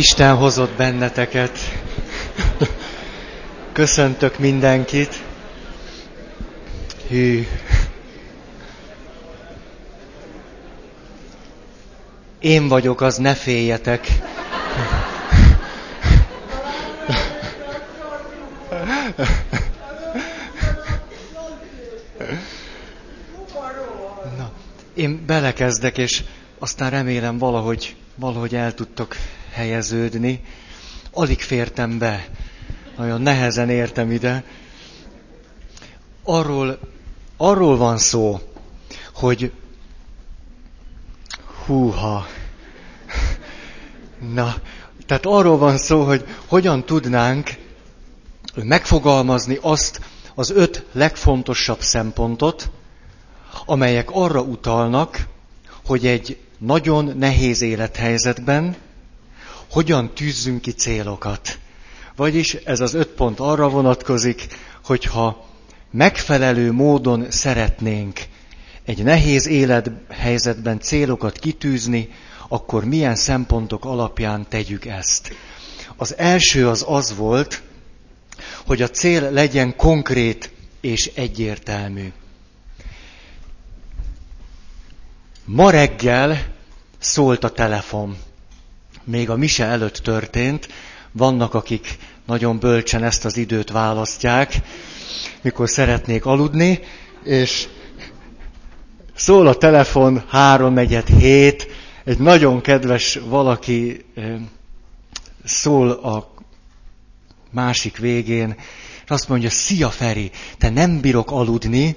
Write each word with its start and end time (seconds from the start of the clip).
Isten 0.00 0.36
hozott 0.36 0.76
benneteket. 0.76 1.58
Köszöntök 3.72 4.38
mindenkit. 4.38 5.22
Hű. 7.08 7.46
Én 12.38 12.68
vagyok 12.68 13.00
az, 13.00 13.16
ne 13.16 13.34
féljetek. 13.34 14.06
Na, 24.36 24.50
én 24.94 25.24
belekezdek, 25.26 25.98
és 25.98 26.22
aztán 26.58 26.90
remélem 26.90 27.38
valahogy, 27.38 27.96
valahogy 28.14 28.54
el 28.54 28.74
tudtok 28.74 29.16
helyeződni. 29.60 30.40
Alig 31.12 31.40
fértem 31.40 31.98
be, 31.98 32.28
nagyon 32.96 33.20
nehezen 33.20 33.70
értem 33.70 34.10
ide. 34.10 34.44
Arról, 36.22 36.78
arról 37.36 37.76
van 37.76 37.98
szó, 37.98 38.40
hogy 39.14 39.52
húha, 41.66 42.26
na, 44.34 44.54
tehát 45.06 45.26
arról 45.26 45.58
van 45.58 45.78
szó, 45.78 46.04
hogy 46.04 46.24
hogyan 46.46 46.84
tudnánk 46.84 47.50
megfogalmazni 48.54 49.58
azt 49.60 50.00
az 50.34 50.50
öt 50.50 50.84
legfontosabb 50.92 51.80
szempontot, 51.80 52.70
amelyek 53.66 54.10
arra 54.10 54.40
utalnak, 54.40 55.26
hogy 55.86 56.06
egy 56.06 56.38
nagyon 56.58 57.16
nehéz 57.16 57.60
élethelyzetben 57.60 58.76
hogyan 59.70 60.14
tűzzünk 60.14 60.60
ki 60.60 60.70
célokat. 60.70 61.58
Vagyis 62.16 62.54
ez 62.54 62.80
az 62.80 62.94
öt 62.94 63.08
pont 63.08 63.40
arra 63.40 63.68
vonatkozik, 63.68 64.46
hogyha 64.84 65.46
megfelelő 65.90 66.72
módon 66.72 67.30
szeretnénk 67.30 68.20
egy 68.84 69.02
nehéz 69.02 69.46
élethelyzetben 69.46 70.80
célokat 70.80 71.38
kitűzni, 71.38 72.08
akkor 72.48 72.84
milyen 72.84 73.14
szempontok 73.16 73.84
alapján 73.84 74.46
tegyük 74.48 74.84
ezt. 74.86 75.32
Az 75.96 76.16
első 76.18 76.68
az 76.68 76.84
az 76.88 77.16
volt, 77.16 77.62
hogy 78.66 78.82
a 78.82 78.88
cél 78.90 79.30
legyen 79.30 79.76
konkrét 79.76 80.50
és 80.80 81.10
egyértelmű. 81.14 82.12
Ma 85.44 85.70
reggel 85.70 86.46
szólt 86.98 87.44
a 87.44 87.50
telefon. 87.50 88.16
Még 89.04 89.30
a 89.30 89.36
mise 89.36 89.64
előtt 89.64 89.96
történt. 89.96 90.68
Vannak, 91.12 91.54
akik 91.54 91.98
nagyon 92.26 92.58
bölcsen 92.58 93.02
ezt 93.04 93.24
az 93.24 93.36
időt 93.36 93.70
választják, 93.70 94.60
mikor 95.42 95.68
szeretnék 95.68 96.26
aludni, 96.26 96.80
és 97.24 97.68
szól 99.14 99.46
a 99.46 99.54
telefon 99.54 100.22
három 100.28 100.72
negyed 100.72 101.06
hét, 101.06 101.66
egy 102.04 102.18
nagyon 102.18 102.60
kedves 102.60 103.18
valaki 103.28 104.04
szól 105.44 105.90
a 105.90 106.34
másik 107.50 107.96
végén, 107.96 108.54
és 109.04 109.10
azt 109.10 109.28
mondja, 109.28 109.50
szia 109.50 109.88
Feri, 109.90 110.30
te 110.58 110.70
nem 110.70 111.00
bírok 111.00 111.30
aludni, 111.30 111.96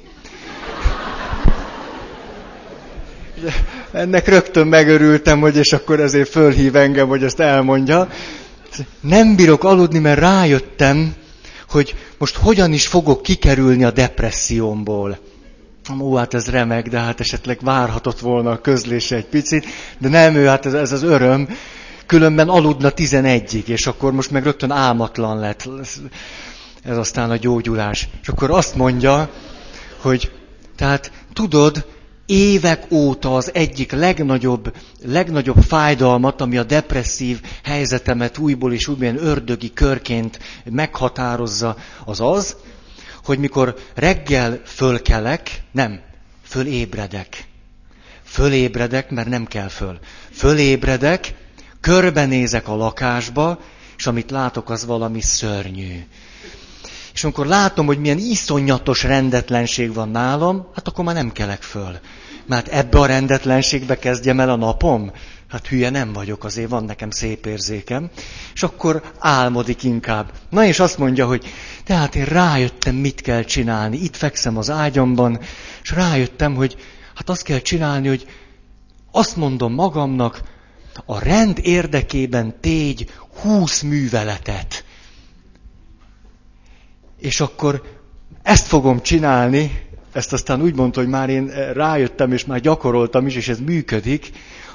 ennek 3.91 4.27
rögtön 4.27 4.67
megörültem, 4.67 5.39
hogy 5.39 5.57
és 5.57 5.73
akkor 5.73 5.99
ezért 5.99 6.29
fölhív 6.29 6.75
engem, 6.75 7.07
hogy 7.07 7.23
ezt 7.23 7.39
elmondja. 7.39 8.07
Nem 8.99 9.35
bírok 9.35 9.63
aludni, 9.63 9.99
mert 9.99 10.19
rájöttem, 10.19 11.13
hogy 11.69 11.95
most 12.17 12.35
hogyan 12.35 12.73
is 12.73 12.87
fogok 12.87 13.21
kikerülni 13.21 13.83
a 13.83 13.91
depressziómból. 13.91 15.17
Ó, 15.99 16.15
hát 16.15 16.33
ez 16.33 16.49
remek, 16.49 16.87
de 16.87 16.99
hát 16.99 17.19
esetleg 17.19 17.57
várhatott 17.61 18.19
volna 18.19 18.51
a 18.51 18.61
közlése 18.61 19.15
egy 19.15 19.25
picit, 19.25 19.65
de 19.97 20.09
nem 20.09 20.35
ő, 20.35 20.45
hát 20.45 20.65
ez, 20.65 20.73
ez 20.73 20.91
az 20.91 21.03
öröm. 21.03 21.47
Különben 22.05 22.49
aludna 22.49 22.89
tizenegyig, 22.89 23.67
és 23.67 23.87
akkor 23.87 24.11
most 24.11 24.31
meg 24.31 24.43
rögtön 24.43 24.71
álmatlan 24.71 25.39
lett. 25.39 25.69
Ez 26.83 26.97
aztán 26.97 27.29
a 27.29 27.37
gyógyulás. 27.37 28.09
És 28.21 28.27
akkor 28.27 28.51
azt 28.51 28.75
mondja, 28.75 29.29
hogy 30.01 30.31
tehát 30.75 31.11
tudod, 31.33 31.85
évek 32.25 32.91
óta 32.91 33.35
az 33.35 33.53
egyik 33.53 33.91
legnagyobb, 33.91 34.75
legnagyobb 35.05 35.61
fájdalmat, 35.61 36.41
ami 36.41 36.57
a 36.57 36.63
depresszív 36.63 37.41
helyzetemet 37.63 38.37
újból 38.37 38.73
és 38.73 38.87
újból 38.87 39.15
ördögi 39.17 39.73
körként 39.73 40.39
meghatározza, 40.63 41.77
az 42.05 42.21
az, 42.21 42.55
hogy 43.23 43.39
mikor 43.39 43.75
reggel 43.95 44.61
fölkelek, 44.65 45.63
nem, 45.71 45.99
fölébredek. 46.43 47.45
Fölébredek, 48.23 49.09
mert 49.09 49.27
nem 49.29 49.45
kell 49.45 49.67
föl. 49.67 49.99
Fölébredek, 50.31 51.35
körbenézek 51.81 52.67
a 52.67 52.75
lakásba, 52.75 53.59
és 53.97 54.07
amit 54.07 54.31
látok, 54.31 54.69
az 54.69 54.85
valami 54.85 55.21
szörnyű. 55.21 56.05
És 57.13 57.23
amikor 57.23 57.45
látom, 57.45 57.85
hogy 57.85 57.99
milyen 57.99 58.17
iszonyatos 58.17 59.03
rendetlenség 59.03 59.93
van 59.93 60.09
nálam, 60.09 60.67
hát 60.75 60.87
akkor 60.87 61.05
már 61.05 61.15
nem 61.15 61.31
kelek 61.31 61.61
föl. 61.61 61.99
Mert 62.45 62.67
ebbe 62.67 62.99
a 62.99 63.05
rendetlenségbe 63.05 63.99
kezdjem 63.99 64.39
el 64.39 64.49
a 64.49 64.55
napom? 64.55 65.11
Hát 65.47 65.67
hülye 65.67 65.89
nem 65.89 66.13
vagyok, 66.13 66.43
azért 66.43 66.69
van 66.69 66.83
nekem 66.83 67.09
szép 67.09 67.45
érzékem. 67.45 68.09
És 68.53 68.63
akkor 68.63 69.01
álmodik 69.19 69.83
inkább. 69.83 70.31
Na 70.49 70.65
és 70.65 70.79
azt 70.79 70.97
mondja, 70.97 71.27
hogy 71.27 71.45
tehát 71.83 72.15
én 72.15 72.25
rájöttem, 72.25 72.95
mit 72.95 73.21
kell 73.21 73.43
csinálni. 73.43 73.97
Itt 73.97 74.15
fekszem 74.15 74.57
az 74.57 74.69
ágyamban, 74.69 75.39
és 75.83 75.91
rájöttem, 75.91 76.55
hogy 76.55 76.75
hát 77.15 77.29
azt 77.29 77.43
kell 77.43 77.59
csinálni, 77.59 78.07
hogy 78.07 78.25
azt 79.11 79.35
mondom 79.35 79.73
magamnak, 79.73 80.41
a 81.05 81.19
rend 81.19 81.59
érdekében 81.61 82.59
tégy 82.59 83.09
húsz 83.41 83.81
műveletet. 83.81 84.83
És 87.23 87.39
akkor 87.39 87.81
ezt 88.41 88.67
fogom 88.67 89.01
csinálni, 89.01 89.85
ezt 90.11 90.33
aztán 90.33 90.61
úgy 90.61 90.75
mondta, 90.75 90.99
hogy 90.99 91.09
már 91.09 91.29
én 91.29 91.47
rájöttem, 91.73 92.31
és 92.31 92.45
már 92.45 92.59
gyakoroltam 92.59 93.27
is, 93.27 93.35
és 93.35 93.47
ez 93.47 93.59
működik, 93.59 94.31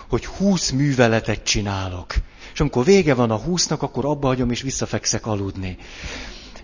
hogy 0.09 0.27
húsz 0.27 0.71
műveletet 0.71 1.43
csinálok. 1.43 2.15
És 2.53 2.61
amikor 2.61 2.85
vége 2.85 3.15
van 3.15 3.31
a 3.31 3.37
húsznak, 3.37 3.83
akkor 3.83 4.05
abba 4.05 4.27
hagyom, 4.27 4.51
és 4.51 4.63
visszafekszek 4.63 5.27
aludni. 5.27 5.77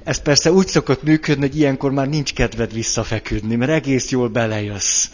Ez 0.04 0.22
persze 0.22 0.52
úgy 0.52 0.66
szokott 0.66 1.02
működni, 1.02 1.46
hogy 1.46 1.56
ilyenkor 1.56 1.92
már 1.92 2.08
nincs 2.08 2.32
kedved 2.32 2.72
visszafeküdni, 2.72 3.56
mert 3.56 3.70
egész 3.70 4.10
jól 4.10 4.28
belejössz. 4.28 5.08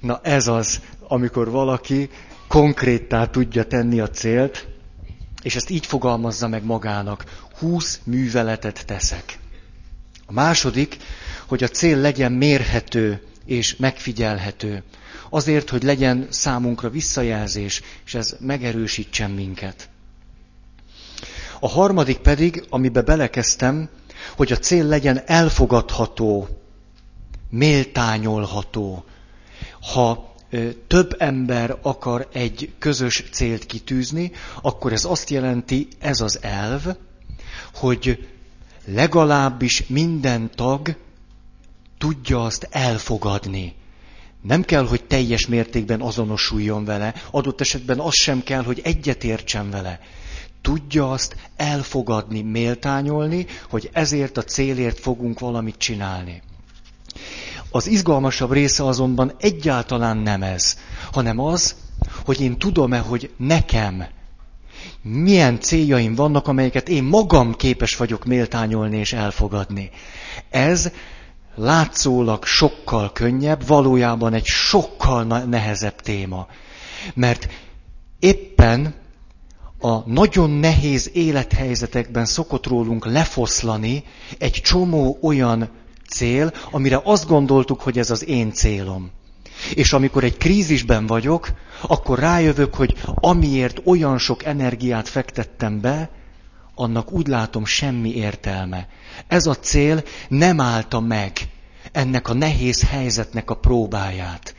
Na 0.00 0.20
ez 0.22 0.46
az, 0.48 0.80
amikor 1.08 1.50
valaki 1.50 2.10
konkréttá 2.48 3.26
tudja 3.26 3.64
tenni 3.64 4.00
a 4.00 4.10
célt, 4.10 4.68
és 5.42 5.56
ezt 5.56 5.70
így 5.70 5.86
fogalmazza 5.86 6.48
meg 6.48 6.64
magának. 6.64 7.24
Húsz 7.58 8.00
műveletet 8.04 8.86
teszek. 8.86 9.38
A 10.30 10.32
második, 10.32 10.96
hogy 11.46 11.62
a 11.62 11.68
cél 11.68 11.96
legyen 11.96 12.32
mérhető 12.32 13.22
és 13.44 13.76
megfigyelhető. 13.76 14.82
Azért, 15.30 15.70
hogy 15.70 15.82
legyen 15.82 16.26
számunkra 16.28 16.90
visszajelzés, 16.90 17.82
és 18.06 18.14
ez 18.14 18.36
megerősítsen 18.40 19.30
minket. 19.30 19.88
A 21.60 21.68
harmadik 21.68 22.18
pedig, 22.18 22.64
amiben 22.68 23.04
belekezdtem, 23.04 23.88
hogy 24.36 24.52
a 24.52 24.56
cél 24.56 24.84
legyen 24.84 25.22
elfogadható, 25.26 26.48
méltányolható. 27.48 29.04
Ha 29.80 30.34
több 30.86 31.14
ember 31.18 31.78
akar 31.82 32.28
egy 32.32 32.72
közös 32.78 33.24
célt 33.32 33.66
kitűzni, 33.66 34.32
akkor 34.62 34.92
ez 34.92 35.04
azt 35.04 35.30
jelenti, 35.30 35.88
ez 35.98 36.20
az 36.20 36.38
elv, 36.42 36.86
hogy 37.74 38.28
legalábbis 38.92 39.86
minden 39.86 40.50
tag 40.54 40.96
tudja 41.98 42.44
azt 42.44 42.68
elfogadni. 42.70 43.74
Nem 44.42 44.62
kell, 44.62 44.86
hogy 44.86 45.04
teljes 45.04 45.46
mértékben 45.46 46.00
azonosuljon 46.00 46.84
vele, 46.84 47.14
adott 47.30 47.60
esetben 47.60 47.98
az 47.98 48.14
sem 48.14 48.42
kell, 48.42 48.62
hogy 48.62 48.80
egyetértsen 48.84 49.70
vele. 49.70 50.00
Tudja 50.62 51.10
azt 51.10 51.36
elfogadni, 51.56 52.42
méltányolni, 52.42 53.46
hogy 53.70 53.90
ezért 53.92 54.36
a 54.36 54.42
célért 54.42 54.98
fogunk 54.98 55.38
valamit 55.38 55.76
csinálni. 55.78 56.42
Az 57.70 57.86
izgalmasabb 57.86 58.52
része 58.52 58.84
azonban 58.84 59.32
egyáltalán 59.38 60.16
nem 60.16 60.42
ez, 60.42 60.78
hanem 61.12 61.38
az, 61.38 61.74
hogy 62.24 62.40
én 62.40 62.58
tudom-e, 62.58 62.98
hogy 62.98 63.30
nekem 63.36 64.06
milyen 65.02 65.60
céljaim 65.60 66.14
vannak, 66.14 66.48
amelyeket 66.48 66.88
én 66.88 67.02
magam 67.02 67.54
képes 67.54 67.96
vagyok 67.96 68.24
méltányolni 68.24 68.96
és 68.96 69.12
elfogadni. 69.12 69.90
Ez 70.50 70.90
látszólag 71.54 72.44
sokkal 72.44 73.12
könnyebb, 73.12 73.66
valójában 73.66 74.32
egy 74.32 74.44
sokkal 74.44 75.24
nehezebb 75.24 76.00
téma. 76.00 76.46
Mert 77.14 77.48
éppen 78.18 78.94
a 79.80 80.10
nagyon 80.10 80.50
nehéz 80.50 81.10
élethelyzetekben 81.12 82.24
szokott 82.24 82.66
rólunk 82.66 83.06
lefoszlani 83.06 84.04
egy 84.38 84.52
csomó 84.52 85.18
olyan 85.22 85.70
cél, 86.08 86.52
amire 86.70 87.00
azt 87.04 87.26
gondoltuk, 87.26 87.80
hogy 87.80 87.98
ez 87.98 88.10
az 88.10 88.26
én 88.28 88.52
célom. 88.52 89.10
És 89.74 89.92
amikor 89.92 90.24
egy 90.24 90.36
krízisben 90.36 91.06
vagyok, 91.06 91.50
akkor 91.82 92.18
rájövök, 92.18 92.74
hogy 92.74 92.94
amiért 93.14 93.80
olyan 93.84 94.18
sok 94.18 94.44
energiát 94.44 95.08
fektettem 95.08 95.80
be, 95.80 96.10
annak 96.74 97.12
úgy 97.12 97.26
látom 97.26 97.64
semmi 97.64 98.14
értelme. 98.14 98.88
Ez 99.28 99.46
a 99.46 99.54
cél 99.54 100.02
nem 100.28 100.60
állta 100.60 101.00
meg 101.00 101.32
ennek 101.92 102.28
a 102.28 102.34
nehéz 102.34 102.88
helyzetnek 102.88 103.50
a 103.50 103.54
próbáját. 103.54 104.54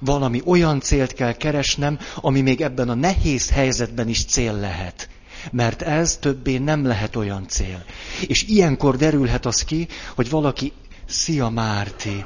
Valami 0.00 0.42
olyan 0.44 0.80
célt 0.80 1.12
kell 1.12 1.32
keresnem, 1.32 1.98
ami 2.16 2.40
még 2.40 2.60
ebben 2.60 2.88
a 2.88 2.94
nehéz 2.94 3.50
helyzetben 3.50 4.08
is 4.08 4.24
cél 4.24 4.52
lehet. 4.52 5.08
Mert 5.50 5.82
ez 5.82 6.16
többé 6.16 6.58
nem 6.58 6.86
lehet 6.86 7.16
olyan 7.16 7.48
cél. 7.48 7.84
És 8.26 8.42
ilyenkor 8.42 8.96
derülhet 8.96 9.46
az 9.46 9.64
ki, 9.64 9.88
hogy 10.14 10.30
valaki, 10.30 10.72
szia 11.06 11.48
Márti, 11.48 12.24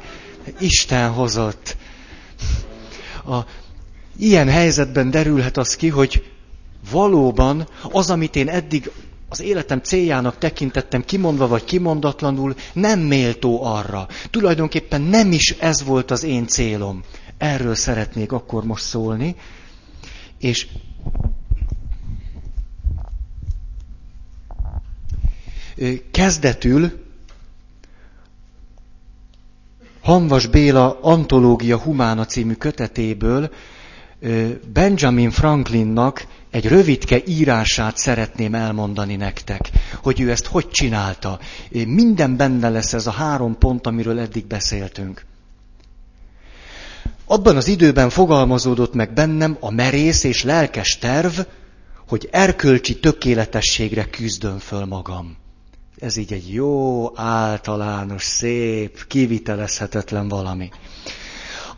Isten 0.58 1.10
hozott. 1.10 1.76
A, 3.26 3.38
ilyen 4.16 4.48
helyzetben 4.48 5.10
derülhet 5.10 5.56
az 5.56 5.76
ki, 5.76 5.88
hogy 5.88 6.24
valóban 6.90 7.68
az, 7.90 8.10
amit 8.10 8.36
én 8.36 8.48
eddig 8.48 8.90
az 9.28 9.40
életem 9.40 9.80
céljának 9.80 10.38
tekintettem 10.38 11.04
kimondva 11.04 11.48
vagy 11.48 11.64
kimondatlanul, 11.64 12.54
nem 12.72 13.00
méltó 13.00 13.64
arra. 13.64 14.08
Tulajdonképpen 14.30 15.00
nem 15.00 15.32
is 15.32 15.50
ez 15.50 15.84
volt 15.84 16.10
az 16.10 16.22
én 16.22 16.46
célom. 16.46 17.02
Erről 17.38 17.74
szeretnék 17.74 18.32
akkor 18.32 18.64
most 18.64 18.84
szólni. 18.84 19.36
És 20.38 20.66
kezdetül 26.10 27.05
Hanvas 30.06 30.46
Béla 30.46 30.98
Antológia 31.00 31.78
Humána 31.78 32.24
című 32.24 32.54
kötetéből 32.54 33.50
Benjamin 34.72 35.30
Franklinnak 35.30 36.26
egy 36.50 36.68
rövidke 36.68 37.22
írását 37.26 37.96
szeretném 37.96 38.54
elmondani 38.54 39.16
nektek, 39.16 39.70
hogy 40.02 40.20
ő 40.20 40.30
ezt 40.30 40.46
hogy 40.46 40.68
csinálta. 40.68 41.38
Minden 41.86 42.36
benne 42.36 42.68
lesz 42.68 42.92
ez 42.92 43.06
a 43.06 43.10
három 43.10 43.58
pont, 43.58 43.86
amiről 43.86 44.18
eddig 44.18 44.46
beszéltünk. 44.46 45.24
Abban 47.24 47.56
az 47.56 47.68
időben 47.68 48.10
fogalmazódott 48.10 48.94
meg 48.94 49.12
bennem 49.12 49.56
a 49.60 49.70
merész 49.70 50.24
és 50.24 50.42
lelkes 50.42 50.98
terv, 50.98 51.38
hogy 52.08 52.28
erkölcsi 52.32 53.00
tökéletességre 53.00 54.04
küzdöm 54.04 54.58
föl 54.58 54.84
magam. 54.84 55.36
Ez 55.96 56.16
így 56.16 56.32
egy 56.32 56.52
jó, 56.52 57.10
általános, 57.18 58.22
szép, 58.22 59.06
kivitelezhetetlen 59.06 60.28
valami. 60.28 60.70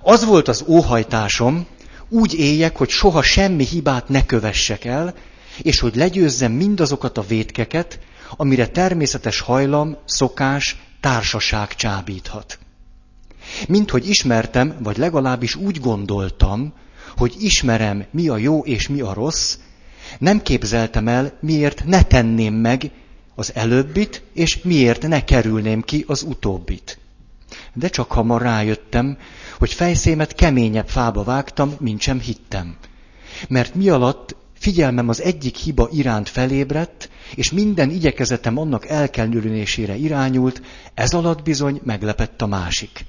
Az 0.03 0.25
volt 0.25 0.49
az 0.49 0.65
óhajtásom, 0.67 1.67
úgy 2.09 2.35
éljek, 2.35 2.77
hogy 2.77 2.89
soha 2.89 3.23
semmi 3.23 3.65
hibát 3.65 4.09
ne 4.09 4.27
kövessek 4.27 4.85
el, 4.85 5.15
és 5.63 5.81
hogy 5.81 5.97
legyőzzem 5.97 6.53
mindazokat 6.53 7.19
a 7.19 7.23
vétkeket, 7.23 7.99
amire 8.37 8.67
természetes 8.67 9.41
hajlam, 9.41 9.97
szokás, 10.05 10.77
társaság 11.01 11.75
csábíthat. 11.75 12.59
Mint 13.69 13.91
hogy 13.91 14.09
ismertem, 14.09 14.77
vagy 14.83 14.97
legalábbis 14.97 15.55
úgy 15.55 15.81
gondoltam, 15.81 16.73
hogy 17.17 17.35
ismerem, 17.39 18.05
mi 18.11 18.29
a 18.29 18.37
jó 18.37 18.61
és 18.65 18.89
mi 18.89 19.01
a 19.01 19.13
rossz, 19.13 19.57
nem 20.19 20.43
képzeltem 20.43 21.09
el, 21.09 21.39
miért 21.41 21.85
ne 21.85 22.03
tenném 22.03 22.55
meg 22.55 22.91
az 23.39 23.55
előbbit, 23.55 24.23
és 24.33 24.63
miért 24.63 25.09
ne 25.09 25.25
kerülném 25.25 25.83
ki 25.83 26.05
az 26.07 26.23
utóbbit. 26.23 26.99
De 27.73 27.89
csak 27.89 28.13
hamar 28.13 28.43
rájöttem, 28.43 29.19
hogy 29.59 29.73
fejszémet 29.73 30.35
keményebb 30.35 30.89
fába 30.89 31.23
vágtam, 31.23 31.75
mint 31.81 32.01
sem 32.01 32.21
hittem. 32.21 32.77
Mert 33.49 33.75
mi 33.75 33.89
alatt 33.89 34.37
figyelmem 34.59 35.09
az 35.09 35.23
egyik 35.23 35.57
hiba 35.57 35.89
iránt 35.93 36.29
felébredt, 36.29 37.11
és 37.35 37.51
minden 37.51 37.91
igyekezetem 37.91 38.59
annak 38.59 38.89
elkerülésére 38.89 39.97
irányult, 39.97 40.63
ez 40.95 41.13
alatt 41.13 41.43
bizony 41.43 41.81
meglepett 41.85 42.43
a 42.43 42.47
másik. 42.47 43.05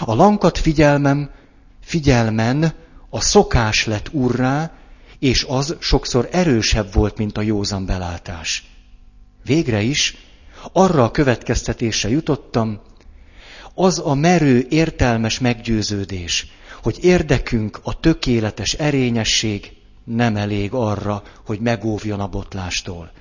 A 0.00 0.14
lankat 0.14 0.58
figyelmem, 0.58 1.30
figyelmen 1.80 2.72
a 3.10 3.20
szokás 3.20 3.86
lett 3.86 4.08
urrá, 4.12 4.72
és 5.18 5.44
az 5.48 5.76
sokszor 5.78 6.28
erősebb 6.32 6.92
volt, 6.92 7.16
mint 7.16 7.38
a 7.38 7.42
józan 7.42 7.86
belátás. 7.86 8.77
Végre 9.48 9.80
is 9.80 10.16
arra 10.72 11.04
a 11.04 11.10
következtetésre 11.10 12.08
jutottam, 12.08 12.80
az 13.74 14.02
a 14.04 14.14
merő, 14.14 14.66
értelmes 14.68 15.38
meggyőződés, 15.38 16.46
hogy 16.82 16.98
érdekünk 17.04 17.80
a 17.82 18.00
tökéletes 18.00 18.72
erényesség 18.72 19.72
nem 20.04 20.36
elég 20.36 20.72
arra, 20.72 21.22
hogy 21.46 21.60
megóvjon 21.60 22.20
a 22.20 22.26
botlástól. 22.28 23.12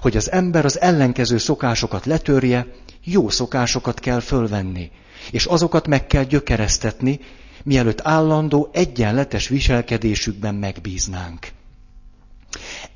Hogy 0.00 0.16
az 0.16 0.30
ember 0.30 0.64
az 0.64 0.80
ellenkező 0.80 1.38
szokásokat 1.38 2.06
letörje, 2.06 2.66
jó 3.04 3.28
szokásokat 3.28 4.00
kell 4.00 4.20
fölvenni, 4.20 4.90
és 5.30 5.44
azokat 5.44 5.86
meg 5.86 6.06
kell 6.06 6.24
gyökeresztetni, 6.24 7.20
mielőtt 7.62 8.00
állandó, 8.02 8.70
egyenletes 8.72 9.48
viselkedésükben 9.48 10.54
megbíznánk. 10.54 11.48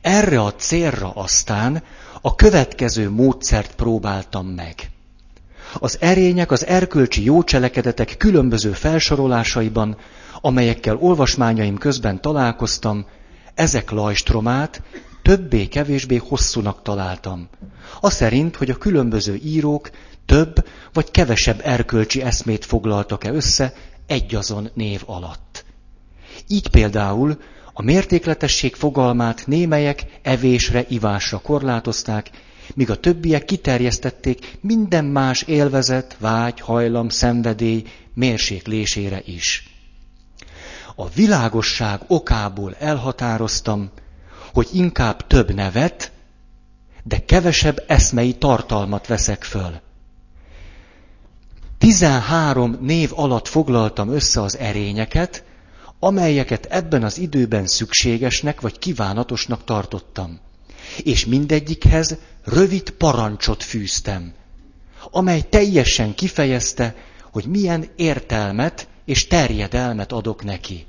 Erre 0.00 0.40
a 0.40 0.54
célra 0.54 1.10
aztán 1.10 1.82
a 2.20 2.34
következő 2.34 3.10
módszert 3.10 3.74
próbáltam 3.74 4.46
meg. 4.46 4.74
Az 5.80 5.96
erények, 6.00 6.50
az 6.50 6.66
erkölcsi 6.66 7.24
jó 7.24 7.42
cselekedetek 7.42 8.16
különböző 8.18 8.72
felsorolásaiban, 8.72 9.96
amelyekkel 10.40 10.96
olvasmányaim 10.96 11.78
közben 11.78 12.20
találkoztam, 12.20 13.06
ezek 13.54 13.90
lajstromát 13.90 14.82
többé-kevésbé 15.22 16.16
hosszúnak 16.16 16.82
találtam. 16.82 17.48
A 18.00 18.10
szerint, 18.10 18.56
hogy 18.56 18.70
a 18.70 18.76
különböző 18.76 19.34
írók 19.34 19.90
több 20.26 20.66
vagy 20.92 21.10
kevesebb 21.10 21.60
erkölcsi 21.64 22.22
eszmét 22.22 22.64
foglaltak-e 22.64 23.32
össze 23.32 23.72
egyazon 24.06 24.70
név 24.74 25.02
alatt. 25.06 25.64
Így 26.46 26.68
például 26.68 27.38
a 27.80 27.82
mértékletesség 27.82 28.74
fogalmát 28.74 29.46
némelyek 29.46 30.04
evésre, 30.22 30.84
ivásra 30.88 31.38
korlátozták, 31.38 32.30
míg 32.74 32.90
a 32.90 33.00
többiek 33.00 33.44
kiterjesztették 33.44 34.58
minden 34.60 35.04
más 35.04 35.42
élvezet, 35.42 36.16
vágy, 36.18 36.60
hajlam, 36.60 37.08
szenvedély 37.08 37.82
mérséklésére 38.14 39.22
is. 39.24 39.70
A 40.96 41.08
világosság 41.08 42.00
okából 42.06 42.74
elhatároztam, 42.78 43.90
hogy 44.52 44.68
inkább 44.72 45.26
több 45.26 45.54
nevet, 45.54 46.12
de 47.02 47.24
kevesebb 47.24 47.84
eszmei 47.86 48.32
tartalmat 48.34 49.06
veszek 49.06 49.44
föl. 49.44 49.80
Tizenhárom 51.78 52.76
név 52.80 53.10
alatt 53.14 53.48
foglaltam 53.48 54.08
össze 54.08 54.42
az 54.42 54.58
erényeket, 54.58 55.44
amelyeket 56.00 56.66
ebben 56.66 57.02
az 57.02 57.18
időben 57.18 57.66
szükségesnek 57.66 58.60
vagy 58.60 58.78
kívánatosnak 58.78 59.64
tartottam. 59.64 60.38
És 61.02 61.26
mindegyikhez 61.26 62.16
rövid 62.44 62.90
parancsot 62.90 63.62
fűztem, 63.62 64.32
amely 65.10 65.40
teljesen 65.48 66.14
kifejezte, 66.14 66.94
hogy 67.32 67.46
milyen 67.46 67.84
értelmet 67.96 68.88
és 69.04 69.26
terjedelmet 69.26 70.12
adok 70.12 70.44
neki. 70.44 70.86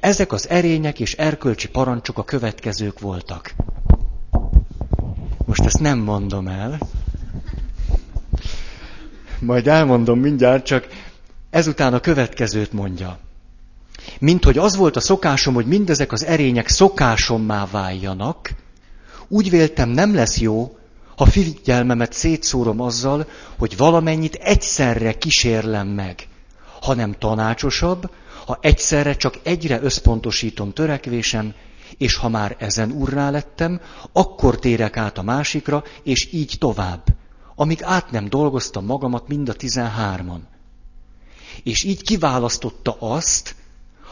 Ezek 0.00 0.32
az 0.32 0.48
erények 0.48 1.00
és 1.00 1.14
erkölcsi 1.14 1.68
parancsok 1.68 2.18
a 2.18 2.24
következők 2.24 2.98
voltak. 3.00 3.54
Most 5.46 5.64
ezt 5.64 5.80
nem 5.80 5.98
mondom 5.98 6.48
el. 6.48 6.78
Majd 9.38 9.66
elmondom 9.66 10.20
mindjárt, 10.20 10.64
csak 10.64 10.86
ezután 11.50 11.94
a 11.94 12.00
következőt 12.00 12.72
mondja. 12.72 13.18
Mint 14.18 14.44
hogy 14.44 14.58
az 14.58 14.76
volt 14.76 14.96
a 14.96 15.00
szokásom, 15.00 15.54
hogy 15.54 15.66
mindezek 15.66 16.12
az 16.12 16.24
erények 16.24 16.68
szokásommá 16.68 17.66
váljanak, 17.70 18.54
úgy 19.28 19.50
véltem 19.50 19.88
nem 19.88 20.14
lesz 20.14 20.38
jó, 20.38 20.78
ha 21.16 21.26
figyelmemet 21.26 22.12
szétszórom 22.12 22.80
azzal, 22.80 23.26
hogy 23.58 23.76
valamennyit 23.76 24.34
egyszerre 24.34 25.12
kísérlem 25.12 25.88
meg, 25.88 26.28
hanem 26.80 27.14
tanácsosabb, 27.18 28.10
ha 28.46 28.58
egyszerre 28.60 29.16
csak 29.16 29.38
egyre 29.42 29.82
összpontosítom 29.82 30.72
törekvésem, 30.72 31.54
és 31.98 32.14
ha 32.14 32.28
már 32.28 32.56
ezen 32.58 32.90
urrá 32.90 33.30
lettem, 33.30 33.80
akkor 34.12 34.58
térek 34.58 34.96
át 34.96 35.18
a 35.18 35.22
másikra, 35.22 35.84
és 36.02 36.32
így 36.32 36.56
tovább, 36.58 37.04
amíg 37.54 37.82
át 37.82 38.10
nem 38.10 38.28
dolgoztam 38.28 38.84
magamat 38.84 39.28
mind 39.28 39.48
a 39.48 39.54
tizenhárman. 39.54 40.48
És 41.62 41.84
így 41.84 42.02
kiválasztotta 42.02 42.96
azt, 42.98 43.54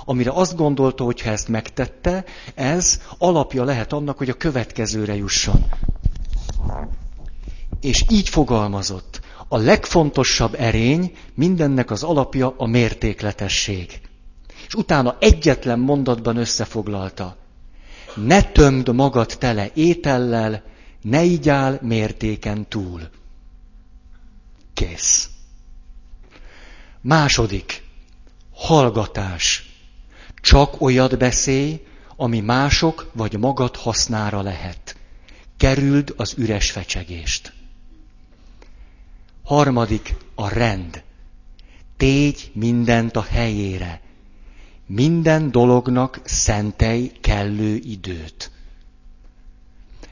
amire 0.09 0.31
azt 0.31 0.57
gondolta, 0.57 1.05
hogy 1.05 1.21
ha 1.21 1.31
ezt 1.31 1.49
megtette, 1.49 2.25
ez 2.55 3.01
alapja 3.19 3.65
lehet 3.65 3.93
annak, 3.93 4.19
hogy 4.19 4.29
a 4.29 4.35
következőre 4.35 5.15
jusson. 5.15 5.65
És 7.81 8.05
így 8.11 8.29
fogalmazott. 8.29 9.21
A 9.49 9.57
legfontosabb 9.57 10.55
erény, 10.59 11.17
mindennek 11.35 11.91
az 11.91 12.03
alapja 12.03 12.55
a 12.57 12.67
mértékletesség. 12.67 14.01
És 14.67 14.75
utána 14.75 15.17
egyetlen 15.21 15.79
mondatban 15.79 16.37
összefoglalta. 16.37 17.37
Ne 18.15 18.43
tömd 18.43 18.95
magad 18.95 19.37
tele 19.39 19.71
étellel, 19.75 20.63
ne 21.03 21.23
igyál 21.23 21.79
mértéken 21.83 22.69
túl. 22.69 23.09
Kész. 24.75 25.29
Második. 27.01 27.83
Hallgatás. 28.53 29.68
Csak 30.49 30.81
olyat 30.81 31.19
beszélj, 31.19 31.87
ami 32.17 32.41
mások 32.41 33.11
vagy 33.13 33.39
magad 33.39 33.77
hasznára 33.77 34.43
lehet. 34.43 34.97
Kerüld 35.57 36.15
az 36.17 36.35
üres 36.37 36.71
fecsegést. 36.71 37.53
Harmadik, 39.45 40.15
a 40.35 40.49
rend. 40.49 41.03
Tégy 41.97 42.51
mindent 42.55 43.17
a 43.17 43.23
helyére. 43.23 44.01
Minden 44.87 45.51
dolognak 45.51 46.21
szentelj 46.25 47.13
kellő 47.21 47.75
időt. 47.75 48.51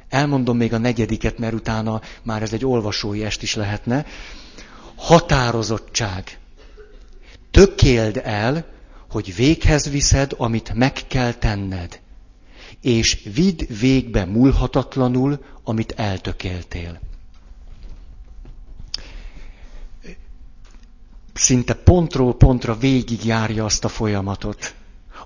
Elmondom 0.09 0.57
még 0.57 0.73
a 0.73 0.79
negyediket, 0.79 1.39
mert 1.39 1.55
utána 1.55 2.01
már 2.23 2.43
ez 2.43 2.53
egy 2.53 2.65
olvasói 2.65 3.25
est 3.25 3.43
is 3.43 3.55
lehetne. 3.55 4.07
Határozottság. 4.97 6.39
Tökéld 7.51 8.21
el, 8.25 8.75
hogy 9.17 9.35
véghez 9.35 9.91
viszed, 9.91 10.33
amit 10.37 10.73
meg 10.75 10.93
kell 10.93 11.33
tenned, 11.33 12.01
és 12.81 13.23
vidd 13.35 13.61
végbe 13.81 14.25
múlhatatlanul, 14.25 15.45
amit 15.65 15.93
eltökéltél. 15.93 17.01
Szinte 21.33 21.75
pontról 21.75 22.37
pontra 22.37 22.77
végigjárja 22.77 23.65
azt 23.65 23.85
a 23.85 23.89
folyamatot, 23.89 24.75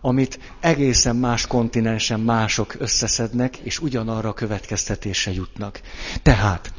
amit 0.00 0.38
egészen 0.60 1.16
más 1.16 1.46
kontinensen 1.46 2.20
mások 2.20 2.74
összeszednek, 2.78 3.56
és 3.56 3.78
ugyanarra 3.80 4.28
a 4.28 4.32
következtetése 4.34 5.32
jutnak. 5.32 5.80
Tehát, 6.22 6.72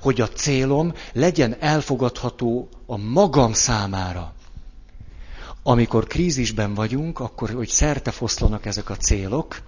hogy 0.00 0.20
a 0.20 0.28
célom 0.28 0.92
legyen 1.12 1.56
elfogadható 1.60 2.68
a 2.86 2.96
magam 2.96 3.52
számára 3.52 4.36
amikor 5.62 6.06
krízisben 6.06 6.74
vagyunk, 6.74 7.20
akkor, 7.20 7.50
hogy 7.50 7.68
szerte 7.68 8.10
foszlanak 8.10 8.66
ezek 8.66 8.90
a 8.90 8.96
célok, 8.96 9.62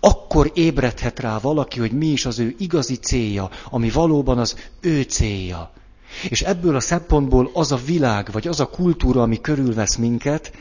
akkor 0.00 0.50
ébredhet 0.54 1.20
rá 1.20 1.38
valaki, 1.38 1.78
hogy 1.80 1.92
mi 1.92 2.06
is 2.06 2.26
az 2.26 2.38
ő 2.38 2.54
igazi 2.58 2.94
célja, 2.94 3.50
ami 3.70 3.90
valóban 3.90 4.38
az 4.38 4.56
ő 4.80 5.02
célja. 5.02 5.72
És 6.28 6.40
ebből 6.40 6.76
a 6.76 6.80
szempontból 6.80 7.50
az 7.52 7.72
a 7.72 7.76
világ, 7.76 8.32
vagy 8.32 8.48
az 8.48 8.60
a 8.60 8.68
kultúra, 8.68 9.22
ami 9.22 9.40
körülvesz 9.40 9.96
minket, 9.96 10.52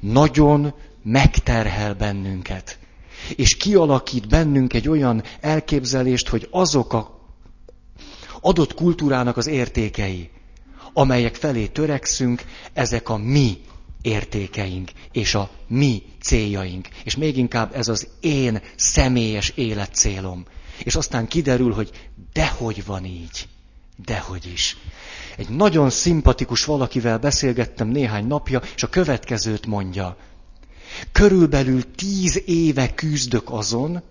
nagyon 0.00 0.74
megterhel 1.02 1.94
bennünket. 1.94 2.78
És 3.36 3.56
kialakít 3.56 4.28
bennünk 4.28 4.74
egy 4.74 4.88
olyan 4.88 5.22
elképzelést, 5.40 6.28
hogy 6.28 6.48
azok 6.50 6.92
a 6.92 7.16
adott 8.40 8.74
kultúrának 8.74 9.36
az 9.36 9.46
értékei, 9.46 10.30
amelyek 10.92 11.34
felé 11.34 11.66
törekszünk, 11.66 12.44
ezek 12.72 13.08
a 13.08 13.16
mi 13.16 13.60
értékeink, 14.02 14.90
és 15.12 15.34
a 15.34 15.50
mi 15.66 16.02
céljaink. 16.20 16.88
És 17.04 17.16
még 17.16 17.36
inkább 17.36 17.74
ez 17.74 17.88
az 17.88 18.08
én 18.20 18.60
személyes 18.76 19.48
életcélom. 19.48 20.46
És 20.84 20.96
aztán 20.96 21.28
kiderül, 21.28 21.72
hogy 21.72 21.90
dehogy 22.32 22.84
van 22.84 23.04
így. 23.04 23.48
Dehogy 24.04 24.50
is. 24.52 24.76
Egy 25.36 25.48
nagyon 25.48 25.90
szimpatikus 25.90 26.64
valakivel 26.64 27.18
beszélgettem 27.18 27.88
néhány 27.88 28.26
napja, 28.26 28.62
és 28.74 28.82
a 28.82 28.88
következőt 28.88 29.66
mondja. 29.66 30.16
Körülbelül 31.12 31.94
tíz 31.94 32.42
éve 32.46 32.94
küzdök 32.94 33.50
azon, 33.50 34.02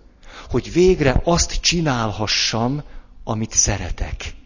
hogy 0.50 0.72
végre 0.72 1.20
azt 1.24 1.60
csinálhassam, 1.60 2.82
amit 3.24 3.52
szeretek 3.52 4.36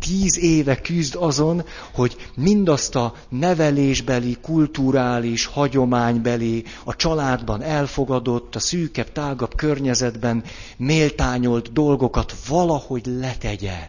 tíz 0.00 0.38
éve 0.38 0.80
küzd 0.80 1.14
azon, 1.18 1.64
hogy 1.92 2.16
mindazt 2.34 2.94
a 2.94 3.14
nevelésbeli, 3.28 4.36
kulturális, 4.42 5.44
hagyománybeli, 5.44 6.64
a 6.84 6.96
családban 6.96 7.62
elfogadott, 7.62 8.54
a 8.54 8.58
szűkebb, 8.58 9.12
tágabb 9.12 9.54
környezetben 9.54 10.44
méltányolt 10.76 11.72
dolgokat 11.72 12.34
valahogy 12.48 13.06
letegye. 13.06 13.88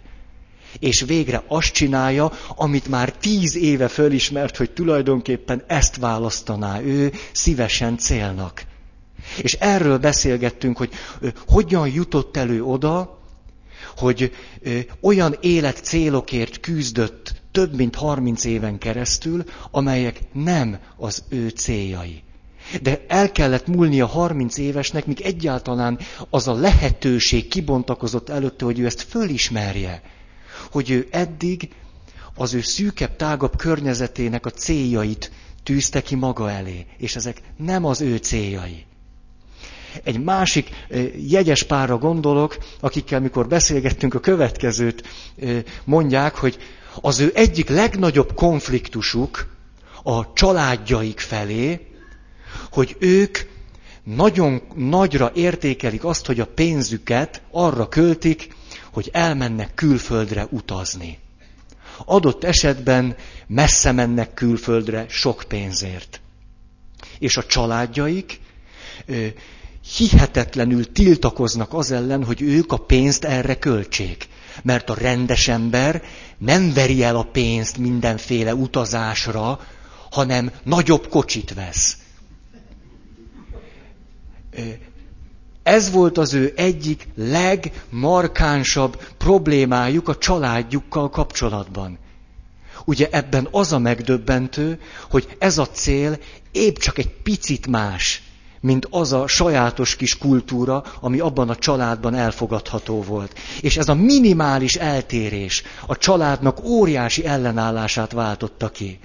És 0.79 1.01
végre 1.01 1.43
azt 1.47 1.73
csinálja, 1.73 2.31
amit 2.55 2.87
már 2.87 3.11
tíz 3.11 3.55
éve 3.55 3.87
fölismert, 3.87 4.57
hogy 4.57 4.71
tulajdonképpen 4.71 5.63
ezt 5.67 5.95
választaná 5.95 6.81
ő 6.81 7.13
szívesen 7.31 7.97
célnak. 7.97 8.63
És 9.41 9.53
erről 9.53 9.97
beszélgettünk, 9.97 10.77
hogy 10.77 10.91
hogyan 11.47 11.87
jutott 11.87 12.37
elő 12.37 12.63
oda, 12.63 13.20
hogy 13.97 14.31
olyan 15.01 15.35
életcélokért 15.41 16.59
küzdött 16.59 17.41
több 17.51 17.75
mint 17.75 17.95
30 17.95 18.43
éven 18.43 18.77
keresztül, 18.77 19.43
amelyek 19.71 20.19
nem 20.33 20.79
az 20.97 21.23
ő 21.29 21.49
céljai. 21.49 22.23
De 22.81 23.05
el 23.07 23.31
kellett 23.31 23.67
múlni 23.67 24.01
a 24.01 24.05
30 24.05 24.57
évesnek, 24.57 25.05
míg 25.05 25.21
egyáltalán 25.21 25.99
az 26.29 26.47
a 26.47 26.53
lehetőség 26.53 27.47
kibontakozott 27.47 28.29
előtte, 28.29 28.65
hogy 28.65 28.79
ő 28.79 28.85
ezt 28.85 29.01
fölismerje. 29.01 30.01
Hogy 30.71 30.89
ő 30.89 31.07
eddig 31.11 31.69
az 32.35 32.53
ő 32.53 32.61
szűkebb, 32.61 33.15
tágabb 33.15 33.55
környezetének 33.55 34.45
a 34.45 34.49
céljait 34.49 35.31
tűzte 35.63 36.01
ki 36.01 36.15
maga 36.15 36.51
elé, 36.51 36.85
és 36.97 37.15
ezek 37.15 37.41
nem 37.57 37.85
az 37.85 38.01
ő 38.01 38.17
céljai. 38.17 38.85
Egy 40.03 40.19
másik 40.19 40.69
jegyes 41.27 41.63
párra 41.63 41.97
gondolok, 41.97 42.57
akikkel 42.79 43.19
mikor 43.19 43.47
beszélgettünk, 43.47 44.13
a 44.13 44.19
következőt 44.19 45.03
mondják, 45.83 46.35
hogy 46.35 46.57
az 47.01 47.19
ő 47.19 47.31
egyik 47.33 47.69
legnagyobb 47.69 48.33
konfliktusuk 48.33 49.47
a 50.03 50.33
családjaik 50.33 51.19
felé, 51.19 51.87
hogy 52.71 52.95
ők 52.99 53.37
nagyon 54.03 54.61
nagyra 54.75 55.31
értékelik 55.35 56.03
azt, 56.05 56.25
hogy 56.25 56.39
a 56.39 56.45
pénzüket 56.45 57.41
arra 57.51 57.87
költik, 57.87 58.55
hogy 58.91 59.09
elmennek 59.13 59.73
külföldre 59.73 60.47
utazni. 60.49 61.19
Adott 62.05 62.43
esetben 62.43 63.15
messze 63.47 63.91
mennek 63.91 64.33
külföldre 64.33 65.05
sok 65.09 65.43
pénzért. 65.47 66.21
És 67.19 67.37
a 67.37 67.45
családjaik 67.45 68.39
hihetetlenül 69.97 70.91
tiltakoznak 70.91 71.73
az 71.73 71.91
ellen, 71.91 72.23
hogy 72.23 72.41
ők 72.41 72.71
a 72.71 72.77
pénzt 72.77 73.23
erre 73.23 73.55
költsék. 73.55 74.27
Mert 74.63 74.89
a 74.89 74.93
rendes 74.93 75.47
ember 75.47 76.03
nem 76.37 76.73
veri 76.73 77.03
el 77.03 77.15
a 77.15 77.23
pénzt 77.23 77.77
mindenféle 77.77 78.55
utazásra, 78.55 79.59
hanem 80.11 80.51
nagyobb 80.63 81.07
kocsit 81.07 81.53
vesz. 81.53 81.97
Ez 85.63 85.91
volt 85.91 86.17
az 86.17 86.33
ő 86.33 86.53
egyik 86.55 87.07
legmarkánsabb 87.15 89.03
problémájuk 89.17 90.07
a 90.07 90.17
családjukkal 90.17 91.09
kapcsolatban. 91.09 91.97
Ugye 92.85 93.07
ebben 93.11 93.47
az 93.51 93.73
a 93.73 93.79
megdöbbentő, 93.79 94.79
hogy 95.09 95.35
ez 95.39 95.57
a 95.57 95.67
cél 95.67 96.19
épp 96.51 96.75
csak 96.77 96.97
egy 96.97 97.09
picit 97.09 97.67
más, 97.67 98.23
mint 98.61 98.87
az 98.89 99.13
a 99.13 99.27
sajátos 99.27 99.95
kis 99.95 100.17
kultúra, 100.17 100.83
ami 100.99 101.19
abban 101.19 101.49
a 101.49 101.55
családban 101.55 102.15
elfogadható 102.15 103.01
volt. 103.01 103.39
És 103.61 103.77
ez 103.77 103.89
a 103.89 103.93
minimális 103.93 104.75
eltérés 104.75 105.63
a 105.85 105.97
családnak 105.97 106.63
óriási 106.63 107.25
ellenállását 107.25 108.11
váltotta 108.11 108.69
ki. 108.69 108.99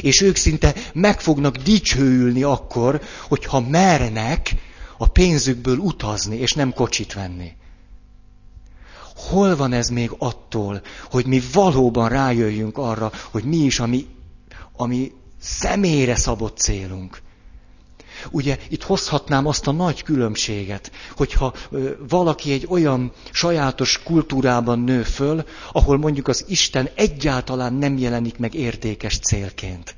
És 0.00 0.20
ők 0.20 0.36
szinte 0.36 0.74
meg 0.92 1.20
fognak 1.20 1.56
dicsőülni 1.56 2.42
akkor, 2.42 3.00
hogyha 3.28 3.60
mernek 3.60 4.54
a 4.98 5.06
pénzükből 5.06 5.76
utazni, 5.76 6.36
és 6.36 6.52
nem 6.52 6.72
kocsit 6.72 7.12
venni. 7.12 7.52
Hol 9.16 9.56
van 9.56 9.72
ez 9.72 9.88
még 9.88 10.10
attól, 10.18 10.82
hogy 11.10 11.26
mi 11.26 11.40
valóban 11.52 12.08
rájöjjünk 12.08 12.78
arra, 12.78 13.12
hogy 13.30 13.44
mi 13.44 13.56
is 13.56 13.80
a 13.80 13.86
mi, 13.86 14.06
a 14.72 14.86
mi 14.86 15.12
személyre 15.40 16.14
szabott 16.14 16.58
célunk? 16.58 17.22
Ugye 18.30 18.58
itt 18.68 18.82
hozhatnám 18.82 19.46
azt 19.46 19.66
a 19.66 19.72
nagy 19.72 20.02
különbséget, 20.02 20.90
hogyha 21.16 21.54
valaki 22.08 22.52
egy 22.52 22.66
olyan 22.68 23.12
sajátos 23.30 24.02
kultúrában 24.02 24.78
nő 24.78 25.02
föl, 25.02 25.44
ahol 25.72 25.98
mondjuk 25.98 26.28
az 26.28 26.44
Isten 26.48 26.88
egyáltalán 26.94 27.74
nem 27.74 27.98
jelenik 27.98 28.38
meg 28.38 28.54
értékes 28.54 29.18
célként. 29.18 29.94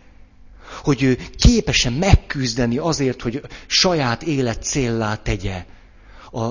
hogy 0.83 1.03
ő 1.03 1.19
képesen 1.37 1.93
megküzdeni 1.93 2.79
azért, 2.79 3.23
hogy 3.23 3.43
saját 3.67 4.23
élet 4.23 4.63
céllá 4.63 5.15
tegye 5.15 5.65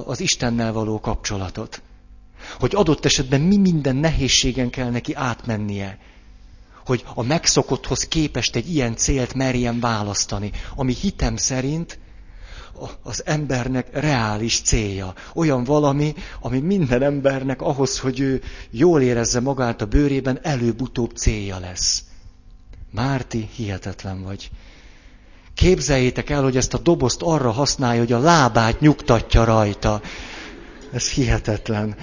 az 0.06 0.20
Istennel 0.20 0.74
való 0.74 1.00
kapcsolatot. 1.00 1.82
Hogy 2.60 2.75
adott 2.75 3.06
esetben 3.06 3.42
mi 3.42 3.58
minden 3.58 3.96
nehézségen 3.96 4.70
kell 4.70 4.90
neki 4.90 5.13
átmennie. 5.13 5.98
Hogy 6.86 7.04
a 7.14 7.24
megszokotthoz 7.24 8.08
képest 8.08 8.56
egy 8.56 8.74
ilyen 8.74 8.96
célt 8.96 9.34
merjen 9.34 9.80
választani, 9.80 10.52
ami 10.76 10.94
hitem 10.94 11.36
szerint 11.36 12.00
az 13.04 13.26
embernek 13.26 13.88
reális 13.92 14.62
célja. 14.62 15.14
Olyan 15.34 15.64
valami, 15.64 16.14
ami 16.40 16.60
minden 16.60 17.04
embernek 17.04 17.62
ahhoz, 17.62 18.00
hogy 18.00 18.20
ő 18.20 18.42
jól 18.70 19.02
érezze 19.02 19.40
magát 19.40 19.82
a 19.82 19.86
bőrében, 19.86 20.40
előbb-utóbb 20.42 21.12
célja 21.16 21.60
lesz. 21.60 22.04
Márti, 22.92 23.50
hihetetlen 23.56 24.24
vagy. 24.24 24.50
Képzeljétek 25.54 26.30
el, 26.30 26.44
hogy 26.44 26.58
ezt 26.58 26.74
a 26.74 26.78
dobozt 26.78 27.22
arra 27.22 27.52
használja, 27.52 28.00
hogy 28.00 28.12
a 28.12 28.20
lábát 28.20 28.80
nyugtatja 28.80 29.44
rajta. 29.44 30.02
Ez 30.92 31.10
hihetetlen. 31.10 31.96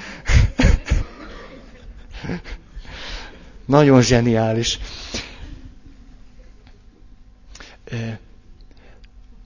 Nagyon 3.69 4.03
zseniális. 4.03 4.79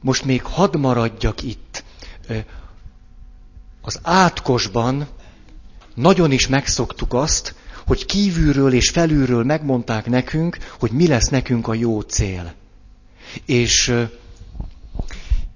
Most 0.00 0.24
még 0.24 0.42
hadd 0.42 0.78
maradjak 0.78 1.42
itt. 1.42 1.84
Az 3.80 3.98
átkosban 4.02 5.08
nagyon 5.94 6.32
is 6.32 6.48
megszoktuk 6.48 7.14
azt, 7.14 7.54
hogy 7.86 8.06
kívülről 8.06 8.72
és 8.72 8.90
felülről 8.90 9.44
megmondták 9.44 10.06
nekünk, 10.06 10.56
hogy 10.78 10.90
mi 10.90 11.06
lesz 11.06 11.28
nekünk 11.28 11.68
a 11.68 11.74
jó 11.74 12.00
cél. 12.00 12.54
És, 13.46 13.94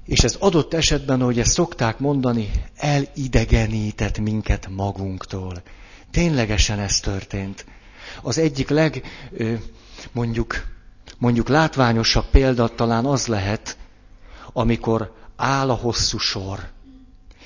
és 0.06 0.18
ez 0.25 0.37
adott 0.38 0.75
esetben, 0.75 1.20
ahogy 1.20 1.38
ezt 1.38 1.52
szokták 1.52 1.99
mondani, 1.99 2.50
elidegenített 2.76 4.18
minket 4.18 4.68
magunktól. 4.70 5.62
Ténylegesen 6.11 6.78
ez 6.78 7.00
történt. 7.00 7.64
Az 8.22 8.38
egyik 8.38 8.68
leg, 8.68 9.02
mondjuk, 10.12 10.64
mondjuk 11.18 11.48
látványosabb 11.48 12.26
példa 12.30 12.68
talán 12.68 13.04
az 13.04 13.26
lehet, 13.26 13.76
amikor 14.52 15.14
áll 15.36 15.70
a 15.70 15.75
hosszú 15.75 16.18
sor, 16.18 16.68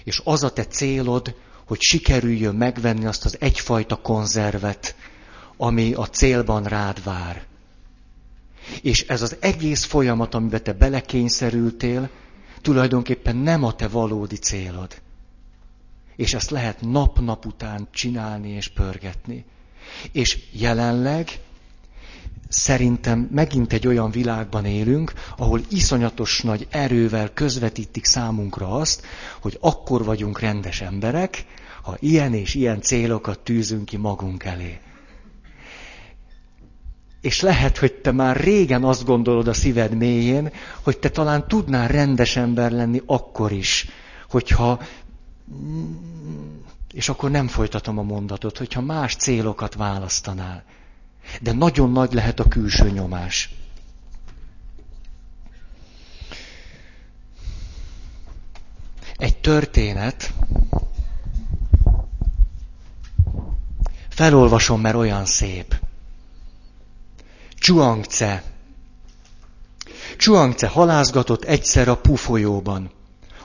és 0.04 0.20
az 0.24 0.42
a 0.42 0.52
te 0.52 0.64
célod, 0.64 1.34
hogy 1.66 1.80
sikerüljön 1.80 2.54
megvenni 2.54 3.06
azt 3.06 3.24
az 3.24 3.36
egyfajta 3.40 3.96
konzervet, 3.96 4.94
ami 5.56 5.92
a 5.92 6.06
célban 6.06 6.64
rád 6.64 7.04
vár. 7.04 7.46
És 8.82 9.06
ez 9.06 9.22
az 9.22 9.36
egész 9.40 9.84
folyamat, 9.84 10.34
amiben 10.34 10.62
te 10.62 10.72
belekényszerültél, 10.72 12.10
tulajdonképpen 12.60 13.36
nem 13.36 13.64
a 13.64 13.74
te 13.74 13.88
valódi 13.88 14.36
célod. 14.36 15.02
És 16.16 16.34
ezt 16.34 16.50
lehet 16.50 16.80
nap-nap 16.80 17.46
után 17.46 17.88
csinálni 17.90 18.48
és 18.48 18.68
pörgetni. 18.68 19.44
És 20.12 20.38
jelenleg 20.52 21.38
szerintem 22.48 23.28
megint 23.32 23.72
egy 23.72 23.86
olyan 23.86 24.10
világban 24.10 24.64
élünk, 24.64 25.12
ahol 25.36 25.60
iszonyatos 25.68 26.40
nagy 26.40 26.66
erővel 26.70 27.32
közvetítik 27.32 28.04
számunkra 28.04 28.70
azt, 28.70 29.06
hogy 29.40 29.56
akkor 29.60 30.04
vagyunk 30.04 30.40
rendes 30.40 30.80
emberek, 30.80 31.44
ha 31.82 31.96
ilyen 32.00 32.34
és 32.34 32.54
ilyen 32.54 32.80
célokat 32.80 33.38
tűzünk 33.38 33.84
ki 33.84 33.96
magunk 33.96 34.44
elé. 34.44 34.78
És 37.20 37.40
lehet, 37.40 37.78
hogy 37.78 37.92
te 37.92 38.12
már 38.12 38.36
régen 38.36 38.84
azt 38.84 39.04
gondolod 39.04 39.48
a 39.48 39.52
szíved 39.52 39.94
mélyén, 39.94 40.52
hogy 40.82 40.98
te 40.98 41.08
talán 41.08 41.48
tudnál 41.48 41.88
rendes 41.88 42.36
ember 42.36 42.70
lenni 42.70 43.02
akkor 43.06 43.52
is, 43.52 43.86
hogyha 44.28 44.80
és 46.92 47.08
akkor 47.08 47.30
nem 47.30 47.48
folytatom 47.48 47.98
a 47.98 48.02
mondatot, 48.02 48.58
hogyha 48.58 48.80
más 48.80 49.16
célokat 49.16 49.74
választanál. 49.74 50.64
De 51.40 51.52
nagyon 51.52 51.92
nagy 51.92 52.12
lehet 52.12 52.40
a 52.40 52.48
külső 52.48 52.90
nyomás. 52.90 53.54
Egy 59.16 59.38
történet, 59.38 60.32
felolvasom, 64.08 64.80
mert 64.80 64.94
olyan 64.94 65.26
szép. 65.26 65.80
Chuangce. 67.54 68.42
Chuangce 70.16 70.68
halázgatott 70.68 71.44
egyszer 71.44 71.88
a 71.88 71.96
pufolyóban. 71.96 72.90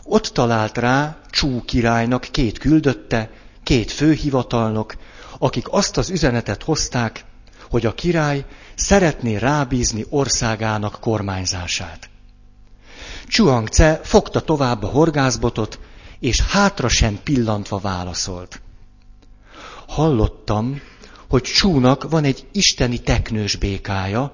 Ott 0.08 0.26
talált 0.26 0.78
rá 0.78 1.18
Csú 1.30 1.62
királynak 1.62 2.28
két 2.32 2.58
küldötte, 2.58 3.30
két 3.63 3.91
főhivatalnok, 3.91 4.96
akik 5.38 5.72
azt 5.72 5.98
az 5.98 6.10
üzenetet 6.10 6.63
hozták, 6.63 7.26
hogy 7.70 7.86
a 7.86 7.94
király 7.94 8.46
szeretné 8.76 9.36
rábízni 9.36 10.06
országának 10.10 11.00
kormányzását. 11.00 12.10
Csuangce 13.28 14.00
fogta 14.04 14.41
tovább 14.41 14.84
a 14.84 14.88
horgászbotot, 14.88 15.80
és 16.20 16.41
hátra 16.41 16.88
sem 16.88 17.20
pillantva 17.24 17.80
válaszolt. 17.80 18.62
Hallottam, 19.88 20.82
hogy 21.30 21.41
Csúnak 21.41 22.10
van 22.10 22.24
egy 22.24 22.48
isteni 22.52 23.00
teknős 23.00 23.56
békája, 23.56 24.32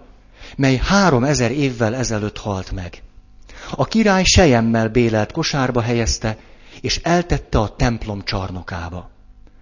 mely 0.56 0.76
három 0.76 1.24
ezer 1.24 1.52
évvel 1.52 1.96
ezelőtt 1.96 2.38
halt 2.38 2.72
meg. 2.72 3.04
A 3.76 3.86
király 3.86 4.24
sejemmel 4.24 4.90
bélelt 4.90 5.32
kosárba 5.32 5.82
helyezte, 5.82 6.38
és 6.82 6.98
eltette 6.98 7.60
a 7.60 7.76
templom 7.76 8.24
csarnokába. 8.24 9.10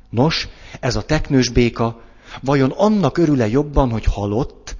Nos, 0.10 0.48
ez 0.80 0.96
a 0.96 1.06
teknős 1.06 1.50
béka 1.50 2.02
Vajon 2.42 2.72
annak 2.72 3.18
örül-e 3.18 3.48
jobban, 3.48 3.92
hogy 3.92 4.06
halott, 4.06 4.76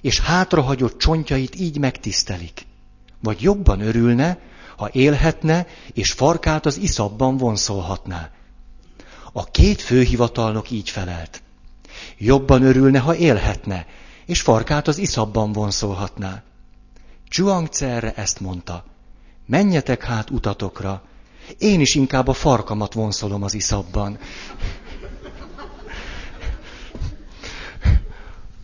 és 0.00 0.20
hátrahagyott 0.20 0.98
csontjait 0.98 1.56
így 1.56 1.78
megtisztelik? 1.78 2.66
Vagy 3.22 3.42
jobban 3.42 3.80
örülne, 3.80 4.38
ha 4.76 4.88
élhetne, 4.92 5.66
és 5.92 6.12
farkát 6.12 6.66
az 6.66 6.78
iszabban 6.78 7.36
vonszolhatná? 7.36 8.30
A 9.32 9.44
két 9.44 9.80
főhivatalnok 9.80 10.70
így 10.70 10.90
felelt. 10.90 11.42
Jobban 12.18 12.62
örülne, 12.62 12.98
ha 12.98 13.14
élhetne, 13.14 13.86
és 14.26 14.40
farkát 14.40 14.88
az 14.88 14.98
iszabban 14.98 15.52
vonszolhatná. 15.52 16.42
Zsuangce 17.30 17.86
erre 17.86 18.12
ezt 18.14 18.40
mondta. 18.40 18.84
Menjetek 19.46 20.04
hát 20.04 20.30
utatokra, 20.30 21.02
én 21.58 21.80
is 21.80 21.94
inkább 21.94 22.28
a 22.28 22.32
farkamat 22.32 22.92
vonszolom 22.92 23.42
az 23.42 23.54
iszabban. 23.54 24.18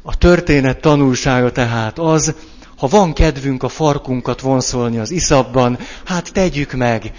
A 0.02 0.18
történet 0.18 0.80
tanulsága 0.80 1.52
tehát 1.52 1.98
az, 1.98 2.34
ha 2.76 2.86
van 2.86 3.12
kedvünk 3.12 3.62
a 3.62 3.68
farkunkat 3.68 4.40
vonszolni 4.40 4.98
az 4.98 5.10
iszabban, 5.10 5.78
hát 6.04 6.32
tegyük 6.32 6.72
meg. 6.72 7.12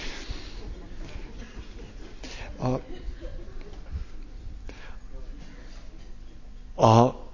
A, 2.58 2.68
a, 6.86 7.27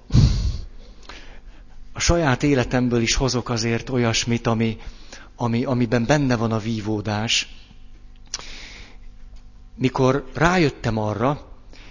a 1.93 1.99
saját 1.99 2.43
életemből 2.43 3.01
is 3.01 3.15
hozok 3.15 3.49
azért 3.49 3.89
olyasmit, 3.89 4.47
ami, 4.47 4.77
ami, 5.35 5.63
amiben 5.63 6.05
benne 6.05 6.35
van 6.35 6.51
a 6.51 6.59
vívódás. 6.59 7.47
Mikor 9.75 10.29
rájöttem 10.33 10.97
arra, 10.97 11.41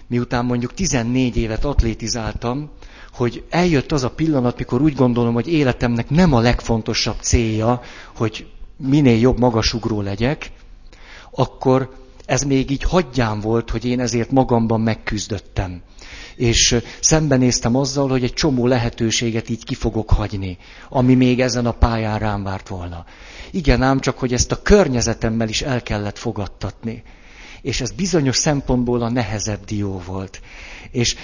miután 0.06 0.44
mondjuk 0.44 0.74
14 0.74 1.36
évet 1.36 1.64
atlétizáltam, 1.64 2.70
hogy 3.12 3.44
eljött 3.50 3.92
az 3.92 4.04
a 4.04 4.10
pillanat, 4.10 4.58
mikor 4.58 4.80
úgy 4.80 4.94
gondolom, 4.94 5.34
hogy 5.34 5.48
életemnek 5.48 6.10
nem 6.10 6.32
a 6.32 6.40
legfontosabb 6.40 7.16
célja, 7.20 7.80
hogy 8.16 8.46
minél 8.76 9.18
jobb 9.18 9.38
magasugró 9.38 10.00
legyek, 10.00 10.50
akkor 11.30 11.94
ez 12.26 12.42
még 12.42 12.70
így 12.70 12.82
hagyján 12.82 13.40
volt, 13.40 13.70
hogy 13.70 13.84
én 13.84 14.00
ezért 14.00 14.30
magamban 14.30 14.80
megküzdöttem. 14.80 15.82
És 16.42 16.76
szembenéztem 17.00 17.76
azzal, 17.76 18.08
hogy 18.08 18.24
egy 18.24 18.32
csomó 18.32 18.66
lehetőséget 18.66 19.48
így 19.48 19.64
ki 19.64 19.74
fogok 19.74 20.10
hagyni, 20.10 20.58
ami 20.88 21.14
még 21.14 21.40
ezen 21.40 21.66
a 21.66 21.72
pályán 21.72 22.18
rám 22.18 22.42
várt 22.42 22.68
volna. 22.68 23.04
Igen, 23.50 23.82
ám 23.82 24.00
csak, 24.00 24.18
hogy 24.18 24.32
ezt 24.32 24.52
a 24.52 24.62
környezetemmel 24.62 25.48
is 25.48 25.62
el 25.62 25.82
kellett 25.82 26.18
fogadtatni. 26.18 27.02
És 27.60 27.80
ez 27.80 27.90
bizonyos 27.90 28.36
szempontból 28.36 29.02
a 29.02 29.10
nehezebb 29.10 29.64
dió 29.64 30.02
volt. 30.06 30.40
És 30.90 31.16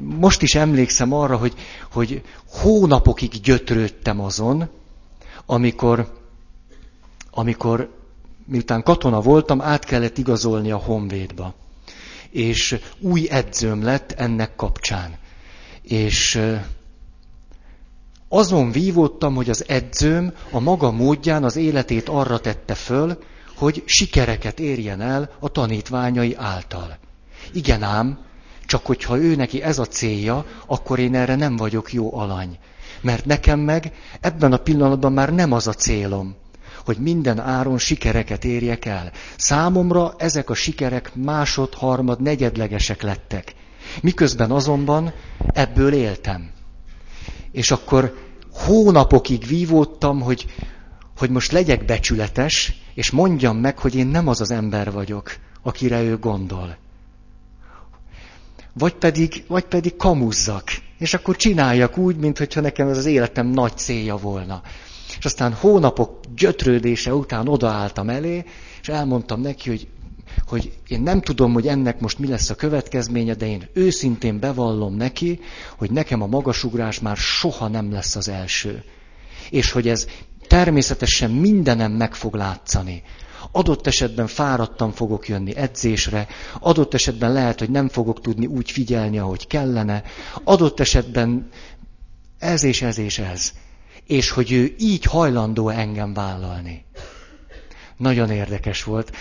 most 0.00 0.42
is 0.42 0.54
emlékszem 0.54 1.12
arra, 1.12 1.36
hogy, 1.36 1.54
hogy 1.92 2.22
hónapokig 2.48 3.30
gyötrődtem 3.30 4.20
azon, 4.20 4.68
amikor, 5.46 6.12
amikor 7.30 7.94
miután 8.46 8.82
katona 8.82 9.20
voltam, 9.20 9.60
át 9.60 9.84
kellett 9.84 10.18
igazolni 10.18 10.70
a 10.70 10.76
honvédba. 10.76 11.54
És 12.30 12.78
új 13.00 13.26
edzőm 13.30 13.82
lett 13.82 14.12
ennek 14.12 14.56
kapcsán. 14.56 15.16
És 15.82 16.40
azon 18.28 18.70
vívódtam, 18.70 19.34
hogy 19.34 19.50
az 19.50 19.64
edzőm 19.68 20.32
a 20.50 20.60
maga 20.60 20.90
módján 20.90 21.44
az 21.44 21.56
életét 21.56 22.08
arra 22.08 22.38
tette 22.38 22.74
föl, 22.74 23.18
hogy 23.56 23.82
sikereket 23.86 24.60
érjen 24.60 25.00
el 25.00 25.30
a 25.40 25.48
tanítványai 25.48 26.34
által. 26.34 26.98
Igen 27.52 27.82
ám, 27.82 28.18
csak 28.66 28.86
hogyha 28.86 29.18
ő 29.18 29.34
neki 29.34 29.62
ez 29.62 29.78
a 29.78 29.84
célja, 29.84 30.44
akkor 30.66 30.98
én 30.98 31.14
erre 31.14 31.34
nem 31.34 31.56
vagyok 31.56 31.92
jó 31.92 32.16
alany. 32.16 32.58
Mert 33.00 33.24
nekem 33.24 33.60
meg 33.60 33.92
ebben 34.20 34.52
a 34.52 34.56
pillanatban 34.56 35.12
már 35.12 35.34
nem 35.34 35.52
az 35.52 35.66
a 35.66 35.72
célom, 35.72 36.36
hogy 36.88 36.98
minden 36.98 37.40
áron 37.40 37.78
sikereket 37.78 38.44
érjek 38.44 38.84
el. 38.84 39.12
Számomra 39.36 40.14
ezek 40.18 40.50
a 40.50 40.54
sikerek 40.54 41.14
másod, 41.14 41.74
harmad, 41.74 42.20
negyedlegesek 42.20 43.02
lettek. 43.02 43.54
Miközben 44.02 44.50
azonban 44.50 45.12
ebből 45.52 45.92
éltem. 45.92 46.50
És 47.52 47.70
akkor 47.70 48.14
hónapokig 48.52 49.46
vívódtam, 49.46 50.20
hogy, 50.20 50.46
hogy 51.16 51.30
most 51.30 51.52
legyek 51.52 51.84
becsületes, 51.84 52.72
és 52.94 53.10
mondjam 53.10 53.56
meg, 53.56 53.78
hogy 53.78 53.94
én 53.94 54.06
nem 54.06 54.28
az 54.28 54.40
az 54.40 54.50
ember 54.50 54.92
vagyok, 54.92 55.36
akire 55.62 56.02
ő 56.02 56.18
gondol. 56.18 56.76
Vagy 58.72 58.94
pedig, 58.94 59.44
vagy 59.48 59.64
pedig 59.64 59.96
kamuzzak, 59.96 60.70
és 60.98 61.14
akkor 61.14 61.36
csináljak 61.36 61.96
úgy, 61.96 62.16
mintha 62.16 62.60
nekem 62.60 62.88
ez 62.88 62.96
az 62.96 63.06
életem 63.06 63.46
nagy 63.46 63.76
célja 63.76 64.16
volna. 64.16 64.62
És 65.18 65.24
aztán 65.24 65.52
hónapok 65.52 66.20
gyötrődése 66.36 67.14
után 67.14 67.48
odaálltam 67.48 68.08
elé, 68.08 68.44
és 68.80 68.88
elmondtam 68.88 69.40
neki, 69.40 69.68
hogy, 69.68 69.88
hogy 70.46 70.72
én 70.88 71.00
nem 71.00 71.20
tudom, 71.20 71.52
hogy 71.52 71.66
ennek 71.66 72.00
most 72.00 72.18
mi 72.18 72.28
lesz 72.28 72.50
a 72.50 72.54
következménye, 72.54 73.34
de 73.34 73.46
én 73.46 73.68
őszintén 73.72 74.38
bevallom 74.38 74.94
neki, 74.94 75.40
hogy 75.76 75.90
nekem 75.90 76.22
a 76.22 76.26
magasugrás 76.26 77.00
már 77.00 77.16
soha 77.16 77.68
nem 77.68 77.92
lesz 77.92 78.16
az 78.16 78.28
első. 78.28 78.84
És 79.50 79.70
hogy 79.70 79.88
ez 79.88 80.06
természetesen 80.46 81.30
mindenem 81.30 81.92
meg 81.92 82.14
fog 82.14 82.34
látszani. 82.34 83.02
Adott 83.52 83.86
esetben 83.86 84.26
fáradtan 84.26 84.92
fogok 84.92 85.28
jönni 85.28 85.56
edzésre, 85.56 86.26
adott 86.60 86.94
esetben 86.94 87.32
lehet, 87.32 87.58
hogy 87.58 87.70
nem 87.70 87.88
fogok 87.88 88.20
tudni 88.20 88.46
úgy 88.46 88.70
figyelni, 88.70 89.18
ahogy 89.18 89.46
kellene, 89.46 90.02
adott 90.44 90.80
esetben 90.80 91.48
ez 92.38 92.62
és 92.62 92.82
ez 92.82 92.98
és 92.98 93.18
ez. 93.18 93.52
És 94.08 94.30
hogy 94.30 94.52
ő 94.52 94.74
így 94.78 95.04
hajlandó 95.04 95.68
engem 95.68 96.14
vállalni. 96.14 96.84
Nagyon 97.96 98.30
érdekes 98.30 98.84
volt. 98.84 99.12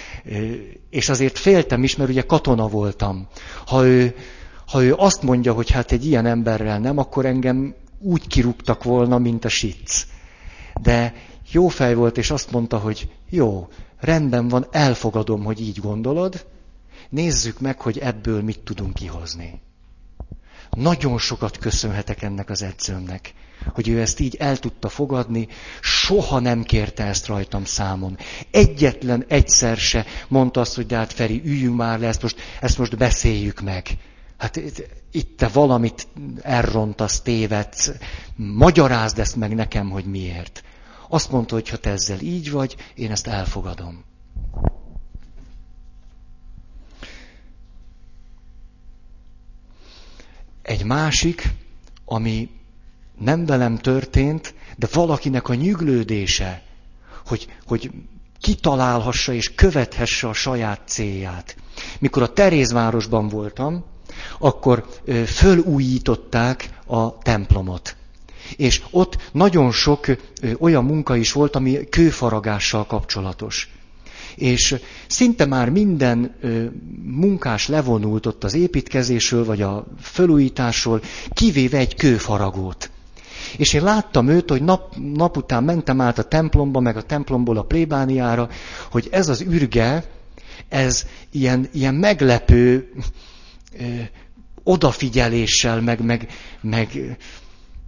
És 0.90 1.10
azért 1.10 1.38
féltem 1.38 1.84
is, 1.84 1.96
mert 1.96 2.10
ugye 2.10 2.22
katona 2.22 2.68
voltam. 2.68 3.28
Ha 3.66 3.86
ő, 3.86 4.16
ha 4.68 4.84
ő 4.84 4.94
azt 4.94 5.22
mondja, 5.22 5.54
hogy 5.54 5.72
hát 5.72 5.92
egy 5.92 6.06
ilyen 6.06 6.26
emberrel 6.26 6.80
nem, 6.80 6.98
akkor 6.98 7.26
engem 7.26 7.76
úgy 8.00 8.28
kirúgtak 8.28 8.84
volna, 8.84 9.18
mint 9.18 9.46
a 9.46 9.50
sic. 9.50 10.06
De 10.82 11.14
jó 11.52 11.68
fej 11.68 11.94
volt, 11.94 12.18
és 12.18 12.32
azt 12.32 12.52
mondta, 12.52 12.78
hogy 12.78 13.10
jó, 13.30 13.68
rendben 14.00 14.48
van, 14.48 14.68
elfogadom, 14.72 15.44
hogy 15.44 15.62
így 15.62 15.80
gondolod, 15.80 16.46
nézzük 17.10 17.60
meg, 17.60 17.82
hogy 17.82 17.98
ebből 17.98 18.42
mit 18.42 18.60
tudunk 18.60 18.94
kihozni. 18.94 19.62
Nagyon 20.70 21.18
sokat 21.18 21.58
köszönhetek 21.58 22.22
ennek 22.22 22.50
az 22.50 22.62
edzőmnek, 22.62 23.34
hogy 23.74 23.88
ő 23.88 24.02
ezt 24.02 24.20
így 24.20 24.36
el 24.36 24.58
tudta 24.58 24.90
fogadni, 24.90 25.48
soha 25.82 26.40
nem 26.40 26.64
kérte 26.64 27.04
ezt 27.04 27.26
rajtam 27.26 27.66
számon. 27.66 28.18
Egyetlen 28.52 29.26
egyszer 29.28 29.78
se 29.78 30.06
mondta 30.28 30.60
azt, 30.60 30.76
hogy 30.76 30.86
de 30.86 30.96
hát 30.96 31.14
Feri, 31.14 31.42
üljünk 31.46 31.76
már 31.76 32.00
le, 32.00 32.08
ezt 32.08 32.22
most, 32.22 32.40
ezt 32.62 32.78
most 32.78 32.98
beszéljük 32.98 33.62
meg. 33.62 33.98
Hát 34.38 34.62
itt 35.12 35.38
te 35.38 35.48
valamit 35.48 36.08
elrontasz, 36.42 37.22
tévedsz, 37.22 37.92
magyarázd 38.36 39.20
ezt 39.20 39.36
meg 39.36 39.56
nekem, 39.56 39.90
hogy 39.90 40.06
miért. 40.06 40.64
Azt 41.10 41.32
mondta, 41.32 41.56
hogy 41.56 41.70
ha 41.70 41.78
te 41.78 41.90
ezzel 41.90 42.20
így 42.20 42.52
vagy, 42.52 42.76
én 42.96 43.12
ezt 43.12 43.28
elfogadom. 43.28 44.04
Egy 50.62 50.84
másik, 50.84 51.54
ami 52.06 52.50
nem 53.20 53.46
velem 53.46 53.78
történt, 53.78 54.54
de 54.78 54.88
valakinek 54.94 55.50
a 55.50 55.54
nyüglődése, 55.54 56.62
hogy, 57.26 57.48
hogy 57.66 57.92
kitalálhassa 58.42 59.34
és 59.34 59.56
követhesse 59.56 60.28
a 60.28 60.34
saját 60.34 60.82
célját. 60.86 61.56
Mikor 62.00 62.22
a 62.22 62.34
Terézvárosban 62.34 63.28
voltam, 63.28 63.84
akkor 64.40 64.86
fölújították 65.26 66.70
a 66.86 67.18
templomot. 67.18 67.96
És 68.56 68.82
ott 68.92 69.30
nagyon 69.32 69.72
sok 69.72 70.06
olyan 70.60 70.86
munka 70.86 71.16
is 71.16 71.32
volt, 71.32 71.56
ami 71.56 71.90
kőfaragással 71.90 72.86
kapcsolatos. 72.86 73.70
És 74.36 74.76
szinte 75.08 75.46
már 75.46 75.70
minden 75.70 76.36
munkás 77.04 77.68
levonult 77.68 78.26
ott 78.26 78.44
az 78.44 78.54
építkezésről, 78.54 79.46
vagy 79.46 79.62
a 79.62 79.86
fölújításról, 80.02 81.02
kivéve 81.30 81.78
egy 81.78 81.96
kőfaragót. 81.96 82.90
És 83.58 83.74
én 83.74 83.84
láttam 83.84 84.28
őt, 84.28 84.50
hogy 84.50 84.62
nap, 84.62 84.96
nap 85.14 85.38
után 85.38 85.64
mentem 85.64 86.02
át 86.02 86.18
a 86.18 86.24
templomba, 86.24 86.80
meg 86.80 86.98
a 86.98 87.02
templomból 87.02 87.58
a 87.58 87.64
plébániára, 87.64 88.50
hogy 88.92 89.08
ez 89.12 89.28
az 89.28 89.42
ürge, 89.42 90.04
ez 90.70 91.06
ilyen, 91.32 91.70
ilyen 91.74 91.96
meglepő 91.96 92.92
ö, 93.80 93.84
odafigyeléssel, 94.64 95.82
meg, 95.82 96.02
meg, 96.02 96.28
meg 96.62 97.18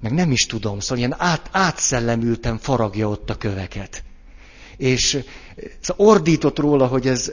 meg 0.01 0.13
nem 0.13 0.31
is 0.31 0.45
tudom, 0.45 0.79
szóval 0.79 0.97
ilyen 0.97 1.15
át, 1.17 1.49
átszellemültem 1.51 2.57
faragja 2.57 3.09
ott 3.09 3.29
a 3.29 3.37
köveket. 3.37 4.03
És 4.77 5.19
szóval 5.79 6.05
ordított 6.07 6.59
róla, 6.59 6.87
hogy 6.87 7.07
ez, 7.07 7.31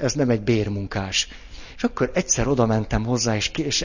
ez 0.00 0.12
nem 0.12 0.30
egy 0.30 0.42
bérmunkás. 0.42 1.28
És 1.76 1.84
akkor 1.84 2.10
egyszer 2.14 2.48
oda 2.48 2.66
mentem 2.66 3.04
hozzá, 3.04 3.36
és, 3.36 3.50
és 3.56 3.84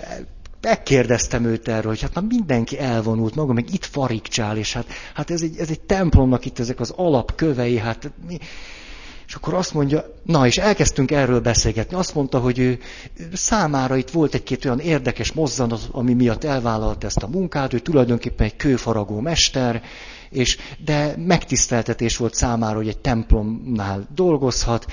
megkérdeztem 0.62 1.46
őt 1.46 1.68
erről, 1.68 1.92
hogy 1.92 2.02
hát 2.02 2.14
már 2.14 2.24
mindenki 2.24 2.80
elvonult 2.80 3.36
maga, 3.36 3.54
meg 3.54 3.74
itt 3.74 3.86
farigcsál, 3.86 4.58
és 4.58 4.74
hát, 4.74 4.86
hát 5.14 5.32
ez, 5.32 5.42
egy, 5.42 5.58
ez 5.58 5.70
egy 5.70 5.82
templomnak 5.82 6.46
itt 6.46 6.60
ezek 6.60 6.80
az 6.80 6.94
alapkövei, 6.96 7.78
hát 7.78 8.12
mi, 8.28 8.38
és 9.32 9.38
akkor 9.38 9.54
azt 9.54 9.74
mondja, 9.74 10.06
na 10.24 10.46
és 10.46 10.58
elkezdtünk 10.58 11.12
erről 11.12 11.40
beszélgetni. 11.40 11.96
Azt 11.96 12.16
mondta, 12.16 12.40
hogy 12.40 12.60
ő 12.60 12.80
számára 13.34 13.96
itt 13.96 14.10
volt 14.10 14.34
egy-két 14.34 14.66
olyan 14.66 14.80
érdekes 14.80 15.32
mozzanat, 15.32 15.88
ami 15.92 16.14
miatt 16.14 16.44
elvállalta 16.44 17.08
ezt 17.08 17.24
a 17.24 17.28
munkát, 17.28 17.74
ő 17.74 17.80
tulajdonképpen 17.80 18.46
egy 18.46 18.56
kőfaragó 18.56 19.20
mester, 19.20 19.84
és, 20.30 20.58
de 20.86 21.14
megtiszteltetés 21.18 22.18
volt 22.18 22.34
számára, 22.34 22.76
hogy 22.76 22.88
egy 22.88 22.98
templomnál 22.98 24.08
dolgozhat. 24.16 24.86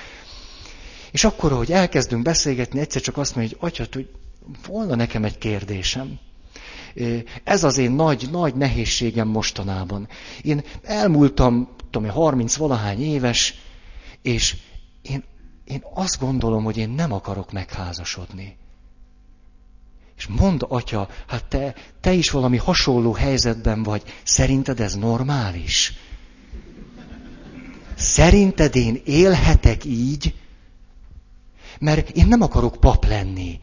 És 1.11 1.23
akkor, 1.23 1.51
hogy 1.51 1.71
elkezdünk 1.71 2.23
beszélgetni, 2.23 2.79
egyszer 2.79 3.01
csak 3.01 3.17
azt 3.17 3.35
mondja, 3.35 3.57
hogy 3.59 3.69
atya, 3.69 3.85
hogy 3.91 4.07
volna 4.67 4.95
nekem 4.95 5.23
egy 5.23 5.37
kérdésem. 5.37 6.19
Ez 7.43 7.63
az 7.63 7.77
én 7.77 7.91
nagy, 7.91 8.27
nagy 8.31 8.55
nehézségem 8.55 9.27
mostanában. 9.27 10.07
Én 10.41 10.63
elmúltam, 10.83 11.69
tudom, 11.89 12.09
30 12.09 12.55
valahány 12.55 13.01
éves, 13.01 13.55
és 14.21 14.55
én, 15.01 15.23
én 15.63 15.83
azt 15.93 16.19
gondolom, 16.19 16.63
hogy 16.63 16.77
én 16.77 16.89
nem 16.89 17.11
akarok 17.11 17.51
megházasodni. 17.51 18.57
És 20.17 20.27
mond, 20.27 20.65
atya, 20.67 21.07
hát 21.27 21.45
te, 21.45 21.75
te 22.01 22.13
is 22.13 22.29
valami 22.29 22.57
hasonló 22.57 23.13
helyzetben 23.13 23.83
vagy. 23.83 24.03
Szerinted 24.23 24.79
ez 24.79 24.95
normális? 24.95 25.93
Szerinted 27.95 28.75
én 28.75 29.01
élhetek 29.05 29.85
így? 29.85 30.35
Mert 31.79 32.09
én 32.09 32.27
nem 32.27 32.41
akarok 32.41 32.75
pap 32.79 33.05
lenni. 33.05 33.59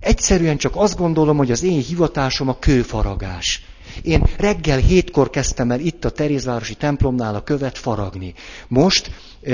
Egyszerűen 0.00 0.56
csak 0.56 0.76
azt 0.76 0.96
gondolom, 0.96 1.36
hogy 1.36 1.50
az 1.50 1.62
én 1.62 1.80
hivatásom 1.80 2.48
a 2.48 2.58
kőfaragás. 2.58 3.64
Én 4.02 4.26
reggel 4.36 4.78
hétkor 4.78 5.30
kezdtem 5.30 5.70
el 5.70 5.80
itt 5.80 6.04
a 6.04 6.10
Terézvárosi 6.10 6.74
templomnál 6.74 7.34
a 7.34 7.42
követ 7.42 7.78
faragni. 7.78 8.34
Most 8.68 9.10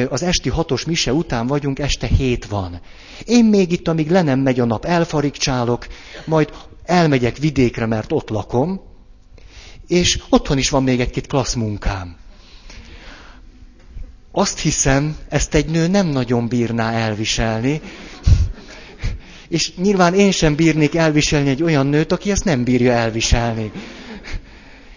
az 0.08 0.22
esti 0.22 0.48
hatos 0.48 0.84
mise 0.84 1.12
után 1.12 1.46
vagyunk, 1.46 1.78
este 1.78 2.06
hét 2.06 2.46
van. 2.46 2.80
Én 3.24 3.44
még 3.44 3.72
itt, 3.72 3.88
amíg 3.88 4.10
le 4.10 4.22
nem 4.22 4.40
megy 4.40 4.60
a 4.60 4.64
nap, 4.64 4.84
elfarigcsálok, 4.84 5.86
majd 6.24 6.52
elmegyek 6.84 7.36
vidékre, 7.36 7.86
mert 7.86 8.12
ott 8.12 8.28
lakom, 8.28 8.80
és 9.86 10.22
otthon 10.28 10.58
is 10.58 10.70
van 10.70 10.82
még 10.82 11.00
egy-két 11.00 11.26
klassz 11.26 11.54
munkám. 11.54 12.16
Azt 14.32 14.58
hiszem, 14.58 15.16
ezt 15.28 15.54
egy 15.54 15.66
nő 15.66 15.86
nem 15.86 16.06
nagyon 16.06 16.48
bírná 16.48 16.92
elviselni, 16.92 17.80
és 19.48 19.74
nyilván 19.74 20.14
én 20.14 20.30
sem 20.30 20.54
bírnék 20.54 20.94
elviselni 20.94 21.48
egy 21.48 21.62
olyan 21.62 21.86
nőt, 21.86 22.12
aki 22.12 22.30
ezt 22.30 22.44
nem 22.44 22.64
bírja 22.64 22.92
elviselni. 22.92 23.72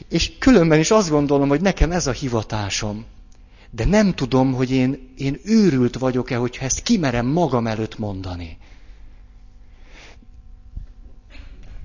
És 0.10 0.32
különben 0.40 0.80
is 0.80 0.92
azt 0.92 1.10
gondolom, 1.10 1.50
hogy 1.50 1.62
nekem 1.62 1.92
ez 1.92 2.08
a 2.08 2.12
hivatásom. 2.12 3.06
De 3.70 3.86
nem 3.86 4.14
tudom, 4.14 4.54
hogy 4.54 4.72
én, 4.72 5.14
én 5.18 5.40
őrült 5.44 5.98
vagyok-e, 5.98 6.36
hogyha 6.36 6.66
ezt 6.66 6.84
kimerem 6.84 7.26
magam 7.26 7.68
előtt 7.68 7.98
mondani. 7.98 8.58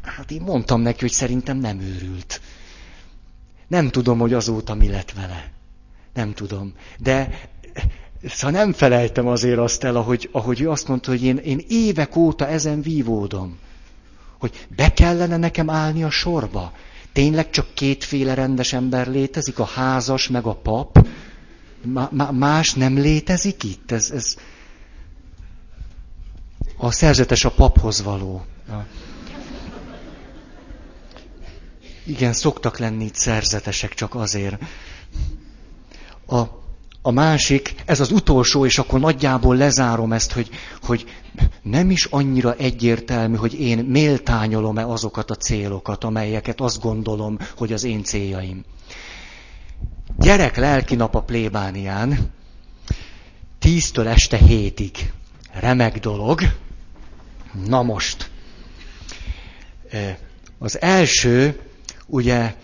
Hát 0.03 0.31
én 0.31 0.43
mondtam 0.43 0.81
neki, 0.81 1.01
hogy 1.01 1.13
szerintem 1.13 1.59
nem 1.59 1.81
őrült. 1.81 2.41
Nem 3.69 3.89
tudom, 3.89 4.19
hogy 4.19 4.33
azóta 4.33 4.75
mi 4.75 4.89
lett 4.89 5.13
vele. 5.13 5.53
Nem 6.15 6.33
tudom. 6.33 6.73
De 6.99 7.41
szóval 8.25 8.61
nem 8.61 8.73
felejtem 8.73 9.27
azért 9.27 9.59
azt 9.59 9.85
el, 9.85 9.97
ahogy, 9.97 10.29
ahogy 10.33 10.61
ő 10.61 10.71
azt 10.71 10.89
mondta, 10.89 11.11
hogy 11.11 11.23
én, 11.23 11.37
én 11.37 11.65
évek 11.69 12.17
óta 12.17 12.49
ezen 12.49 12.83
vívódom. 12.83 13.59
Hogy 14.39 14.67
be 14.77 14.93
kellene 14.93 15.37
nekem 15.37 15.71
állni 15.71 16.03
a 16.03 16.11
sorba. 16.11 16.73
Tényleg 17.13 17.51
csak 17.51 17.67
kétféle 17.75 18.35
rendes 18.35 18.73
ember 18.73 19.07
létezik, 19.07 19.59
a 19.59 19.65
házas 19.65 20.29
meg 20.29 20.45
a 20.47 20.55
pap. 20.55 21.07
Más 22.31 22.75
nem 22.75 22.99
létezik 22.99 23.65
itt? 23.65 23.91
Ez, 23.91 24.11
ez... 24.11 24.37
A 26.77 26.93
szerzetes 26.93 27.45
a 27.45 27.51
paphoz 27.51 28.03
való. 28.03 28.45
Igen, 32.05 32.33
szoktak 32.33 32.79
lenni 32.79 33.05
itt 33.05 33.15
szerzetesek 33.15 33.95
csak 33.95 34.15
azért. 34.15 34.63
A, 36.27 36.43
a 37.07 37.11
másik, 37.11 37.75
ez 37.85 38.01
az 38.01 38.11
utolsó, 38.11 38.65
és 38.65 38.79
akkor 38.79 39.01
nagyjából 39.01 39.57
lezárom 39.57 40.13
ezt, 40.13 40.33
hogy, 40.33 40.51
hogy 40.83 41.07
nem 41.63 41.91
is 41.91 42.05
annyira 42.05 42.55
egyértelmű, 42.55 43.37
hogy 43.37 43.61
én 43.61 43.79
méltányolom-e 43.79 44.87
azokat 44.87 45.31
a 45.31 45.35
célokat, 45.35 46.05
amelyeket 46.05 46.61
azt 46.61 46.81
gondolom, 46.81 47.39
hogy 47.57 47.73
az 47.73 47.85
én 47.85 48.03
céljaim. 48.03 48.65
Gyerek 50.19 50.57
lelki 50.57 50.95
nap 50.95 51.15
a 51.15 51.23
plébánián, 51.23 52.33
tíztől 53.59 54.09
este 54.09 54.37
hétig. 54.37 55.13
Remek 55.53 55.99
dolog. 55.99 56.41
Na 57.67 57.83
most. 57.83 58.31
Az 60.59 60.81
első, 60.81 61.61
ugye 62.07 62.55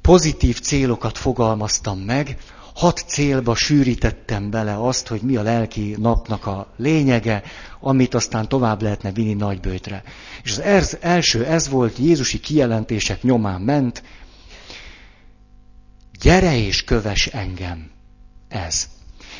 pozitív 0.00 0.60
célokat 0.60 1.18
fogalmaztam 1.18 1.98
meg, 1.98 2.36
hat 2.74 3.04
célba 3.06 3.54
sűrítettem 3.54 4.50
bele 4.50 4.86
azt, 4.86 5.08
hogy 5.08 5.20
mi 5.20 5.36
a 5.36 5.42
lelki 5.42 5.96
napnak 5.98 6.46
a 6.46 6.72
lényege, 6.76 7.42
amit 7.80 8.14
aztán 8.14 8.48
tovább 8.48 8.82
lehetne 8.82 9.12
vinni 9.12 9.34
nagybőtre. 9.34 10.02
És 10.42 10.50
az 10.50 10.98
első 11.00 11.44
ez 11.44 11.68
volt, 11.68 11.98
Jézusi 11.98 12.40
kijelentések 12.40 13.22
nyomán 13.22 13.60
ment, 13.60 14.02
gyere 16.20 16.56
és 16.56 16.84
köves 16.84 17.26
engem. 17.26 17.90
Ez. 18.48 18.88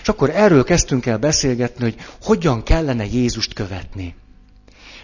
És 0.02 0.08
akkor 0.08 0.30
erről 0.30 0.64
kezdtünk 0.64 1.06
el 1.06 1.18
beszélgetni, 1.18 1.82
hogy 1.82 1.96
hogyan 2.22 2.62
kellene 2.62 3.04
Jézust 3.06 3.52
követni. 3.52 4.14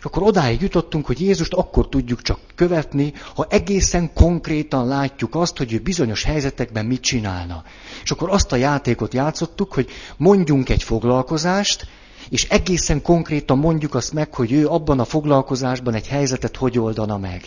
Akkor 0.06 0.22
odáig 0.22 0.60
jutottunk, 0.60 1.06
hogy 1.06 1.20
Jézust 1.20 1.52
akkor 1.52 1.88
tudjuk 1.88 2.22
csak 2.22 2.38
követni, 2.54 3.12
ha 3.34 3.46
egészen 3.48 4.12
konkrétan 4.12 4.86
látjuk 4.86 5.34
azt, 5.34 5.56
hogy 5.56 5.72
ő 5.72 5.78
bizonyos 5.78 6.22
helyzetekben 6.22 6.86
mit 6.86 7.00
csinálna. 7.00 7.64
És 8.02 8.10
akkor 8.10 8.30
azt 8.30 8.52
a 8.52 8.56
játékot 8.56 9.14
játszottuk, 9.14 9.72
hogy 9.72 9.88
mondjunk 10.16 10.68
egy 10.68 10.82
foglalkozást, 10.82 11.86
és 12.28 12.48
egészen 12.48 13.02
konkrétan 13.02 13.58
mondjuk 13.58 13.94
azt 13.94 14.12
meg, 14.12 14.34
hogy 14.34 14.52
ő 14.52 14.66
abban 14.68 15.00
a 15.00 15.04
foglalkozásban 15.04 15.94
egy 15.94 16.08
helyzetet 16.08 16.56
hogy 16.56 16.78
oldana 16.78 17.18
meg. 17.18 17.42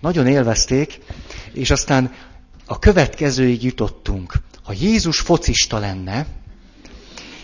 Nagyon 0.00 0.26
élvezték, 0.26 0.98
és 1.52 1.70
aztán 1.70 2.12
a 2.66 2.78
következőig 2.78 3.62
jutottunk. 3.62 4.32
Ha 4.64 4.72
Jézus 4.80 5.20
focista 5.20 5.78
lenne, 5.78 6.26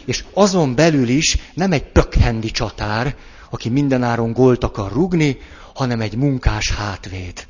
és 0.05 0.25
azon 0.33 0.75
belül 0.75 1.09
is 1.09 1.37
nem 1.55 1.73
egy 1.73 1.85
pökhendi 1.85 2.51
csatár, 2.51 3.17
aki 3.51 3.69
mindenáron 3.69 4.33
gólt 4.33 4.65
akar 4.65 4.93
rugni, 4.93 5.39
hanem 5.75 6.01
egy 6.01 6.17
munkás 6.17 6.71
hátvéd. 6.71 7.47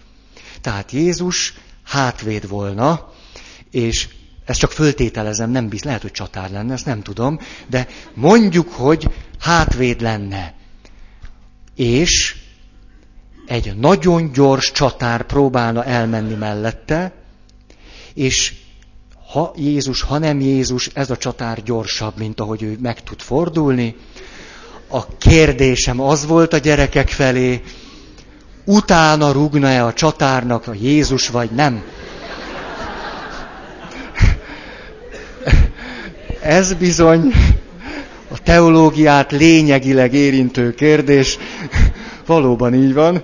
Tehát 0.61 0.91
Jézus 0.91 1.55
hátvéd 1.85 2.49
volna, 2.49 3.13
és 3.71 4.09
ezt 4.45 4.59
csak 4.59 4.73
föltételezem, 4.73 5.51
nem 5.51 5.69
bizt, 5.69 5.85
lehet, 5.85 6.03
hogy 6.03 6.11
csatár 6.11 6.51
lenne, 6.51 6.73
ezt 6.73 6.87
nem 6.87 7.03
tudom, 7.03 7.39
de 7.67 7.87
mondjuk, 8.15 8.73
hogy 8.73 9.11
hátvéd 9.41 10.01
lenne. 10.01 10.55
És 11.77 12.37
egy 13.47 13.77
nagyon 13.77 14.33
gyors 14.33 14.73
csatár 14.73 15.23
próbálna 15.23 15.85
elmenni 15.85 16.35
mellette, 16.35 17.13
és 18.15 18.55
ha 19.27 19.53
Jézus, 19.57 20.03
ha 20.03 20.19
nem 20.19 20.41
Jézus, 20.41 20.91
ez 20.95 21.11
a 21.11 21.17
csatár 21.17 21.63
gyorsabb, 21.63 22.13
mint 22.19 22.41
ahogy 22.41 22.63
ő 22.63 22.79
meg 22.81 23.03
tud 23.03 23.21
fordulni. 23.21 23.97
A 24.89 25.17
kérdésem 25.17 26.01
az 26.01 26.27
volt 26.27 26.53
a 26.53 26.59
gyerekek 26.59 27.09
felé, 27.09 27.63
utána 28.65 29.33
rúgna-e 29.33 29.85
a 29.85 29.93
csatárnak 29.93 30.67
a 30.67 30.75
Jézus, 30.81 31.29
vagy 31.29 31.51
nem? 31.51 31.83
Ez 36.43 36.75
bizony 36.75 37.33
a 38.31 38.39
teológiát 38.43 39.33
lényegileg 39.33 40.15
érintő 40.15 40.75
kérdés. 40.75 41.39
Valóban 42.27 42.75
így 42.75 42.95
van. 42.95 43.23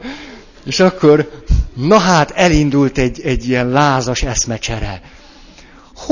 És 0.65 0.81
akkor, 0.81 1.31
na 1.75 1.99
hát 1.99 2.31
elindult 2.31 2.99
egy, 2.99 3.21
egy 3.21 3.49
ilyen 3.49 3.69
lázas 3.69 4.23
eszmecsere. 4.23 5.03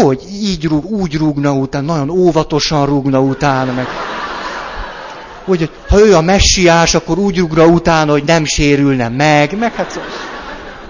Hogy 0.03 0.23
így 0.33 0.65
rúg, 0.65 0.85
úgy 0.85 1.17
rúgna 1.17 1.53
utána, 1.53 1.87
nagyon 1.87 2.11
óvatosan 2.11 2.87
rúgna 2.87 3.21
utána, 3.21 3.73
meg 3.73 3.87
hogy 5.45 5.71
ha 5.89 5.99
ő 6.01 6.15
a 6.17 6.21
messiás, 6.21 6.95
akkor 6.95 7.19
úgy 7.19 7.39
rúgra 7.39 7.67
utána, 7.67 8.13
hogy 8.13 8.25
nem 8.25 8.45
sérülne 8.45 9.09
meg, 9.09 9.59
meg 9.59 9.75
hát 9.75 10.01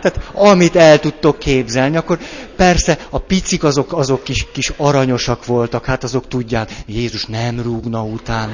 tehát 0.01 0.31
amit 0.33 0.77
el 0.77 1.01
tudtok 1.01 1.39
képzelni, 1.39 1.97
akkor 1.97 2.19
persze 2.57 2.99
a 3.11 3.19
picik 3.19 3.65
azok, 3.65 3.93
azok 3.93 4.25
kis, 4.25 4.47
kis 4.53 4.73
aranyosak 4.77 5.47
voltak, 5.47 5.85
hát 5.85 6.05
azok 6.05 6.29
tudják, 6.29 6.71
Jézus 6.87 7.25
nem 7.25 7.61
rúgna 7.63 8.03
után. 8.03 8.51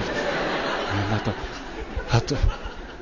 Hát, 1.11 1.35
hát 2.09 2.35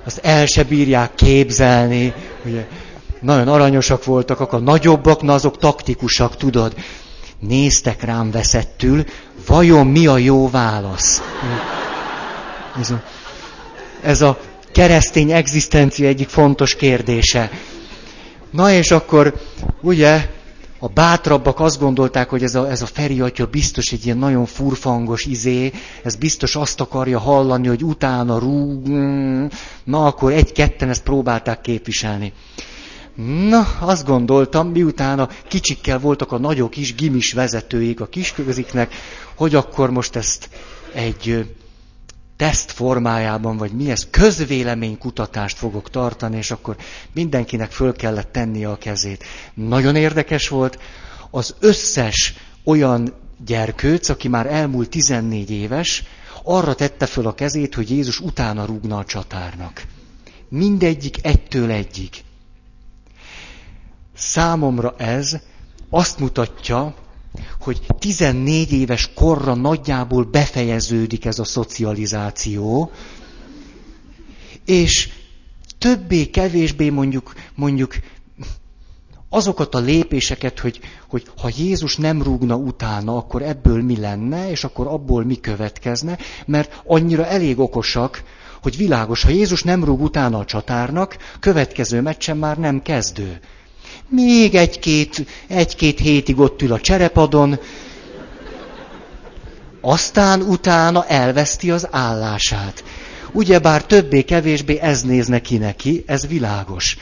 azt 0.04 0.18
el 0.22 0.46
se 0.46 0.62
bírják 0.64 1.14
képzelni. 1.14 2.14
Ugye, 2.44 2.66
nagyon 3.20 3.48
aranyosak 3.48 4.04
voltak, 4.04 4.40
akkor 4.40 4.58
a 4.58 4.62
nagyobbak, 4.62 5.22
na 5.22 5.34
azok 5.34 5.58
taktikusak, 5.58 6.36
tudod. 6.36 6.74
Néztek 7.48 8.02
rám 8.02 8.30
veszettül, 8.30 9.04
vajon 9.46 9.86
mi 9.86 10.06
a 10.06 10.18
jó 10.18 10.50
válasz? 10.50 11.22
Ez 12.80 12.90
a, 12.90 13.02
ez 14.02 14.22
a 14.22 14.38
keresztény 14.72 15.32
egzisztencia 15.32 16.06
egyik 16.08 16.28
fontos 16.28 16.74
kérdése. 16.76 17.50
Na 18.50 18.72
és 18.72 18.90
akkor, 18.90 19.34
ugye, 19.80 20.28
a 20.78 20.88
bátrabbak 20.88 21.60
azt 21.60 21.78
gondolták, 21.78 22.28
hogy 22.28 22.42
ez 22.42 22.54
a, 22.54 22.70
ez 22.70 22.82
a 22.82 22.86
Feri 22.86 23.20
atya 23.20 23.46
biztos 23.46 23.92
egy 23.92 24.04
ilyen 24.04 24.18
nagyon 24.18 24.46
furfangos 24.46 25.24
izé, 25.24 25.72
ez 26.02 26.16
biztos 26.16 26.56
azt 26.56 26.80
akarja 26.80 27.18
hallani, 27.18 27.68
hogy 27.68 27.84
utána 27.84 28.38
rúg, 28.38 28.86
na 29.84 30.06
akkor 30.06 30.32
egy-ketten 30.32 30.88
ezt 30.88 31.02
próbálták 31.02 31.60
képviselni. 31.60 32.32
Na, 33.14 33.66
azt 33.80 34.06
gondoltam, 34.06 34.68
miután 34.68 35.18
a 35.18 35.28
kicsikkel 35.48 35.98
voltak 35.98 36.32
a 36.32 36.38
nagyok 36.38 36.76
is, 36.76 36.94
gimis 36.94 37.32
vezetőik 37.32 38.00
a 38.00 38.06
kisköziknek, 38.06 38.94
hogy 39.34 39.54
akkor 39.54 39.90
most 39.90 40.16
ezt 40.16 40.48
egy 40.94 41.46
teszt 42.36 42.72
formájában, 42.72 43.56
vagy 43.56 43.72
mi 43.72 43.90
ez, 43.90 44.06
közvéleménykutatást 44.10 45.56
fogok 45.56 45.90
tartani, 45.90 46.36
és 46.36 46.50
akkor 46.50 46.76
mindenkinek 47.12 47.70
föl 47.70 47.92
kellett 47.92 48.32
tennie 48.32 48.68
a 48.68 48.78
kezét. 48.78 49.24
Nagyon 49.54 49.96
érdekes 49.96 50.48
volt, 50.48 50.78
az 51.30 51.54
összes 51.60 52.34
olyan 52.64 53.14
gyerkőc, 53.44 54.08
aki 54.08 54.28
már 54.28 54.46
elmúlt 54.46 54.88
14 54.88 55.50
éves, 55.50 56.04
arra 56.42 56.74
tette 56.74 57.06
föl 57.06 57.26
a 57.26 57.34
kezét, 57.34 57.74
hogy 57.74 57.90
Jézus 57.90 58.20
utána 58.20 58.64
rúgna 58.64 58.98
a 58.98 59.04
csatárnak. 59.04 59.82
Mindegyik 60.48 61.16
egytől 61.22 61.70
egyig. 61.70 62.10
Számomra 64.24 64.94
ez 64.96 65.36
azt 65.90 66.18
mutatja, 66.18 66.94
hogy 67.60 67.80
14 67.98 68.72
éves 68.72 69.10
korra 69.14 69.54
nagyjából 69.54 70.24
befejeződik 70.24 71.24
ez 71.24 71.38
a 71.38 71.44
szocializáció, 71.44 72.90
és 74.64 75.08
többé-kevésbé 75.78 76.90
mondjuk, 76.90 77.32
mondjuk 77.54 77.94
azokat 79.28 79.74
a 79.74 79.78
lépéseket, 79.78 80.58
hogy, 80.58 80.80
hogy 81.08 81.30
ha 81.36 81.50
Jézus 81.56 81.96
nem 81.96 82.22
rúgna 82.22 82.56
utána, 82.56 83.16
akkor 83.16 83.42
ebből 83.42 83.82
mi 83.82 83.96
lenne, 83.96 84.50
és 84.50 84.64
akkor 84.64 84.86
abból 84.86 85.24
mi 85.24 85.40
következne, 85.40 86.18
mert 86.46 86.82
annyira 86.86 87.26
elég 87.26 87.58
okosak, 87.58 88.22
hogy 88.62 88.76
világos, 88.76 89.22
ha 89.22 89.30
Jézus 89.30 89.62
nem 89.62 89.84
rúg 89.84 90.00
utána 90.00 90.38
a 90.38 90.44
csatárnak, 90.44 91.16
következő 91.40 92.00
meccsen 92.00 92.36
már 92.36 92.58
nem 92.58 92.82
kezdő. 92.82 93.40
Még 94.14 94.54
egy-két, 94.54 95.26
egy-két 95.46 95.98
hétig 95.98 96.38
ott 96.38 96.62
ül 96.62 96.72
a 96.72 96.80
cserepadon, 96.80 97.58
aztán 99.80 100.42
utána 100.42 101.06
elveszti 101.06 101.70
az 101.70 101.88
állását. 101.90 102.84
Ugyebár 103.32 103.84
többé-kevésbé 103.84 104.78
ez 104.78 105.02
néz 105.02 105.26
neki 105.26 105.56
neki, 105.56 106.02
ez 106.06 106.26
világos. 106.26 106.96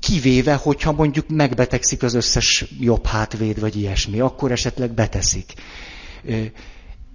Kivéve, 0.00 0.54
hogyha 0.54 0.92
mondjuk 0.92 1.28
megbetegszik 1.28 2.02
az 2.02 2.14
összes 2.14 2.64
jobb 2.80 3.06
hátvéd, 3.06 3.60
vagy 3.60 3.76
ilyesmi, 3.76 4.20
akkor 4.20 4.52
esetleg 4.52 4.90
beteszik. 4.90 5.52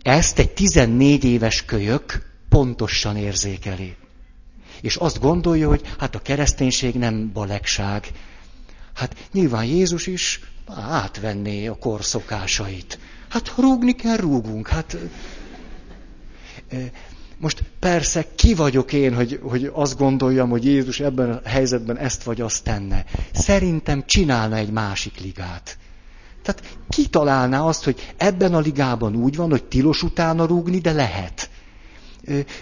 Ezt 0.01 0.39
egy 0.39 0.51
14 0.51 1.23
éves 1.23 1.65
kölyök 1.65 2.25
pontosan 2.49 3.17
érzékeli. 3.17 3.95
És 4.81 4.95
azt 4.95 5.19
gondolja, 5.19 5.67
hogy 5.67 5.81
hát 5.97 6.15
a 6.15 6.19
kereszténység 6.19 6.95
nem 6.95 7.31
balegság. 7.33 8.07
Hát 8.93 9.15
nyilván 9.31 9.65
Jézus 9.65 10.07
is 10.07 10.39
átvenné 10.75 11.67
a 11.67 11.75
korszokásait. 11.75 12.99
Hát 13.29 13.53
rúgni 13.57 13.95
kell, 13.95 14.17
rúgunk. 14.17 14.67
Hát 14.67 14.97
most 17.37 17.63
persze 17.79 18.25
ki 18.35 18.53
vagyok 18.53 18.93
én, 18.93 19.15
hogy, 19.15 19.39
hogy 19.43 19.71
azt 19.73 19.97
gondoljam, 19.97 20.49
hogy 20.49 20.65
Jézus 20.65 20.99
ebben 20.99 21.31
a 21.31 21.49
helyzetben 21.49 21.97
ezt 21.97 22.23
vagy 22.23 22.41
azt 22.41 22.63
tenne. 22.63 23.05
Szerintem 23.33 24.03
csinálna 24.05 24.55
egy 24.55 24.71
másik 24.71 25.19
ligát. 25.19 25.77
Tehát 26.41 26.77
ki 26.89 27.07
találná 27.07 27.61
azt, 27.61 27.83
hogy 27.83 28.13
ebben 28.17 28.53
a 28.53 28.59
ligában 28.59 29.15
úgy 29.15 29.35
van, 29.35 29.49
hogy 29.49 29.63
tilos 29.63 30.03
utána 30.03 30.45
rúgni, 30.45 30.77
de 30.79 30.91
lehet. 30.91 31.49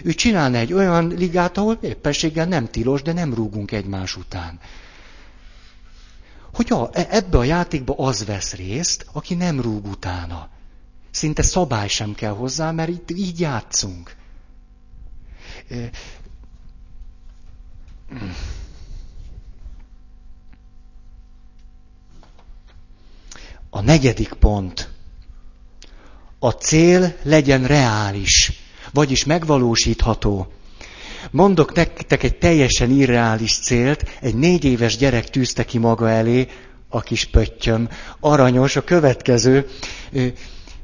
Ő 0.02 0.12
csinálna 0.14 0.56
egy 0.56 0.72
olyan 0.72 1.08
ligát, 1.08 1.56
ahol 1.56 1.78
éppenséggel 1.80 2.46
nem 2.46 2.66
tilos, 2.66 3.02
de 3.02 3.12
nem 3.12 3.34
rúgunk 3.34 3.72
egymás 3.72 4.16
után. 4.16 4.60
Hogy 6.52 6.72
a, 6.72 6.90
e, 6.92 7.06
ebbe 7.10 7.38
a 7.38 7.44
játékba 7.44 7.94
az 7.96 8.24
vesz 8.24 8.54
részt, 8.54 9.06
aki 9.12 9.34
nem 9.34 9.60
rúg 9.60 9.86
utána. 9.86 10.48
Szinte 11.10 11.42
szabály 11.42 11.88
sem 11.88 12.14
kell 12.14 12.32
hozzá, 12.32 12.70
mert 12.70 12.88
itt 12.88 13.10
így 13.10 13.40
játszunk. 13.40 14.16
A 23.70 23.80
negyedik 23.80 24.32
pont. 24.32 24.88
A 26.38 26.50
cél 26.50 27.16
legyen 27.22 27.66
reális, 27.66 28.52
vagyis 28.98 29.24
megvalósítható. 29.24 30.46
Mondok 31.30 31.74
nektek 31.74 32.22
egy 32.22 32.38
teljesen 32.38 32.90
irreális 32.90 33.58
célt, 33.58 34.04
egy 34.20 34.34
négy 34.34 34.64
éves 34.64 34.96
gyerek 34.96 35.30
tűzte 35.30 35.64
ki 35.64 35.78
maga 35.78 36.08
elé, 36.08 36.46
a 36.88 37.00
kis 37.00 37.24
pöttyöm, 37.24 37.88
aranyos, 38.20 38.76
a 38.76 38.84
következő. 38.84 39.66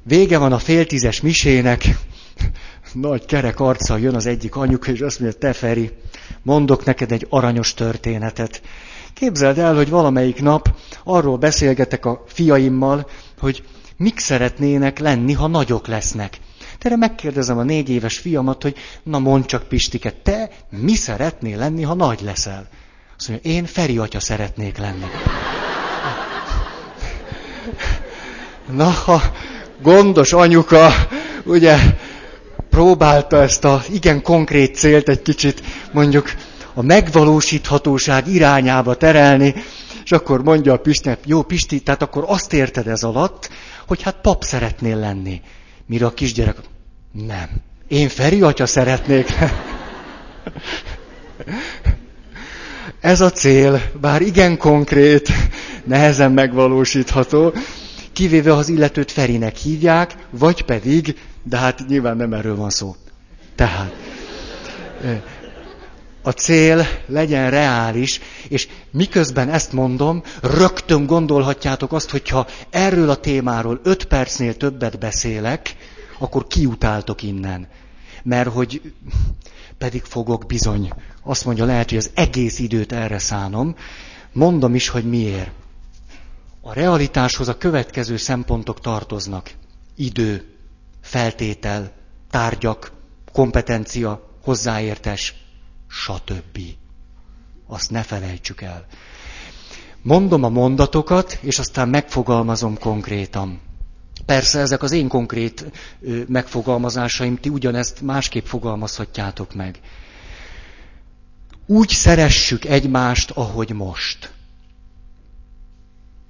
Vége 0.02 0.38
van 0.38 0.52
a 0.52 0.58
féltízes 0.58 1.20
misének, 1.20 1.84
nagy 2.92 3.24
kerek 3.24 3.60
arccal 3.60 4.00
jön 4.00 4.14
az 4.14 4.26
egyik 4.26 4.56
anyuka, 4.56 4.90
és 4.92 5.00
azt 5.00 5.20
mondja, 5.20 5.38
te 5.38 5.52
Feri, 5.52 5.90
mondok 6.42 6.84
neked 6.84 7.12
egy 7.12 7.26
aranyos 7.28 7.74
történetet. 7.74 8.62
Képzeld 9.14 9.58
el, 9.58 9.74
hogy 9.74 9.90
valamelyik 9.90 10.42
nap 10.42 10.74
arról 11.04 11.36
beszélgetek 11.36 12.06
a 12.06 12.24
fiaimmal, 12.26 13.06
hogy 13.38 13.62
mik 13.96 14.18
szeretnének 14.18 14.98
lenni, 14.98 15.32
ha 15.32 15.46
nagyok 15.46 15.86
lesznek. 15.86 16.38
Erre 16.84 16.96
megkérdezem 16.96 17.58
a 17.58 17.62
négy 17.62 17.88
éves 17.88 18.18
fiamat, 18.18 18.62
hogy 18.62 18.76
na 19.02 19.18
mondd 19.18 19.44
csak 19.44 19.68
Pistike, 19.68 20.10
te 20.22 20.50
mi 20.70 20.94
szeretnél 20.94 21.58
lenni, 21.58 21.82
ha 21.82 21.94
nagy 21.94 22.20
leszel? 22.20 22.68
Azt 23.18 23.28
mondja, 23.28 23.50
én 23.50 23.64
Feri 23.64 23.98
atya 23.98 24.20
szeretnék 24.20 24.78
lenni. 24.78 25.04
Na, 28.70 28.84
ha 28.84 29.22
gondos 29.82 30.32
anyuka, 30.32 30.90
ugye, 31.44 31.76
próbálta 32.70 33.42
ezt 33.42 33.64
a 33.64 33.82
igen 33.92 34.22
konkrét 34.22 34.76
célt 34.76 35.08
egy 35.08 35.22
kicsit 35.22 35.62
mondjuk 35.92 36.32
a 36.74 36.82
megvalósíthatóság 36.82 38.28
irányába 38.28 38.94
terelni, 38.94 39.54
és 40.04 40.12
akkor 40.12 40.42
mondja 40.42 40.72
a 40.72 40.78
Pistinek, 40.78 41.18
jó 41.24 41.42
Pisti, 41.42 41.80
tehát 41.80 42.02
akkor 42.02 42.24
azt 42.26 42.52
érted 42.52 42.86
ez 42.86 43.02
alatt, 43.02 43.50
hogy 43.86 44.02
hát 44.02 44.20
pap 44.22 44.42
szeretnél 44.42 44.96
lenni. 44.96 45.40
Mire 45.86 46.06
a 46.06 46.14
kisgyerek, 46.14 46.56
nem. 47.14 47.48
Én 47.88 48.08
Feri 48.08 48.42
atya 48.42 48.66
szeretnék. 48.66 49.26
Ez 53.00 53.20
a 53.20 53.30
cél, 53.30 53.82
bár 54.00 54.22
igen 54.22 54.56
konkrét, 54.56 55.28
nehezen 55.84 56.32
megvalósítható, 56.32 57.54
kivéve 58.12 58.50
ha 58.50 58.56
az 58.56 58.68
illetőt 58.68 59.10
Ferinek 59.10 59.56
hívják, 59.56 60.14
vagy 60.30 60.62
pedig, 60.62 61.18
de 61.42 61.56
hát 61.56 61.86
nyilván 61.88 62.16
nem 62.16 62.32
erről 62.32 62.56
van 62.56 62.70
szó. 62.70 62.96
Tehát 63.54 63.92
a 66.22 66.30
cél 66.30 66.86
legyen 67.06 67.50
reális, 67.50 68.20
és 68.48 68.68
miközben 68.90 69.50
ezt 69.50 69.72
mondom, 69.72 70.22
rögtön 70.42 71.06
gondolhatjátok 71.06 71.92
azt, 71.92 72.10
hogyha 72.10 72.46
erről 72.70 73.10
a 73.10 73.14
témáról 73.14 73.80
öt 73.82 74.04
percnél 74.04 74.56
többet 74.56 74.98
beszélek, 74.98 75.74
akkor 76.18 76.46
kiutáltok 76.46 77.22
innen. 77.22 77.68
Mert 78.22 78.52
hogy 78.52 78.92
pedig 79.78 80.02
fogok 80.02 80.46
bizony. 80.46 80.92
Azt 81.22 81.44
mondja, 81.44 81.64
lehet, 81.64 81.88
hogy 81.88 81.98
az 81.98 82.10
egész 82.14 82.58
időt 82.58 82.92
erre 82.92 83.18
szánom. 83.18 83.76
Mondom 84.32 84.74
is, 84.74 84.88
hogy 84.88 85.04
miért. 85.08 85.50
A 86.60 86.72
realitáshoz 86.72 87.48
a 87.48 87.58
következő 87.58 88.16
szempontok 88.16 88.80
tartoznak. 88.80 89.50
Idő, 89.96 90.56
feltétel, 91.00 91.92
tárgyak, 92.30 92.92
kompetencia, 93.32 94.28
hozzáértés, 94.42 95.34
stb. 95.88 96.58
Azt 97.66 97.90
ne 97.90 98.02
felejtsük 98.02 98.60
el. 98.60 98.86
Mondom 100.02 100.42
a 100.42 100.48
mondatokat, 100.48 101.38
és 101.40 101.58
aztán 101.58 101.88
megfogalmazom 101.88 102.78
konkrétan. 102.78 103.60
Persze 104.26 104.58
ezek 104.58 104.82
az 104.82 104.92
én 104.92 105.08
konkrét 105.08 105.64
megfogalmazásaim, 106.26 107.36
ti 107.36 107.48
ugyanezt 107.48 108.00
másképp 108.00 108.44
fogalmazhatjátok 108.44 109.54
meg. 109.54 109.80
Úgy 111.66 111.88
szeressük 111.88 112.64
egymást, 112.64 113.30
ahogy 113.30 113.70
most. 113.70 114.32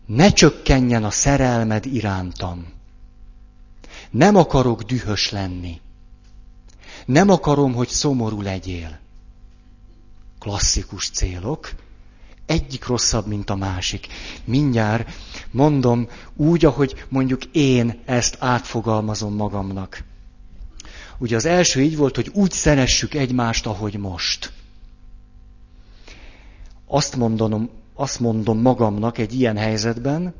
Ne 0.06 0.32
csökkenjen 0.32 1.04
a 1.04 1.10
szerelmed 1.10 1.86
irántam. 1.86 2.72
Nem 4.10 4.36
akarok 4.36 4.82
dühös 4.82 5.30
lenni. 5.30 5.80
Nem 7.06 7.28
akarom, 7.28 7.74
hogy 7.74 7.88
szomorú 7.88 8.42
legyél. 8.42 8.98
Klasszikus 10.38 11.10
célok, 11.10 11.70
egyik 12.46 12.86
rosszabb, 12.86 13.26
mint 13.26 13.50
a 13.50 13.54
másik. 13.54 14.06
Mindjárt 14.44 15.12
mondom 15.50 16.08
úgy, 16.36 16.64
ahogy 16.64 17.04
mondjuk 17.08 17.44
én 17.44 18.02
ezt 18.04 18.36
átfogalmazom 18.38 19.34
magamnak. 19.34 20.04
Ugye 21.18 21.36
az 21.36 21.44
első 21.44 21.80
így 21.80 21.96
volt, 21.96 22.14
hogy 22.14 22.30
úgy 22.34 22.50
szeressük 22.50 23.14
egymást, 23.14 23.66
ahogy 23.66 23.96
most. 23.96 24.52
Azt 26.86 27.16
mondom, 27.16 27.70
azt 27.94 28.20
mondom 28.20 28.60
magamnak 28.60 29.18
egy 29.18 29.34
ilyen 29.34 29.56
helyzetben, 29.56 30.34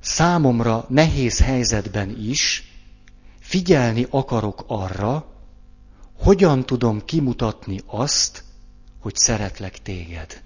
számomra 0.00 0.84
nehéz 0.88 1.40
helyzetben 1.40 2.16
is 2.18 2.72
figyelni 3.38 4.06
akarok 4.10 4.64
arra, 4.66 5.33
hogyan 6.18 6.66
tudom 6.66 7.04
kimutatni 7.04 7.80
azt, 7.86 8.44
hogy 9.00 9.16
szeretlek 9.16 9.82
téged. 9.82 10.42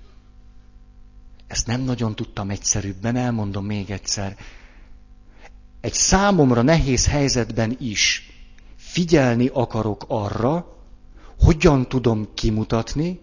Ezt 1.47 1.67
nem 1.67 1.81
nagyon 1.81 2.15
tudtam 2.15 2.51
egyszerűbben, 2.51 3.17
elmondom 3.17 3.65
még 3.65 3.91
egyszer. 3.91 4.37
Egy 5.81 5.93
számomra 5.93 6.63
nehéz 6.63 7.07
helyzetben 7.07 7.77
is 7.81 8.33
figyelni 8.77 9.51
akarok 9.53 10.05
arra, 10.09 10.77
hogyan 11.41 11.89
tudom 11.89 12.29
kimutatni, 12.35 13.21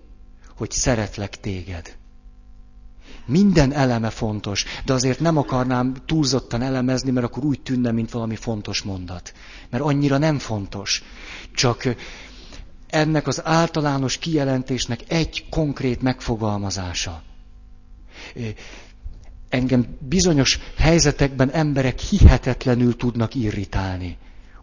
hogy 0.57 0.71
szeretlek 0.71 1.39
téged. 1.39 1.97
Minden 3.25 3.73
eleme 3.73 4.09
fontos, 4.09 4.65
de 4.85 4.93
azért 4.93 5.19
nem 5.19 5.37
akarnám 5.37 5.95
túlzottan 6.05 6.61
elemezni, 6.61 7.11
mert 7.11 7.25
akkor 7.25 7.43
úgy 7.43 7.61
tűnne, 7.61 7.91
mint 7.91 8.11
valami 8.11 8.35
fontos 8.35 8.81
mondat. 8.81 9.33
Mert 9.69 9.83
annyira 9.83 10.17
nem 10.17 10.39
fontos. 10.39 11.03
Csak 11.53 11.95
ennek 12.89 13.27
az 13.27 13.41
általános 13.45 14.17
kijelentésnek 14.17 14.99
egy 15.07 15.45
konkrét 15.49 16.01
megfogalmazása. 16.01 17.23
Engem 19.49 19.97
bizonyos 19.99 20.59
helyzetekben 20.77 21.51
emberek 21.51 21.99
hihetetlenül 21.99 22.95
tudnak 22.95 23.35
irritálni. 23.35 24.17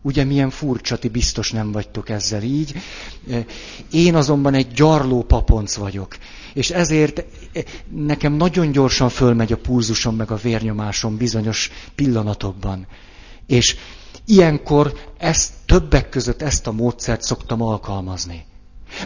Ugye 0.05 0.25
milyen 0.25 0.51
furcsa, 0.51 0.99
ti 0.99 1.09
biztos 1.09 1.51
nem 1.51 1.73
vagytok 1.73 2.09
ezzel 2.09 2.43
így. 2.43 2.75
Én 3.91 4.15
azonban 4.15 4.55
egy 4.55 4.73
gyarló 4.73 5.23
paponc 5.23 5.75
vagyok. 5.75 6.17
És 6.55 6.71
ezért 6.71 7.25
nekem 7.89 8.33
nagyon 8.33 8.71
gyorsan 8.73 9.09
fölmegy 9.09 9.53
a 9.53 9.57
pulzusom, 9.57 10.17
meg 10.17 10.31
a 10.31 10.37
vérnyomásom 10.37 11.17
bizonyos 11.17 11.71
pillanatokban. 11.95 12.87
És 13.47 13.77
Ilyenkor 14.27 14.93
ezt, 15.19 15.53
többek 15.67 16.09
között 16.09 16.43
ezt 16.43 16.67
a 16.67 16.73
módszert 16.73 17.23
szoktam 17.23 17.63
alkalmazni. 17.63 18.45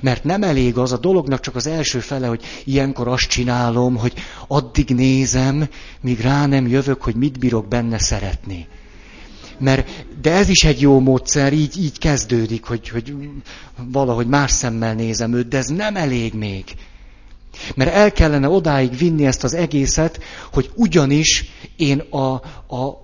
Mert 0.03 0.25
nem 0.25 0.43
elég 0.43 0.79
az 0.79 0.93
a 0.93 0.97
dolognak 0.97 1.41
csak 1.41 1.55
az 1.57 1.67
első 1.67 2.01
fele, 2.01 2.27
hogy 2.27 2.45
ilyenkor 2.65 3.09
azt 3.09 3.29
csinálom, 3.29 3.97
hogy 3.97 4.13
addig 4.47 4.89
nézem, 4.89 5.69
míg 6.01 6.21
rá 6.21 6.47
nem 6.47 6.67
jövök, 6.67 7.03
hogy 7.03 7.15
mit 7.15 7.39
bírok 7.39 7.69
benne 7.69 7.99
szeretni. 7.99 8.67
Mert, 9.59 10.07
de 10.23 10.33
ez 10.33 10.49
is 10.49 10.65
egy 10.65 10.81
jó 10.81 11.01
módszer, 11.01 11.53
így, 11.53 11.79
így 11.79 11.99
kezdődik, 11.99 12.65
hogy, 12.65 12.89
hogy 12.89 13.15
valahogy 13.91 14.27
más 14.27 14.51
szemmel 14.51 14.95
nézem 14.95 15.33
őt, 15.33 15.49
de 15.49 15.59
ez 15.59 15.67
nem 15.67 15.97
elég 15.97 16.35
még. 16.35 16.65
Mert 17.75 17.95
el 17.95 18.13
kellene 18.13 18.49
odáig 18.49 18.97
vinni 18.97 19.27
ezt 19.27 19.45
az 19.45 19.55
egészet, 19.55 20.23
hogy 20.53 20.71
ugyanis 20.75 21.45
én 21.77 21.99
a, 21.99 22.35
a, 22.77 23.03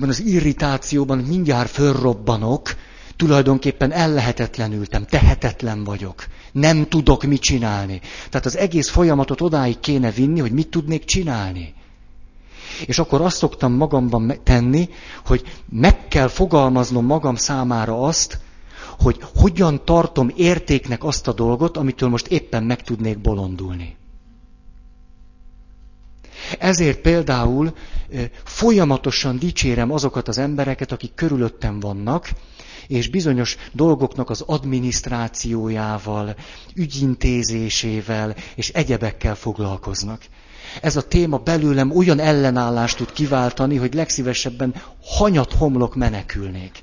az 0.00 0.20
irritációban 0.20 1.18
mindjárt 1.18 1.70
fölrobbanok, 1.70 2.74
tulajdonképpen 3.16 3.92
ellehetetlenültem, 3.92 5.04
tehetetlen 5.04 5.84
vagyok. 5.84 6.26
Nem 6.52 6.88
tudok 6.88 7.24
mit 7.24 7.40
csinálni. 7.40 8.00
Tehát 8.30 8.46
az 8.46 8.56
egész 8.56 8.88
folyamatot 8.88 9.40
odáig 9.40 9.80
kéne 9.80 10.10
vinni, 10.10 10.40
hogy 10.40 10.52
mit 10.52 10.68
tudnék 10.68 11.04
csinálni. 11.04 11.74
És 12.86 12.98
akkor 12.98 13.20
azt 13.20 13.36
szoktam 13.36 13.72
magamban 13.72 14.34
tenni, 14.42 14.88
hogy 15.24 15.42
meg 15.68 16.08
kell 16.08 16.28
fogalmaznom 16.28 17.04
magam 17.04 17.34
számára 17.34 18.02
azt, 18.02 18.38
hogy 18.98 19.18
hogyan 19.34 19.84
tartom 19.84 20.32
értéknek 20.36 21.04
azt 21.04 21.28
a 21.28 21.32
dolgot, 21.32 21.76
amitől 21.76 22.08
most 22.08 22.26
éppen 22.26 22.62
meg 22.64 22.82
tudnék 22.82 23.18
bolondulni. 23.18 23.96
Ezért 26.58 26.98
például 27.00 27.72
folyamatosan 28.44 29.38
dicsérem 29.38 29.92
azokat 29.92 30.28
az 30.28 30.38
embereket, 30.38 30.92
akik 30.92 31.14
körülöttem 31.14 31.80
vannak, 31.80 32.30
és 32.86 33.08
bizonyos 33.08 33.56
dolgoknak 33.72 34.30
az 34.30 34.40
adminisztrációjával, 34.40 36.36
ügyintézésével 36.74 38.34
és 38.54 38.68
egyebekkel 38.68 39.34
foglalkoznak. 39.34 40.22
Ez 40.82 40.96
a 40.96 41.02
téma 41.08 41.38
belőlem 41.38 41.96
olyan 41.96 42.18
ellenállást 42.18 42.96
tud 42.96 43.12
kiváltani, 43.12 43.76
hogy 43.76 43.94
legszívesebben 43.94 44.74
hanyat 45.02 45.52
homlok 45.52 45.94
menekülnék. 45.94 46.80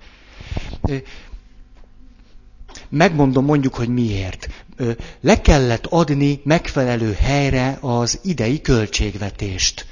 Megmondom 2.95 3.45
mondjuk, 3.45 3.75
hogy 3.75 3.89
miért. 3.89 4.49
Le 5.21 5.41
kellett 5.41 5.85
adni 5.85 6.41
megfelelő 6.43 7.13
helyre 7.19 7.77
az 7.81 8.19
idei 8.23 8.61
költségvetést. 8.61 9.85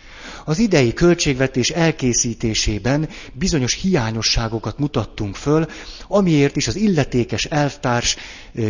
Az 0.45 0.59
idei 0.59 0.93
költségvetés 0.93 1.69
elkészítésében 1.69 3.09
bizonyos 3.33 3.73
hiányosságokat 3.73 4.77
mutattunk 4.77 5.35
föl, 5.35 5.65
amiért 6.07 6.55
is 6.55 6.67
az 6.67 6.75
illetékes 6.75 7.45
elvtárs 7.45 8.15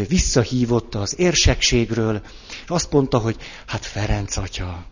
visszahívott 0.07 0.95
az 0.95 1.19
érsekségről, 1.19 2.21
és 2.63 2.69
azt 2.69 2.91
mondta, 2.91 3.17
hogy 3.17 3.35
hát 3.67 3.85
Ferenc 3.85 4.37
atya, 4.37 4.85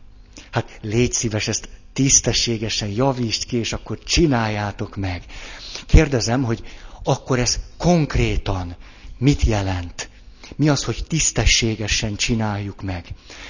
hát 0.52 0.80
légy 0.82 1.14
szíves, 1.14 1.48
ezt 1.48 1.70
tisztességesen 1.94 2.90
javítsd 2.90 3.46
ki, 3.46 3.58
és 3.58 3.74
akkor 3.74 4.00
csináljátok 4.04 4.96
meg. 4.96 5.24
Kérdezem, 5.86 6.44
hogy 6.44 6.62
akkor 7.04 7.40
ez 7.40 7.60
konkrétan 7.78 8.76
mit 9.20 9.42
jelent? 9.42 10.10
Mi 10.56 10.70
az, 10.70 10.84
hogy 10.84 11.04
tisztességesen 11.08 12.16
csináljuk 12.16 12.82
meg? 12.82 13.06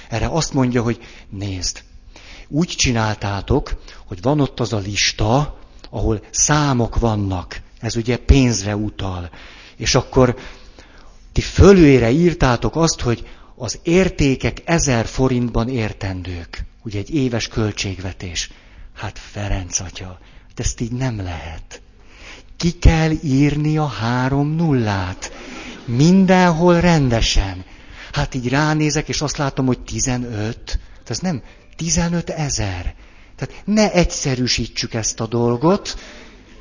Erre 0.08 0.28
azt 0.28 0.52
mondja, 0.52 0.82
hogy 0.82 1.00
nézd, 1.28 1.82
úgy 2.48 2.68
csináltátok, 2.68 3.82
hogy 4.06 4.22
van 4.22 4.40
ott 4.40 4.60
az 4.60 4.72
a 4.72 4.78
lista, 4.78 5.58
ahol 5.90 6.22
számok 6.30 6.98
vannak. 6.98 7.60
Ez 7.80 7.96
ugye 7.96 8.16
pénzre 8.16 8.76
utal. 8.76 9.30
És 9.76 9.94
akkor 9.94 10.36
ti 11.32 11.40
fölőre 11.40 12.10
írtátok 12.10 12.76
azt, 12.76 13.00
hogy 13.00 13.28
az 13.56 13.78
értékek 13.82 14.62
ezer 14.64 15.06
forintban 15.06 15.68
értendők. 15.68 16.64
Ugye 16.82 16.98
egy 16.98 17.14
éves 17.14 17.48
költségvetés. 17.48 18.50
Hát 18.94 19.18
Ferenc 19.18 19.80
atya, 19.80 20.18
de 20.54 20.62
ezt 20.62 20.80
így 20.80 20.92
nem 20.92 21.16
lehet. 21.16 21.82
Ki 22.60 22.70
kell 22.70 23.10
írni 23.22 23.78
a 23.78 23.86
három 23.86 24.54
nullát. 24.54 25.32
Mindenhol 25.84 26.80
rendesen. 26.80 27.64
Hát 28.12 28.34
így 28.34 28.48
ránézek, 28.48 29.08
és 29.08 29.20
azt 29.20 29.36
látom, 29.36 29.66
hogy 29.66 29.80
15. 29.80 30.78
Ez 31.06 31.18
nem 31.18 31.42
15 31.76 32.30
ezer. 32.30 32.94
Tehát 33.36 33.62
ne 33.64 33.92
egyszerűsítsük 33.92 34.94
ezt 34.94 35.20
a 35.20 35.26
dolgot. 35.26 35.98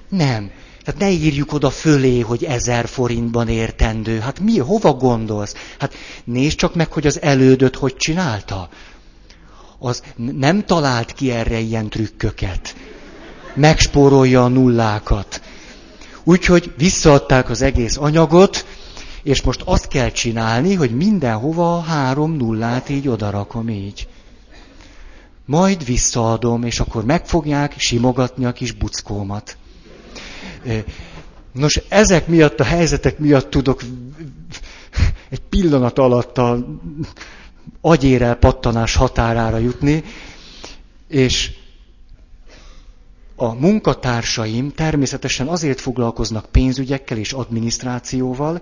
Nem. 0.09 0.51
Tehát 0.83 0.99
ne 0.99 1.09
írjuk 1.09 1.53
oda 1.53 1.69
fölé, 1.69 2.19
hogy 2.19 2.43
ezer 2.43 2.87
forintban 2.87 3.47
értendő. 3.47 4.19
Hát 4.19 4.39
mi, 4.39 4.57
hova 4.57 4.93
gondolsz? 4.93 5.55
Hát 5.79 5.93
nézd 6.23 6.57
csak 6.57 6.75
meg, 6.75 6.91
hogy 6.91 7.07
az 7.07 7.21
elődöt 7.21 7.75
hogy 7.75 7.95
csinálta. 7.95 8.69
Az 9.79 10.03
nem 10.15 10.65
talált 10.65 11.13
ki 11.13 11.31
erre 11.31 11.59
ilyen 11.59 11.89
trükköket. 11.89 12.75
Megspórolja 13.53 14.43
a 14.43 14.47
nullákat. 14.47 15.41
Úgyhogy 16.24 16.74
visszaadták 16.78 17.49
az 17.49 17.61
egész 17.61 17.97
anyagot, 17.97 18.65
és 19.24 19.41
most 19.41 19.61
azt 19.65 19.88
kell 19.88 20.11
csinálni, 20.11 20.74
hogy 20.74 20.95
mindenhova 20.95 21.80
három 21.80 22.32
nullát 22.32 22.89
így 22.89 23.07
odarakom 23.07 23.70
így. 23.70 24.07
Majd 25.45 25.86
visszaadom, 25.86 26.63
és 26.63 26.80
akkor 26.80 27.05
megfogják 27.05 27.74
simogatni 27.78 28.45
a 28.45 28.51
kis 28.51 28.72
buckómat. 28.72 29.57
Nos, 31.51 31.82
ezek 31.89 32.28
miatt, 32.28 32.59
a 32.59 32.63
helyzetek 32.63 33.20
miatt 33.20 33.49
tudok 33.49 33.82
egy 35.30 35.41
pillanat 35.49 35.99
alatt 35.99 36.38
a 36.38 36.65
agyérel 37.82 38.36
pattanás 38.36 38.95
határára 38.95 39.57
jutni, 39.57 40.03
és 41.07 41.51
a 43.41 43.53
munkatársaim 43.53 44.71
természetesen 44.71 45.47
azért 45.47 45.79
foglalkoznak 45.79 46.45
pénzügyekkel 46.51 47.17
és 47.17 47.33
adminisztrációval, 47.33 48.61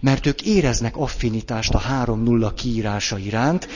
mert 0.00 0.26
ők 0.26 0.42
éreznek 0.42 0.96
affinitást 0.96 1.74
a 1.74 1.80
3-0 2.04 2.50
kiírása 2.56 3.18
iránt, 3.18 3.68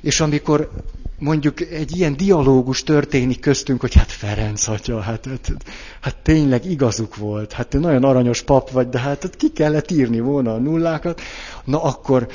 és 0.00 0.20
amikor 0.20 0.70
mondjuk 1.18 1.60
egy 1.60 1.96
ilyen 1.96 2.16
dialógus 2.16 2.82
történik 2.82 3.40
köztünk, 3.40 3.80
hogy 3.80 3.94
hát 3.94 4.12
Ferenc 4.12 4.68
atya, 4.68 5.00
hát, 5.00 5.24
hát, 5.24 5.52
hát 6.00 6.16
tényleg 6.22 6.64
igazuk 6.64 7.16
volt, 7.16 7.52
hát 7.52 7.68
te 7.68 7.78
nagyon 7.78 8.04
aranyos 8.04 8.42
pap 8.42 8.70
vagy, 8.70 8.88
de 8.88 8.98
hát, 8.98 9.22
hát 9.22 9.36
ki 9.36 9.52
kellett 9.52 9.90
írni 9.90 10.20
volna 10.20 10.54
a 10.54 10.58
nullákat, 10.58 11.20
na 11.64 11.82
akkor 11.82 12.28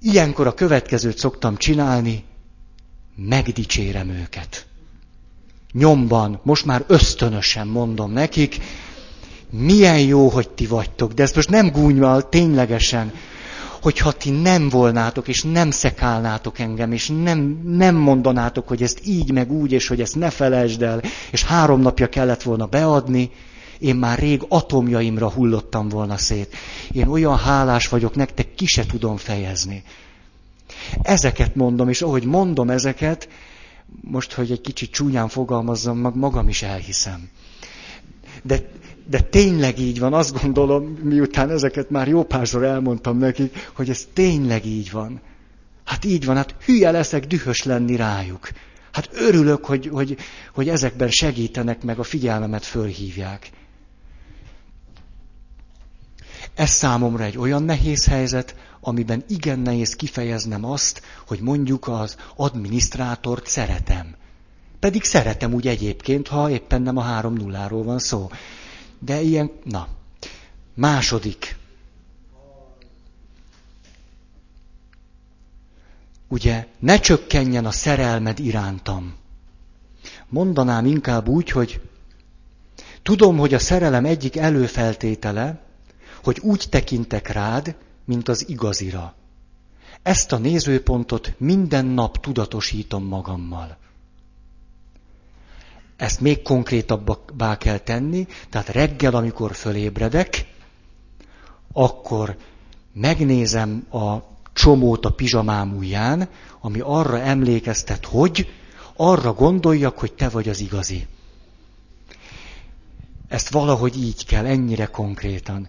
ilyenkor 0.00 0.46
a 0.46 0.54
következőt 0.54 1.18
szoktam 1.18 1.56
csinálni, 1.56 2.24
megdicsérem 3.16 4.08
őket. 4.08 4.65
Nyomban, 5.78 6.40
most 6.42 6.64
már 6.64 6.84
ösztönösen 6.86 7.66
mondom 7.66 8.12
nekik, 8.12 8.56
milyen 9.50 9.98
jó, 9.98 10.28
hogy 10.28 10.48
ti 10.48 10.66
vagytok, 10.66 11.12
de 11.12 11.22
ezt 11.22 11.34
most 11.34 11.50
nem 11.50 11.70
gúnyval, 11.70 12.28
ténylegesen, 12.28 13.12
hogyha 13.82 14.12
ti 14.12 14.30
nem 14.30 14.68
volnátok, 14.68 15.28
és 15.28 15.42
nem 15.42 15.70
szekálnátok 15.70 16.58
engem, 16.58 16.92
és 16.92 17.12
nem, 17.22 17.60
nem 17.64 17.94
mondanátok, 17.94 18.68
hogy 18.68 18.82
ezt 18.82 19.00
így, 19.04 19.32
meg 19.32 19.52
úgy, 19.52 19.72
és 19.72 19.88
hogy 19.88 20.00
ezt 20.00 20.16
ne 20.16 20.30
felejtsd 20.30 20.82
el, 20.82 21.02
és 21.30 21.44
három 21.44 21.80
napja 21.80 22.08
kellett 22.08 22.42
volna 22.42 22.66
beadni, 22.66 23.30
én 23.78 23.96
már 23.96 24.18
rég 24.18 24.42
atomjaimra 24.48 25.30
hullottam 25.30 25.88
volna 25.88 26.16
szét. 26.16 26.56
Én 26.92 27.06
olyan 27.06 27.38
hálás 27.38 27.88
vagyok 27.88 28.14
nektek, 28.14 28.54
ki 28.54 28.66
se 28.66 28.86
tudom 28.86 29.16
fejezni. 29.16 29.82
Ezeket 31.02 31.54
mondom, 31.54 31.88
és 31.88 32.02
ahogy 32.02 32.24
mondom 32.24 32.70
ezeket, 32.70 33.28
most, 34.00 34.32
hogy 34.32 34.50
egy 34.50 34.60
kicsit 34.60 34.90
csúnyán 34.90 35.28
fogalmazzam, 35.28 35.98
mag 35.98 36.16
magam 36.16 36.48
is 36.48 36.62
elhiszem. 36.62 37.28
De 38.42 38.68
de 39.08 39.20
tényleg 39.20 39.78
így 39.78 39.98
van, 39.98 40.14
azt 40.14 40.42
gondolom, 40.42 40.84
miután 40.84 41.50
ezeket 41.50 41.90
már 41.90 42.08
jó 42.08 42.24
párszor 42.24 42.64
elmondtam 42.64 43.18
nekik, 43.18 43.70
hogy 43.74 43.90
ez 43.90 44.08
tényleg 44.12 44.64
így 44.64 44.90
van. 44.90 45.20
Hát 45.84 46.04
így 46.04 46.24
van, 46.24 46.36
hát 46.36 46.54
hülye 46.64 46.90
leszek 46.90 47.26
dühös 47.26 47.62
lenni 47.62 47.96
rájuk. 47.96 48.48
Hát 48.92 49.08
örülök, 49.12 49.64
hogy, 49.64 49.88
hogy, 49.92 50.16
hogy 50.54 50.68
ezekben 50.68 51.10
segítenek, 51.10 51.82
meg 51.82 51.98
a 51.98 52.02
figyelmemet 52.02 52.64
fölhívják. 52.64 53.50
Ez 56.54 56.70
számomra 56.70 57.24
egy 57.24 57.38
olyan 57.38 57.62
nehéz 57.62 58.06
helyzet, 58.06 58.56
amiben 58.86 59.24
igen 59.28 59.58
nehéz 59.58 59.96
kifejeznem 59.96 60.64
azt, 60.64 61.02
hogy 61.26 61.40
mondjuk 61.40 61.88
az 61.88 62.16
adminisztrátort 62.36 63.46
szeretem. 63.46 64.14
Pedig 64.80 65.04
szeretem 65.04 65.52
úgy 65.52 65.66
egyébként, 65.66 66.28
ha 66.28 66.50
éppen 66.50 66.82
nem 66.82 66.96
a 66.96 67.00
három 67.00 67.34
nulláról 67.34 67.82
van 67.82 67.98
szó. 67.98 68.30
De 68.98 69.20
ilyen, 69.20 69.50
na, 69.64 69.88
második. 70.74 71.56
Ugye, 76.28 76.66
ne 76.78 76.98
csökkenjen 76.98 77.64
a 77.64 77.70
szerelmed 77.70 78.38
irántam. 78.38 79.14
Mondanám 80.28 80.86
inkább 80.86 81.28
úgy, 81.28 81.50
hogy 81.50 81.80
Tudom, 83.02 83.36
hogy 83.36 83.54
a 83.54 83.58
szerelem 83.58 84.04
egyik 84.04 84.36
előfeltétele, 84.36 85.60
hogy 86.24 86.38
úgy 86.42 86.66
tekintek 86.70 87.28
rád, 87.28 87.74
mint 88.06 88.28
az 88.28 88.48
igazira. 88.48 89.14
Ezt 90.02 90.32
a 90.32 90.38
nézőpontot 90.38 91.34
minden 91.38 91.86
nap 91.86 92.20
tudatosítom 92.20 93.04
magammal. 93.04 93.76
Ezt 95.96 96.20
még 96.20 96.42
konkrétabbá 96.42 97.56
kell 97.58 97.78
tenni, 97.78 98.26
tehát 98.50 98.68
reggel, 98.68 99.14
amikor 99.14 99.54
fölébredek, 99.54 100.54
akkor 101.72 102.36
megnézem 102.92 103.86
a 103.90 104.16
csomót 104.52 105.04
a 105.04 105.10
pizsamám 105.12 105.76
ujján, 105.76 106.28
ami 106.60 106.80
arra 106.80 107.20
emlékeztet, 107.20 108.04
hogy 108.04 108.48
arra 108.96 109.32
gondoljak, 109.32 109.98
hogy 109.98 110.12
te 110.12 110.28
vagy 110.28 110.48
az 110.48 110.60
igazi. 110.60 111.06
Ezt 113.28 113.48
valahogy 113.48 114.02
így 114.02 114.26
kell, 114.26 114.46
ennyire 114.46 114.86
konkrétan. 114.86 115.68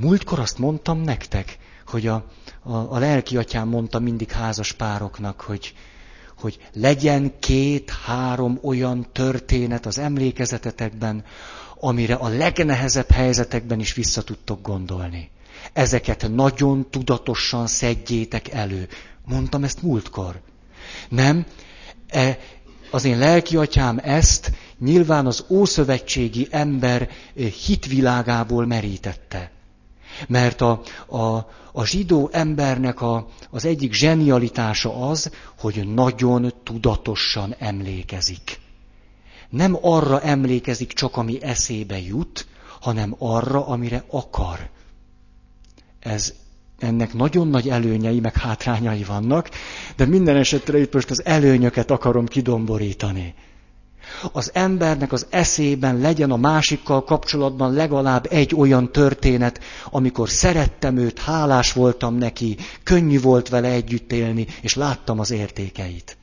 Múltkor 0.00 0.38
azt 0.38 0.58
mondtam 0.58 1.00
nektek, 1.00 1.58
hogy 1.86 2.06
a, 2.06 2.24
a, 2.62 2.72
a 2.76 2.98
lelki 2.98 3.36
atyám 3.36 3.68
mondta 3.68 3.98
mindig 3.98 4.30
házas 4.30 4.72
pároknak, 4.72 5.40
hogy, 5.40 5.74
hogy 6.38 6.58
legyen 6.72 7.32
két-három 7.38 8.58
olyan 8.62 9.06
történet 9.12 9.86
az 9.86 9.98
emlékezetetekben, 9.98 11.24
amire 11.80 12.14
a 12.14 12.28
legnehezebb 12.28 13.10
helyzetekben 13.10 13.80
is 13.80 13.94
vissza 13.94 14.22
tudtok 14.22 14.62
gondolni. 14.62 15.30
Ezeket 15.72 16.28
nagyon 16.34 16.90
tudatosan 16.90 17.66
szedjétek 17.66 18.48
elő. 18.48 18.88
Mondtam 19.24 19.64
ezt 19.64 19.82
múltkor. 19.82 20.40
Nem, 21.08 21.46
e, 22.08 22.38
az 22.90 23.04
én 23.04 23.18
lelki 23.18 23.56
atyám 23.56 24.00
ezt 24.02 24.52
nyilván 24.78 25.26
az 25.26 25.44
ószövetségi 25.48 26.46
ember 26.50 27.08
hitvilágából 27.66 28.66
merítette. 28.66 29.50
Mert 30.28 30.60
a, 30.60 30.80
a, 31.06 31.36
a 31.72 31.84
zsidó 31.84 32.28
embernek 32.32 33.00
a, 33.00 33.26
az 33.50 33.64
egyik 33.64 33.92
zsenialitása 33.92 35.08
az, 35.08 35.30
hogy 35.58 35.88
nagyon 35.94 36.52
tudatosan 36.64 37.54
emlékezik. 37.58 38.60
Nem 39.48 39.78
arra 39.80 40.20
emlékezik 40.20 40.92
csak, 40.92 41.16
ami 41.16 41.42
eszébe 41.42 41.98
jut, 42.00 42.46
hanem 42.80 43.14
arra, 43.18 43.66
amire 43.66 44.04
akar. 44.10 44.70
Ez 46.00 46.34
ennek 46.78 47.12
nagyon 47.12 47.48
nagy 47.48 47.68
előnyei, 47.68 48.20
meg 48.20 48.36
hátrányai 48.36 49.04
vannak, 49.04 49.50
de 49.96 50.06
minden 50.06 50.36
esetre 50.36 50.78
itt 50.78 50.92
most 50.92 51.10
az 51.10 51.24
előnyöket 51.24 51.90
akarom 51.90 52.26
kidomborítani 52.26 53.34
az 54.32 54.50
embernek 54.54 55.12
az 55.12 55.26
eszében 55.30 55.98
legyen 55.98 56.30
a 56.30 56.36
másikkal 56.36 57.04
kapcsolatban 57.04 57.72
legalább 57.72 58.26
egy 58.30 58.54
olyan 58.54 58.92
történet, 58.92 59.60
amikor 59.90 60.28
szerettem 60.28 60.96
őt, 60.96 61.18
hálás 61.18 61.72
voltam 61.72 62.14
neki, 62.14 62.56
könnyű 62.82 63.20
volt 63.20 63.48
vele 63.48 63.68
együtt 63.68 64.12
élni, 64.12 64.46
és 64.60 64.74
láttam 64.74 65.18
az 65.18 65.30
értékeit. 65.30 66.16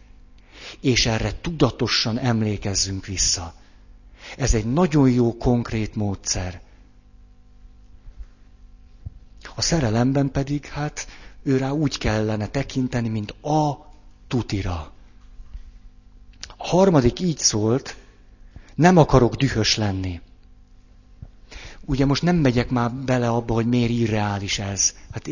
És 0.82 1.06
erre 1.06 1.32
tudatosan 1.42 2.18
emlékezzünk 2.20 3.06
vissza. 3.06 3.54
Ez 4.38 4.54
egy 4.54 4.66
nagyon 4.66 5.10
jó, 5.10 5.38
konkrét 5.38 5.96
módszer. 5.96 6.62
A 9.56 9.62
szerelemben 9.62 10.32
pedig, 10.32 10.66
hát 10.66 11.08
őrá 11.44 11.70
úgy 11.72 11.98
kellene 11.98 12.48
tekinteni, 12.48 13.10
mint 13.10 13.32
a 13.32 13.88
tutira. 14.28 14.92
A 16.62 16.68
harmadik 16.68 17.20
így 17.20 17.38
szólt, 17.38 17.96
nem 18.76 18.98
akarok 18.98 19.36
dühös 19.36 19.76
lenni. 19.76 20.22
Ugye 21.86 22.06
most 22.06 22.22
nem 22.22 22.36
megyek 22.36 22.70
már 22.70 22.92
bele 22.92 23.30
abba, 23.30 23.54
hogy 23.54 23.66
miért 23.66 23.90
irreális 23.90 24.60
ez. 24.60 24.94
Hát 25.12 25.28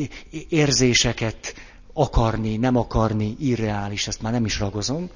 érzéseket 0.50 1.54
akarni, 1.94 2.58
nem 2.58 2.76
akarni, 2.76 3.36
irreális, 3.40 4.08
ezt 4.08 4.22
már 4.22 4.32
nem 4.32 4.46
is 4.46 4.60
ragozom. 4.60 5.10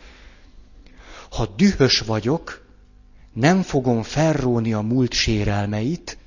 Ha 1.31 1.45
dühös 1.45 1.99
vagyok, 1.99 2.65
nem 3.33 3.61
fogom 3.61 4.03
felróni 4.03 4.73
a 4.73 4.81
múlt 4.81 5.13
sérelmeit, 5.13 6.17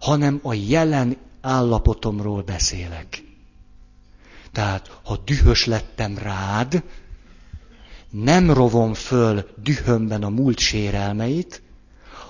hanem 0.00 0.40
a 0.42 0.54
jelen 0.54 1.16
állapotomról 1.40 2.42
beszélek. 2.42 3.22
Tehát, 4.52 5.00
ha 5.04 5.16
dühös 5.16 5.66
lettem 5.66 6.18
rád, 6.18 6.82
nem 8.12 8.50
rovom 8.50 8.94
föl 8.94 9.48
dühömben 9.62 10.22
a 10.22 10.28
múlt 10.28 10.58
sérelmeit, 10.58 11.62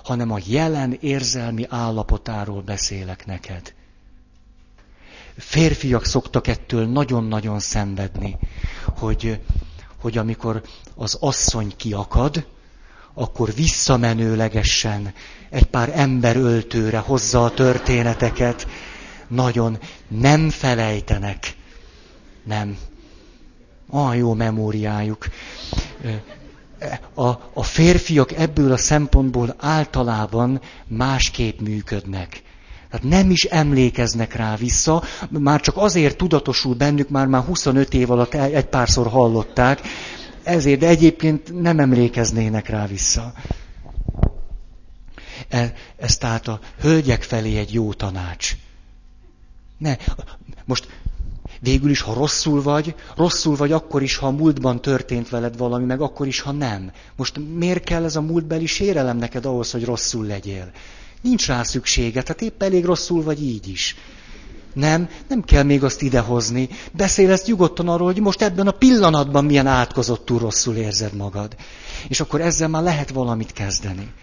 hanem 0.03 0.31
a 0.31 0.37
jelen 0.45 0.97
érzelmi 1.01 1.65
állapotáról 1.69 2.61
beszélek 2.61 3.25
neked. 3.25 3.73
Férfiak 5.37 6.05
szoktak 6.05 6.47
ettől 6.47 6.85
nagyon-nagyon 6.87 7.59
szenvedni, 7.59 8.37
hogy, 8.85 9.39
hogy 10.01 10.17
amikor 10.17 10.61
az 10.95 11.17
asszony 11.19 11.73
kiakad, 11.77 12.45
akkor 13.13 13.53
visszamenőlegesen 13.53 15.13
egy 15.49 15.63
pár 15.65 15.91
emberöltőre 15.95 16.97
hozza 16.97 17.43
a 17.43 17.51
történeteket, 17.53 18.67
nagyon 19.27 19.77
nem 20.07 20.49
felejtenek. 20.49 21.55
Nem, 22.43 22.77
olyan 23.93 24.15
jó 24.15 24.33
memóriájuk. 24.33 25.27
A, 27.13 27.27
a 27.53 27.63
férfiak 27.63 28.31
ebből 28.31 28.71
a 28.71 28.77
szempontból 28.77 29.55
általában 29.57 30.61
másképp 30.87 31.59
működnek. 31.59 32.41
Tehát 32.89 33.07
nem 33.07 33.31
is 33.31 33.43
emlékeznek 33.43 34.35
rá 34.35 34.55
vissza, 34.55 35.03
már 35.29 35.61
csak 35.61 35.77
azért 35.77 36.17
tudatosul 36.17 36.75
bennük, 36.75 37.09
már 37.09 37.27
már 37.27 37.43
25 37.43 37.93
év 37.93 38.11
alatt 38.11 38.33
egy 38.33 38.65
párszor 38.65 39.07
hallották, 39.07 39.81
ezért, 40.43 40.79
de 40.79 40.87
egyébként 40.87 41.61
nem 41.61 41.79
emlékeznének 41.79 42.69
rá 42.69 42.85
vissza. 42.85 43.33
E, 45.49 45.73
ez 45.97 46.17
tehát 46.17 46.47
a 46.47 46.59
hölgyek 46.79 47.23
felé 47.23 47.57
egy 47.57 47.73
jó 47.73 47.93
tanács. 47.93 48.55
Ne, 49.77 49.95
most 50.65 50.87
Végül 51.63 51.89
is, 51.89 52.01
ha 52.01 52.13
rosszul 52.13 52.61
vagy, 52.61 52.95
rosszul 53.15 53.55
vagy 53.55 53.71
akkor 53.71 54.03
is, 54.03 54.15
ha 54.15 54.27
a 54.27 54.31
múltban 54.31 54.81
történt 54.81 55.29
veled 55.29 55.57
valami, 55.57 55.85
meg 55.85 56.01
akkor 56.01 56.27
is, 56.27 56.39
ha 56.39 56.51
nem. 56.51 56.91
Most 57.15 57.39
miért 57.55 57.83
kell 57.83 58.03
ez 58.03 58.15
a 58.15 58.21
múltbeli 58.21 58.65
sérelem 58.65 59.17
neked 59.17 59.45
ahhoz, 59.45 59.71
hogy 59.71 59.85
rosszul 59.85 60.25
legyél? 60.25 60.71
Nincs 61.21 61.47
rá 61.47 61.63
szüksége, 61.63 62.21
tehát 62.21 62.41
épp 62.41 62.63
elég 62.63 62.85
rosszul 62.85 63.23
vagy 63.23 63.43
így 63.43 63.67
is. 63.67 63.95
Nem, 64.73 65.09
nem 65.27 65.43
kell 65.43 65.63
még 65.63 65.83
azt 65.83 66.01
idehozni. 66.01 66.69
Beszélsz 66.91 67.45
nyugodtan 67.45 67.87
arról, 67.87 68.07
hogy 68.11 68.21
most 68.21 68.41
ebben 68.41 68.67
a 68.67 68.71
pillanatban 68.71 69.45
milyen 69.45 69.67
átkozottul 69.67 70.39
rosszul 70.39 70.75
érzed 70.75 71.13
magad. 71.13 71.55
És 72.07 72.19
akkor 72.19 72.41
ezzel 72.41 72.67
már 72.67 72.83
lehet 72.83 73.09
valamit 73.09 73.53
kezdeni. 73.53 74.13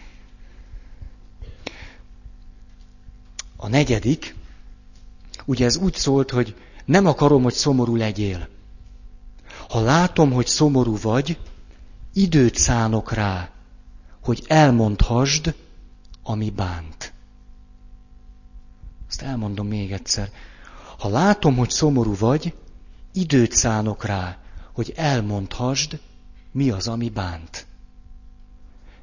A 3.57 3.69
negyedik, 3.69 4.35
ugye 5.45 5.65
ez 5.65 5.77
úgy 5.77 5.95
szólt, 5.95 6.31
hogy 6.31 6.55
nem 6.85 7.07
akarom, 7.07 7.43
hogy 7.43 7.53
szomorú 7.53 7.97
legyél. 7.97 8.49
Ha 9.69 9.81
látom, 9.81 10.33
hogy 10.33 10.47
szomorú 10.47 10.97
vagy, 11.03 11.39
időt 12.13 12.55
szánok 12.55 13.13
rá, 13.13 13.51
hogy 14.23 14.45
elmondhasd, 14.49 15.55
ami 16.23 16.51
bánt. 16.51 17.13
Ezt 19.09 19.23
elmondom 19.23 19.67
még 19.67 19.93
egyszer. 19.93 20.31
Ha 20.99 21.09
látom, 21.09 21.57
hogy 21.57 21.71
szomorú 21.71 22.15
vagy, 22.17 22.55
időt 23.13 23.53
szánok 23.53 24.05
rá, 24.05 24.39
hogy 24.73 24.93
elmondhasd, 24.97 26.01
mi 26.53 26.71
az, 26.71 26.89
ami 26.89 27.09
bánt. 27.09 27.67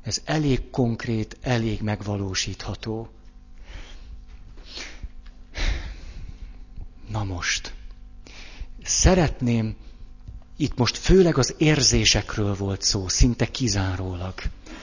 Ez 0.01 0.21
elég 0.25 0.69
konkrét, 0.69 1.37
elég 1.41 1.81
megvalósítható. 1.81 3.09
Na 7.11 7.23
most, 7.23 7.73
szeretném, 8.83 9.75
itt 10.57 10.77
most 10.77 10.97
főleg 10.97 11.37
az 11.37 11.53
érzésekről 11.57 12.55
volt 12.55 12.81
szó, 12.81 13.07
szinte 13.07 13.45
kizárólag. 13.51 14.33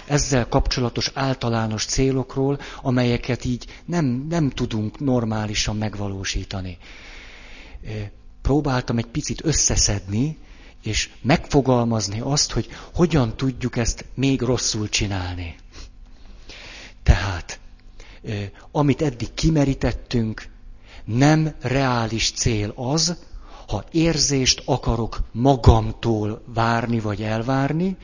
Ezzel 0.07 0.49
kapcsolatos 0.49 1.11
általános 1.15 1.85
célokról, 1.85 2.61
amelyeket 2.83 3.45
így 3.45 3.67
nem, 3.85 4.27
nem 4.29 4.51
tudunk 4.51 4.99
normálisan 5.01 5.77
megvalósítani. 5.77 6.79
Próbáltam 8.43 8.99
egy 8.99 9.07
picit 9.07 9.45
összeszedni, 9.45 10.39
és 10.83 11.11
megfogalmazni 11.23 12.21
azt, 12.21 12.53
hogy 12.53 12.69
hogyan 12.95 13.37
tudjuk 13.37 13.77
ezt 13.77 14.05
még 14.15 14.41
rosszul 14.41 14.89
csinálni. 14.89 15.55
Tehát, 17.03 17.61
amit 18.71 19.03
eddig 19.03 19.35
kimerítettünk, 19.35 20.53
nem 21.05 21.55
reális 21.61 22.31
cél 22.31 22.73
az, 22.77 23.17
ha 23.67 23.85
érzést 23.91 24.63
akarok 24.65 25.21
magamtól 25.33 26.43
várni 26.47 27.01
vagy 27.01 27.23
elvárni, 27.23 27.97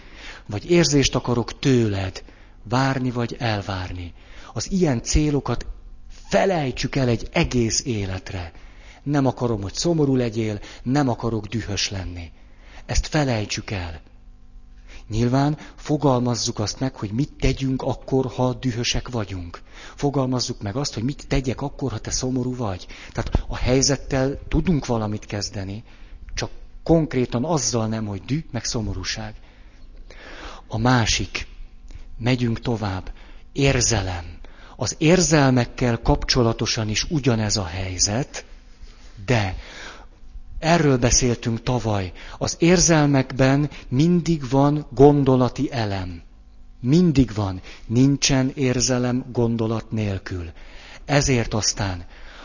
vagy 0.47 0.71
érzést 0.71 1.15
akarok 1.15 1.59
tőled 1.59 2.23
várni 2.63 3.11
vagy 3.11 3.37
elvárni. 3.39 4.13
Az 4.53 4.71
ilyen 4.71 5.03
célokat 5.03 5.67
felejtsük 6.29 6.97
el 6.97 7.09
egy 7.09 7.29
egész 7.33 7.85
életre. 7.85 8.53
Nem 9.03 9.27
akarom, 9.27 9.63
hogy 9.63 9.75
szomorú 9.75 10.17
legyél, 10.17 10.61
nem 10.83 11.09
akarok 11.09 11.47
dühös 11.47 11.91
lenni. 11.91 12.33
Ezt 12.87 13.07
felejtsük 13.07 13.71
el. 13.71 14.01
Nyilván 15.11 15.59
fogalmazzuk 15.77 16.59
azt 16.59 16.81
meg, 16.81 16.95
hogy 16.95 17.11
mit 17.11 17.33
tegyünk 17.41 17.83
akkor, 17.83 18.27
ha 18.27 18.53
dühösek 18.55 19.09
vagyunk. 19.09 19.63
Fogalmazzuk 19.95 20.63
meg 20.63 20.77
azt, 20.77 20.95
hogy 20.95 21.03
mit 21.03 21.25
tegyek 21.29 21.61
akkor, 21.61 21.91
ha 21.91 21.99
te 21.99 22.11
szomorú 22.11 22.57
vagy. 22.57 22.87
Tehát 23.13 23.45
a 23.49 23.57
helyzettel 23.57 24.39
tudunk 24.49 24.87
valamit 24.87 25.27
kezdeni, 25.27 25.85
csak 26.35 26.51
konkrétan 26.83 27.45
azzal 27.45 27.87
nem, 27.87 28.07
hogy 28.07 28.23
dű, 28.23 28.45
meg 28.51 28.65
szomorúság. 28.65 29.35
A 30.67 30.79
másik, 30.79 31.47
megyünk 32.19 32.61
tovább, 32.61 33.13
érzelem. 33.53 34.39
Az 34.77 34.95
érzelmekkel 34.99 36.01
kapcsolatosan 36.03 36.89
is 36.89 37.05
ugyanez 37.05 37.57
a 37.57 37.67
helyzet, 37.67 38.45
de 39.27 39.57
Erről 40.61 40.99
beszéltünk 40.99 41.63
tavaly. 41.63 42.13
Az 42.39 42.57
érzelmekben 42.59 43.71
mindig 43.89 44.49
van 44.51 44.87
gondolati 44.95 45.73
elem. 45.73 46.23
Mindig 46.81 47.35
van. 47.35 47.61
Nincsen 47.87 48.53
érzelem 48.55 49.25
gondolat 49.33 49.91
nélkül. 49.91 50.51
Ezért 51.05 51.55
aztán 51.55 52.05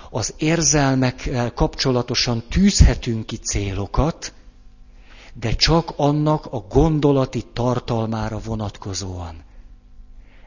az 0.09 0.33
érzelmekkel 0.37 1.53
kapcsolatosan 1.53 2.43
tűzhetünk 2.49 3.25
ki 3.25 3.35
célokat, 3.37 4.33
de 5.33 5.51
csak 5.51 5.93
annak 5.95 6.45
a 6.45 6.57
gondolati 6.59 7.43
tartalmára 7.53 8.39
vonatkozóan. 8.39 9.43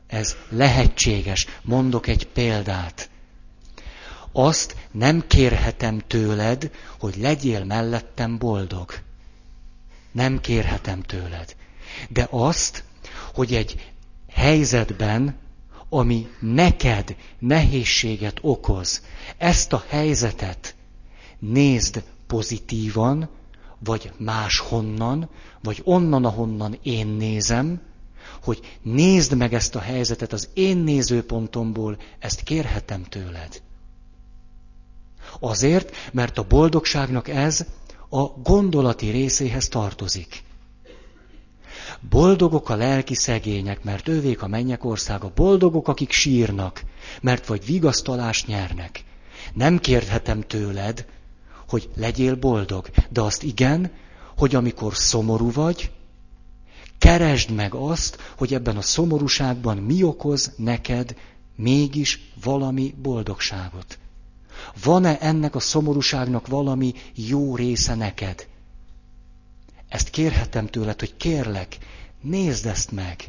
Ez 0.06 0.36
lehetséges. 0.48 1.46
Mondok 1.62 2.06
egy 2.06 2.26
példát 2.26 3.10
azt 4.32 4.76
nem 4.90 5.24
kérhetem 5.26 5.98
tőled, 6.06 6.70
hogy 6.98 7.16
legyél 7.16 7.64
mellettem 7.64 8.38
boldog. 8.38 8.92
Nem 10.12 10.40
kérhetem 10.40 11.02
tőled. 11.02 11.56
De 12.08 12.26
azt, 12.30 12.84
hogy 13.34 13.54
egy 13.54 13.92
helyzetben, 14.30 15.36
ami 15.88 16.26
neked 16.40 17.16
nehézséget 17.38 18.38
okoz, 18.40 19.02
ezt 19.36 19.72
a 19.72 19.84
helyzetet 19.88 20.74
nézd 21.38 22.02
pozitívan, 22.26 23.28
vagy 23.78 24.12
máshonnan, 24.16 25.30
vagy 25.62 25.80
onnan, 25.84 26.24
ahonnan 26.24 26.78
én 26.82 27.06
nézem, 27.06 27.80
hogy 28.42 28.78
nézd 28.82 29.36
meg 29.36 29.54
ezt 29.54 29.74
a 29.74 29.80
helyzetet 29.80 30.32
az 30.32 30.48
én 30.54 30.76
nézőpontomból, 30.76 31.98
ezt 32.18 32.42
kérhetem 32.42 33.02
tőled. 33.02 33.62
Azért, 35.40 35.96
mert 36.12 36.38
a 36.38 36.46
boldogságnak 36.48 37.28
ez 37.28 37.66
a 38.08 38.22
gondolati 38.22 39.10
részéhez 39.10 39.68
tartozik. 39.68 40.42
Boldogok 42.00 42.68
a 42.68 42.76
lelki 42.76 43.14
szegények, 43.14 43.84
mert 43.84 44.08
ővék 44.08 44.42
a 44.42 44.46
mennyek 44.46 44.84
országa. 44.84 45.32
Boldogok, 45.34 45.88
akik 45.88 46.10
sírnak, 46.10 46.82
mert 47.20 47.46
vagy 47.46 47.64
vigasztalást 47.64 48.46
nyernek. 48.46 49.04
Nem 49.54 49.78
kérhetem 49.78 50.40
tőled, 50.40 51.06
hogy 51.68 51.88
legyél 51.96 52.36
boldog, 52.36 52.90
de 53.10 53.20
azt 53.20 53.42
igen, 53.42 53.90
hogy 54.36 54.54
amikor 54.54 54.96
szomorú 54.96 55.52
vagy, 55.52 55.90
keresd 56.98 57.50
meg 57.50 57.74
azt, 57.74 58.18
hogy 58.36 58.54
ebben 58.54 58.76
a 58.76 58.82
szomorúságban 58.82 59.76
mi 59.76 60.02
okoz 60.02 60.52
neked 60.56 61.16
mégis 61.56 62.20
valami 62.42 62.94
boldogságot. 63.02 63.98
Van-e 64.84 65.18
ennek 65.20 65.54
a 65.54 65.60
szomorúságnak 65.60 66.46
valami 66.46 66.92
jó 67.14 67.56
része 67.56 67.94
neked? 67.94 68.46
Ezt 69.88 70.10
kérhetem 70.10 70.66
tőled, 70.66 70.98
hogy 70.98 71.16
kérlek, 71.16 71.78
nézd 72.20 72.66
ezt 72.66 72.90
meg. 72.90 73.24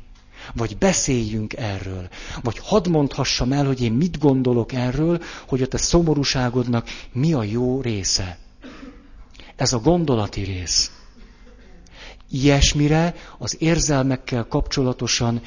Vagy 0.53 0.77
beszéljünk 0.77 1.53
erről. 1.53 2.09
Vagy 2.43 2.57
hadd 2.59 2.89
mondhassam 2.89 3.51
el, 3.51 3.65
hogy 3.65 3.81
én 3.81 3.91
mit 3.91 4.19
gondolok 4.19 4.73
erről, 4.73 5.21
hogy 5.47 5.61
a 5.61 5.67
te 5.67 5.77
szomorúságodnak 5.77 6.87
mi 7.11 7.33
a 7.33 7.43
jó 7.43 7.81
része. 7.81 8.37
Ez 9.55 9.73
a 9.73 9.79
gondolati 9.79 10.41
rész. 10.43 10.91
Ilyesmire 12.29 13.15
az 13.37 13.55
érzelmekkel 13.59 14.47
kapcsolatosan 14.47 15.41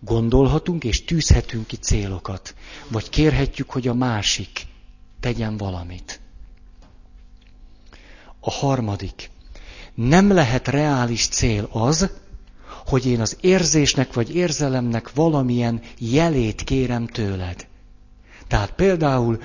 gondolhatunk 0.00 0.84
és 0.84 1.04
tűzhetünk 1.04 1.66
ki 1.66 1.76
célokat. 1.76 2.54
Vagy 2.88 3.08
kérhetjük, 3.08 3.70
hogy 3.70 3.88
a 3.88 3.94
másik 3.94 4.66
tegyen 5.20 5.56
valamit. 5.56 6.20
A 8.40 8.50
harmadik. 8.50 9.30
Nem 9.94 10.32
lehet 10.32 10.68
reális 10.68 11.28
cél 11.28 11.68
az, 11.72 12.10
hogy 12.86 13.06
én 13.06 13.20
az 13.20 13.36
érzésnek 13.40 14.12
vagy 14.12 14.34
érzelemnek 14.34 15.12
valamilyen 15.14 15.80
jelét 15.98 16.62
kérem 16.62 17.06
tőled. 17.06 17.66
Tehát 18.46 18.72
például 18.72 19.38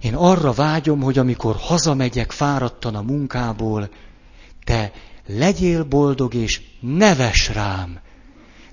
én 0.00 0.14
arra 0.14 0.52
vágyom, 0.52 1.00
hogy 1.00 1.18
amikor 1.18 1.56
hazamegyek 1.56 2.30
fáradtan 2.30 2.94
a 2.94 3.02
munkából, 3.02 3.88
te 4.64 4.92
legyél 5.26 5.84
boldog 5.84 6.34
és 6.34 6.60
neves 6.80 7.48
rám. 7.48 8.00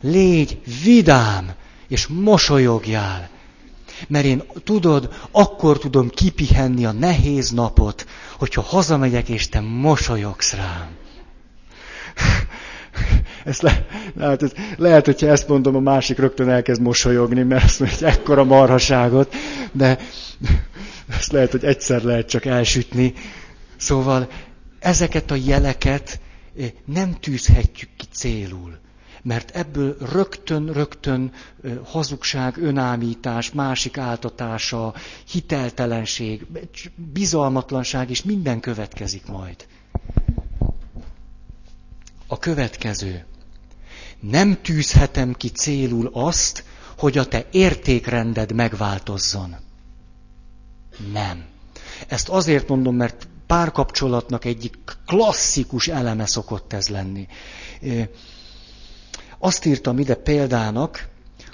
Légy 0.02 0.62
vidám, 0.84 1.52
és 1.88 2.08
mosolyogjál. 2.08 3.30
Mert 4.08 4.26
én, 4.26 4.44
tudod, 4.64 5.10
akkor 5.32 5.78
tudom 5.78 6.10
kipihenni 6.10 6.86
a 6.86 6.92
nehéz 6.92 7.52
napot, 7.52 8.06
hogyha 8.38 8.62
hazamegyek, 8.62 9.30
és 9.30 9.50
te 9.50 9.60
mosolyogsz 9.60 10.54
rám. 10.54 10.90
Ezt 13.46 13.62
le, 13.62 13.86
lehet, 14.16 14.44
ez, 14.44 14.52
lehet, 14.78 15.06
hogyha 15.06 15.28
ezt 15.28 15.48
mondom, 15.48 15.76
a 15.76 15.80
másik 15.80 16.18
rögtön 16.18 16.50
elkezd 16.50 16.82
mosolyogni, 16.82 17.44
mert 17.44 17.64
azt 17.64 17.80
mondja, 17.80 17.98
hogy 17.98 18.08
ekkora 18.08 18.44
marhaságot, 18.44 19.36
de 19.72 20.00
ezt 21.20 21.32
lehet, 21.32 21.52
hogy 21.52 21.64
egyszer 21.64 22.02
lehet 22.02 22.30
csak 22.30 22.46
elsütni. 22.46 23.14
Szóval 23.78 24.28
ezeket 24.80 25.32
a 25.32 25.36
jeleket 25.46 26.20
eh, 26.60 26.68
nem 26.86 27.14
tűzhetjük 27.20 27.90
ki 27.98 28.06
célul 28.12 28.78
mert 29.28 29.50
ebből 29.56 29.98
rögtön-rögtön 30.00 31.32
hazugság, 31.84 32.58
önámítás, 32.58 33.52
másik 33.52 33.98
áltatása, 33.98 34.94
hiteltelenség, 35.32 36.46
bizalmatlanság 36.96 38.10
és 38.10 38.24
minden 38.24 38.60
következik 38.60 39.26
majd. 39.26 39.68
A 42.28 42.40
következő. 42.40 43.26
Nem 44.20 44.62
tűzhetem 44.62 45.34
ki 45.34 45.50
célul 45.50 46.10
azt, 46.14 46.64
hogy 46.98 47.18
a 47.18 47.26
te 47.28 47.46
értékrended 47.52 48.52
megváltozzon. 48.52 49.56
Nem. 51.12 51.46
Ezt 52.08 52.30
azért 52.30 52.68
mondom, 52.68 52.96
mert 52.96 53.28
párkapcsolatnak 53.48 54.46
egyik 54.46 54.76
klasszikus 55.06 55.88
eleme 55.88 56.26
szokott 56.26 56.74
ez 56.74 56.88
lenni. 56.88 57.28
Azt 59.40 59.66
írtam 59.66 60.00
ide 60.00 60.16
példának, 60.16 61.08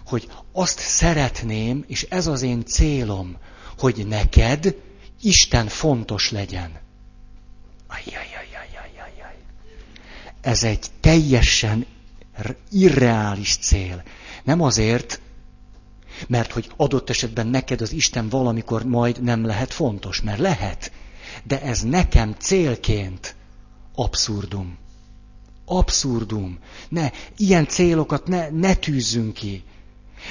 hogy 0.06 0.30
azt 0.52 0.80
szeretném, 0.80 1.84
és 1.88 2.04
ez 2.10 2.28
az 2.28 2.42
én 2.42 2.66
célom, 2.66 3.38
hogy 3.78 4.08
neked 4.08 4.76
Isten 5.22 5.68
fontos 5.68 6.32
legyen. 6.32 6.72
Ajjajajajajajaj. 7.88 9.36
Ez 10.42 10.64
egy 10.64 10.86
teljesen 11.00 11.86
irreális 12.72 13.58
cél. 13.58 14.04
Nem 14.44 14.62
azért, 14.62 15.22
mert 16.28 16.52
hogy 16.52 16.72
adott 16.76 17.10
esetben 17.10 17.48
neked 17.48 17.82
az 17.82 17.92
Isten 17.92 18.30
valamikor 18.30 18.86
majd 18.86 19.22
nem 19.22 19.46
lehet 19.46 19.74
fontos, 19.74 20.22
mert 20.22 20.40
lehet. 20.40 20.92
De 21.44 21.62
ez 21.62 21.82
nekem 21.82 22.36
célként 22.40 23.36
abszurdum. 23.96 24.78
Abszurdum. 25.66 26.58
Ne, 26.90 27.10
ilyen 27.38 27.68
célokat 27.68 28.28
ne, 28.28 28.50
ne 28.50 28.74
tűzzünk 28.76 29.34
ki. 29.34 29.64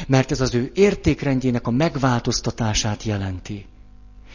Mert 0.06 0.30
ez 0.30 0.40
az 0.40 0.54
ő 0.54 0.70
értékrendjének 0.74 1.66
a 1.66 1.70
megváltoztatását 1.70 3.02
jelenti. 3.02 3.66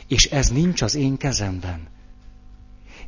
És 0.07 0.25
ez 0.25 0.49
nincs 0.49 0.81
az 0.81 0.95
én 0.95 1.17
kezemben. 1.17 1.87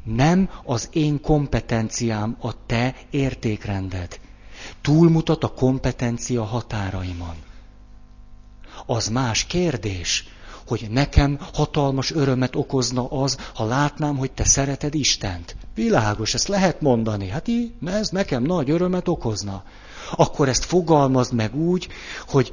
Nem 0.04 0.50
az 0.64 0.90
én 0.92 1.22
kompetenciám 1.22 2.38
a 2.40 2.66
te 2.66 2.96
értékrended. 3.10 4.20
Túlmutat 4.82 5.44
a 5.44 5.54
kompetencia 5.54 6.44
határaimon. 6.44 7.36
Az 8.86 9.08
más 9.08 9.46
kérdés, 9.46 10.28
hogy 10.70 10.88
nekem 10.90 11.40
hatalmas 11.54 12.12
örömet 12.12 12.56
okozna 12.56 13.08
az, 13.08 13.38
ha 13.54 13.66
látnám, 13.66 14.18
hogy 14.18 14.32
te 14.32 14.44
szereted 14.44 14.96
Istent. 14.96 15.56
Világos, 15.76 16.34
ezt 16.34 16.48
lehet 16.48 16.82
mondani. 16.82 17.28
Hát 17.28 17.48
így, 17.48 17.74
ez 17.86 18.10
nekem 18.10 18.44
nagy 18.44 18.70
örömet 18.70 19.08
okozna. 19.08 19.64
akkor 20.12 20.50
ezt 20.50 20.66
fogalmazd 20.66 21.34
meg 21.34 21.56
úgy, 21.56 21.88
hogy 22.28 22.52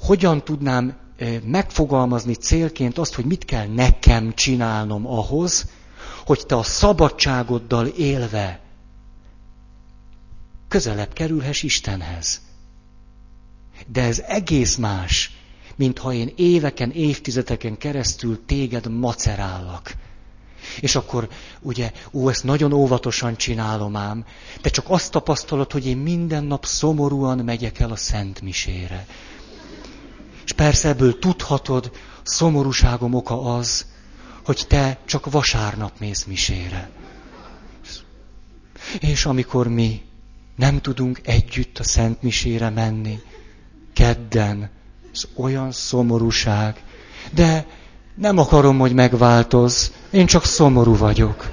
hogyan 0.00 0.44
tudnám 0.44 0.96
megfogalmazni 1.44 2.34
célként 2.34 2.98
azt, 2.98 3.14
hogy 3.14 3.24
mit 3.24 3.44
kell 3.44 3.66
nekem 3.66 4.32
csinálnom 4.34 5.06
ahhoz, 5.06 5.66
hogy 6.26 6.46
te 6.46 6.56
a 6.56 6.62
szabadságoddal 6.62 7.86
élve 7.86 8.60
közelebb 10.68 11.12
kerülhess 11.12 11.62
Istenhez. 11.62 12.40
De 13.86 14.02
ez 14.02 14.18
egész 14.18 14.76
más, 14.76 15.33
mint 15.76 15.98
ha 15.98 16.12
én 16.12 16.32
éveken, 16.36 16.90
évtizedeken 16.90 17.78
keresztül 17.78 18.44
téged 18.46 18.90
macerállak. 18.90 19.94
És 20.80 20.96
akkor 20.96 21.28
ugye, 21.60 21.92
ó, 22.12 22.28
ezt 22.28 22.44
nagyon 22.44 22.72
óvatosan 22.72 23.36
csinálom 23.36 23.96
ám, 23.96 24.24
de 24.62 24.68
csak 24.68 24.84
azt 24.88 25.10
tapasztalod, 25.10 25.72
hogy 25.72 25.86
én 25.86 25.96
minden 25.96 26.44
nap 26.44 26.64
szomorúan 26.64 27.38
megyek 27.38 27.78
el 27.78 27.90
a 27.90 27.96
Szent 27.96 28.40
Misére. 28.40 29.06
És 30.44 30.52
persze 30.52 30.88
ebből 30.88 31.18
tudhatod, 31.18 31.90
szomorúságom 32.22 33.14
oka 33.14 33.54
az, 33.54 33.86
hogy 34.44 34.64
te 34.68 34.98
csak 35.04 35.30
vasárnap 35.30 35.98
mész 35.98 36.24
misére. 36.24 36.90
És 39.00 39.26
amikor 39.26 39.68
mi 39.68 40.02
nem 40.56 40.80
tudunk 40.80 41.20
együtt 41.24 41.78
a 41.78 41.84
Szent 41.84 42.22
Misére 42.22 42.70
menni, 42.70 43.18
kedden, 43.92 44.70
ez 45.14 45.24
olyan 45.34 45.72
szomorúság. 45.72 46.82
De 47.34 47.66
nem 48.14 48.38
akarom, 48.38 48.78
hogy 48.78 48.92
megváltoz, 48.92 49.92
én 50.10 50.26
csak 50.26 50.44
szomorú 50.44 50.96
vagyok. 50.96 51.50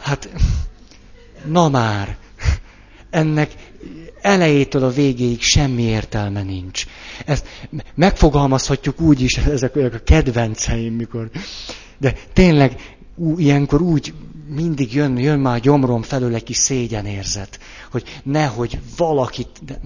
Hát, 0.00 0.28
na 1.44 1.68
már, 1.68 2.16
ennek 3.10 3.54
elejétől 4.20 4.84
a 4.84 4.90
végéig 4.90 5.40
semmi 5.40 5.82
értelme 5.82 6.42
nincs. 6.42 6.84
Ezt 7.24 7.46
megfogalmazhatjuk 7.94 9.00
úgy 9.00 9.20
is, 9.20 9.36
ezek 9.56 9.76
a 9.76 9.98
kedvenceim, 10.04 10.94
mikor... 10.94 11.30
De 11.98 12.14
tényleg 12.32 12.96
ú, 13.14 13.38
ilyenkor 13.38 13.80
úgy 13.80 14.14
mindig 14.48 14.94
jön, 14.94 15.18
jön 15.18 15.38
már 15.38 15.54
a 15.54 15.58
gyomrom 15.58 16.02
felől 16.02 16.34
egy 16.34 16.42
kis 16.42 16.56
szégyenérzet, 16.56 17.58
hogy 17.90 18.20
nehogy 18.22 18.78
valakit... 18.96 19.48
De, 19.64 19.80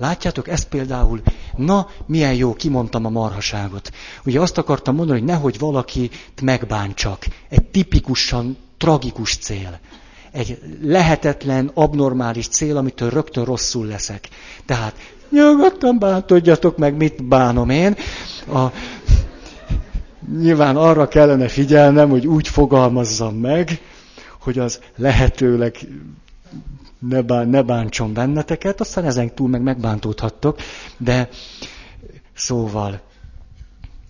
Látjátok, 0.00 0.48
ez 0.48 0.62
például, 0.62 1.22
na, 1.56 1.88
milyen 2.06 2.34
jó, 2.34 2.54
kimondtam 2.54 3.04
a 3.04 3.08
marhaságot. 3.08 3.90
Ugye 4.24 4.40
azt 4.40 4.58
akartam 4.58 4.94
mondani, 4.94 5.18
hogy 5.18 5.28
nehogy 5.28 5.58
valakit 5.58 6.14
megbántsak. 6.42 7.26
Egy 7.48 7.64
tipikusan 7.64 8.56
tragikus 8.78 9.36
cél. 9.36 9.78
Egy 10.32 10.58
lehetetlen, 10.82 11.70
abnormális 11.74 12.48
cél, 12.48 12.76
amitől 12.76 13.10
rögtön 13.10 13.44
rosszul 13.44 13.86
leszek. 13.86 14.28
Tehát 14.66 14.94
nyugodtan 15.30 15.98
bántodjatok 15.98 16.76
meg, 16.78 16.96
mit 16.96 17.24
bánom 17.24 17.70
én. 17.70 17.96
A, 18.52 18.66
nyilván 20.38 20.76
arra 20.76 21.08
kellene 21.08 21.48
figyelnem, 21.48 22.10
hogy 22.10 22.26
úgy 22.26 22.48
fogalmazzam 22.48 23.34
meg, 23.34 23.80
hogy 24.38 24.58
az 24.58 24.80
lehetőleg 24.96 25.76
ne, 27.00 27.22
bán, 27.22 27.48
ne 27.48 27.62
bántson 27.62 28.12
benneteket, 28.12 28.80
aztán 28.80 29.04
ezen 29.04 29.34
túl 29.34 29.48
meg 29.48 29.62
megbántódhattok, 29.62 30.58
de 30.96 31.28
szóval 32.34 33.00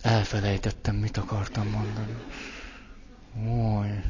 elfelejtettem, 0.01 0.95
mit 0.95 1.17
akartam 1.17 1.67
mondani. 1.67 2.15
Oly. 3.77 4.03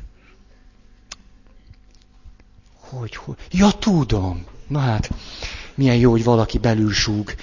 Hogy, 2.79 3.15
hogy? 3.15 3.35
Ja, 3.51 3.71
tudom. 3.71 4.45
Na 4.67 4.79
hát, 4.79 5.09
milyen 5.75 5.95
jó, 5.95 6.11
hogy 6.11 6.23
valaki 6.23 6.57
belül 6.57 6.91
súg. 6.91 7.33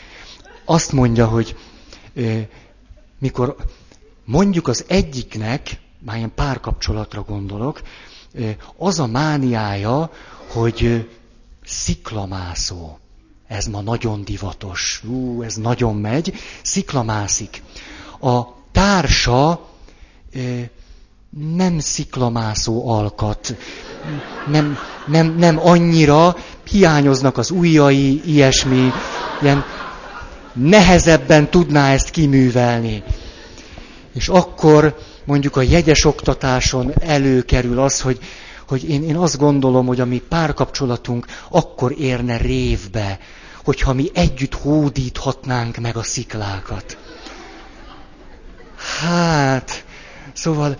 Azt 0.65 0.93
mondja, 0.93 1.27
hogy 1.27 1.57
ö, 2.15 2.41
mikor 3.19 3.57
mondjuk 4.25 4.69
az 4.69 4.85
egyiknek, 4.89 5.81
már 5.99 6.17
ilyen 6.17 6.35
párkapcsolatra 6.35 7.23
gondolok, 7.23 7.83
az 8.77 8.99
a 8.99 9.07
mániája, 9.07 10.11
hogy 10.49 11.09
sziklamászó. 11.69 12.99
Ez 13.47 13.67
ma 13.67 13.81
nagyon 13.81 14.25
divatos. 14.25 15.03
Ú, 15.09 15.43
ez 15.43 15.55
nagyon 15.55 15.95
megy. 15.95 16.35
Sziklamászik. 16.63 17.63
A 18.21 18.43
társa 18.73 19.67
nem 21.31 21.79
sziklamászó 21.79 22.89
alkat. 22.91 23.57
Nem, 24.47 24.79
nem, 25.07 25.35
nem 25.39 25.59
annyira, 25.67 26.37
hiányoznak 26.71 27.39
az 27.39 27.51
ujjai, 27.51 28.23
ilyesmi, 28.25 28.91
ilyen 29.43 29.65
nehezebben 30.53 31.51
tudná 31.51 31.93
ezt 31.93 32.11
kiművelni. 32.11 33.03
És 34.15 34.29
akkor 34.29 34.99
mondjuk 35.25 35.57
a 35.57 35.63
jegyes 35.63 36.05
oktatáson 36.05 36.93
előkerül 37.01 37.79
az, 37.79 38.01
hogy 38.01 38.19
hogy 38.69 38.91
én, 38.91 39.03
én 39.03 39.17
azt 39.17 39.39
gondolom, 39.39 39.87
hogy 39.87 40.01
a 40.01 40.05
mi 40.05 40.19
párkapcsolatunk 40.29 41.27
akkor 41.51 41.95
érne 41.99 42.37
révbe, 42.37 43.19
hogyha 43.65 43.93
mi 43.93 44.11
együtt 44.15 44.55
hódíthatnánk 44.55 45.77
meg 45.77 45.97
a 45.97 46.03
sziklákat. 46.03 46.99
Hát, 49.01 49.85
szóval, 50.33 50.77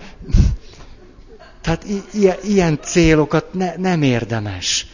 tehát 1.61 1.83
i- 1.83 2.33
ilyen 2.43 2.79
célokat 2.81 3.53
ne, 3.53 3.75
nem 3.75 4.01
érdemes. 4.01 4.87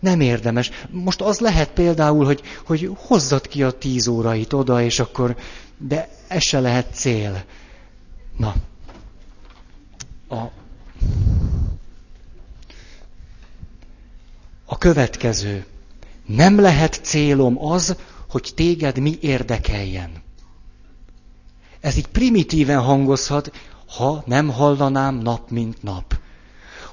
Nem 0.00 0.20
érdemes. 0.20 0.70
Most 0.90 1.20
az 1.20 1.38
lehet 1.38 1.70
például, 1.70 2.24
hogy, 2.24 2.42
hogy 2.66 2.90
hozzad 2.96 3.48
ki 3.48 3.62
a 3.62 3.70
tíz 3.70 4.06
órait 4.06 4.52
oda, 4.52 4.82
és 4.82 4.98
akkor, 4.98 5.36
de 5.78 6.08
ez 6.28 6.42
se 6.42 6.60
lehet 6.60 6.86
cél. 6.92 7.44
Na, 8.36 8.54
a, 10.28 10.50
a 14.74 14.78
következő. 14.78 15.64
Nem 16.26 16.60
lehet 16.60 17.00
célom 17.02 17.66
az, 17.66 17.96
hogy 18.28 18.52
téged 18.54 18.98
mi 18.98 19.18
érdekeljen. 19.20 20.10
Ez 21.80 21.96
így 21.96 22.06
primitíven 22.06 22.80
hangozhat, 22.80 23.52
ha 23.86 24.22
nem 24.26 24.48
hallanám 24.48 25.14
nap 25.14 25.50
mint 25.50 25.82
nap. 25.82 26.18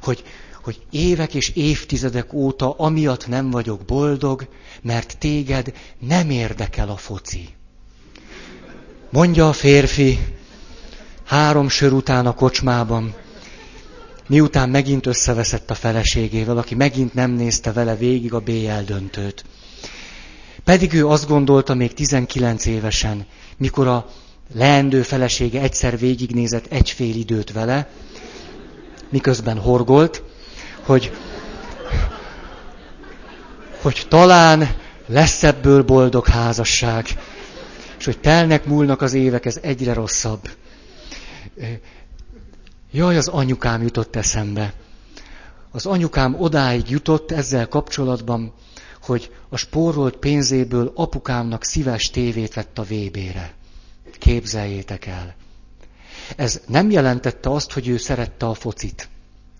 Hogy, 0.01 0.23
hogy 0.63 0.81
évek 0.89 1.33
és 1.33 1.49
évtizedek 1.49 2.33
óta 2.33 2.71
amiatt 2.71 3.27
nem 3.27 3.49
vagyok 3.49 3.85
boldog, 3.85 4.47
mert 4.81 5.17
téged 5.17 5.73
nem 5.99 6.29
érdekel 6.29 6.89
a 6.89 6.97
foci. 6.97 7.49
Mondja 9.09 9.47
a 9.47 9.53
férfi, 9.53 10.19
három 11.23 11.69
sör 11.69 11.93
után 11.93 12.25
a 12.25 12.33
kocsmában, 12.33 13.13
miután 14.27 14.69
megint 14.69 15.05
összeveszett 15.05 15.69
a 15.71 15.75
feleségével, 15.75 16.57
aki 16.57 16.75
megint 16.75 17.13
nem 17.13 17.31
nézte 17.31 17.71
vele 17.71 17.95
végig 17.95 18.33
a 18.33 18.39
BL 18.39 18.79
döntőt. 18.85 19.43
Pedig 20.63 20.93
ő 20.93 21.07
azt 21.07 21.27
gondolta 21.27 21.73
még 21.73 21.93
19 21.93 22.65
évesen, 22.65 23.25
mikor 23.57 23.87
a 23.87 24.05
leendő 24.53 25.01
felesége 25.01 25.61
egyszer 25.61 25.97
végignézett 25.99 26.65
egy 26.71 26.89
fél 26.89 27.15
időt 27.15 27.51
vele, 27.51 27.89
miközben 29.09 29.57
horgolt, 29.57 30.23
hogy, 30.85 31.11
hogy 33.81 34.05
talán 34.09 34.75
lesz 35.07 35.43
ebből 35.43 35.83
boldog 35.83 36.27
házasság, 36.27 37.05
és 37.99 38.05
hogy 38.05 38.19
telnek, 38.19 38.65
múlnak 38.65 39.01
az 39.01 39.13
évek, 39.13 39.45
ez 39.45 39.59
egyre 39.61 39.93
rosszabb. 39.93 40.49
Jaj, 42.93 43.17
az 43.17 43.27
anyukám 43.27 43.81
jutott 43.81 44.15
eszembe. 44.15 44.73
Az 45.71 45.85
anyukám 45.85 46.35
odáig 46.39 46.89
jutott 46.89 47.31
ezzel 47.31 47.67
kapcsolatban, 47.67 48.53
hogy 49.01 49.31
a 49.49 49.57
spórolt 49.57 50.15
pénzéből 50.15 50.91
apukámnak 50.95 51.63
szíves 51.63 52.09
tévét 52.09 52.53
vett 52.53 52.77
a 52.77 52.83
VB-re. 52.83 53.53
Képzeljétek 54.19 55.05
el. 55.05 55.35
Ez 56.35 56.61
nem 56.67 56.89
jelentette 56.89 57.49
azt, 57.49 57.71
hogy 57.71 57.87
ő 57.87 57.97
szerette 57.97 58.45
a 58.45 58.53
focit. 58.53 59.09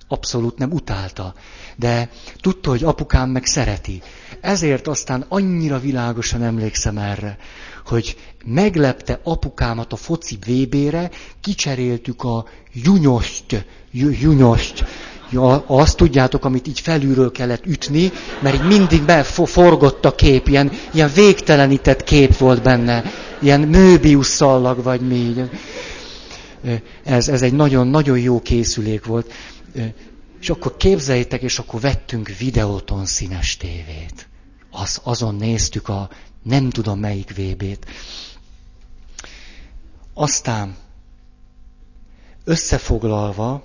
Abszolút 0.08 0.58
nem 0.58 0.72
utálta. 0.72 1.34
De 1.76 2.10
tudta, 2.42 2.70
hogy 2.70 2.84
apukám 2.84 3.30
meg 3.30 3.46
szereti. 3.46 4.02
Ezért 4.42 4.88
aztán 4.88 5.26
annyira 5.28 5.80
világosan 5.80 6.44
emlékszem 6.44 6.98
erre, 6.98 7.38
hogy 7.86 8.16
meglepte 8.46 9.20
apukámat 9.24 9.94
a 9.94 9.96
foci 9.96 10.38
VB-re, 10.46 11.10
kicseréltük 11.42 12.24
a 12.24 12.46
junyost, 12.74 13.66
junyost, 13.92 14.84
Ja, 15.32 15.64
azt 15.68 15.98
tudjátok, 15.98 16.46
amit 16.46 16.68
így 16.68 16.80
felülről 16.80 17.32
kellett 17.32 17.66
ütni, 17.66 18.12
mert 18.42 18.56
így 18.56 18.68
mindig 18.68 19.04
beforgott 19.04 20.06
a 20.06 20.16
kép, 20.16 20.48
ilyen, 20.48 20.72
ilyen 20.94 21.12
végtelenített 21.16 22.04
kép 22.04 22.38
volt 22.38 22.62
benne, 22.62 23.04
ilyen 23.42 23.62
Möbius 23.62 24.26
szallag, 24.26 24.84
vagy 24.84 25.02
mi. 25.02 25.34
Ez, 27.04 27.28
ez 27.28 27.42
egy 27.42 27.54
nagyon-nagyon 27.54 28.20
jó 28.20 28.42
készülék 28.42 29.06
volt. 29.06 29.34
És 30.42 30.50
akkor 30.50 30.78
képzeljétek, 30.78 31.42
és 31.42 31.60
akkor 31.60 31.82
vettünk 31.82 32.30
videóton 32.40 33.06
színes 33.06 33.58
tévét. 33.58 34.28
Az, 34.72 35.00
azon 35.04 35.36
néztük 35.36 35.90
a 35.90 36.10
nem 36.44 36.70
tudom 36.70 37.00
melyik 37.00 37.36
VB-t. 37.36 37.86
Aztán 40.14 40.76
összefoglalva, 42.44 43.64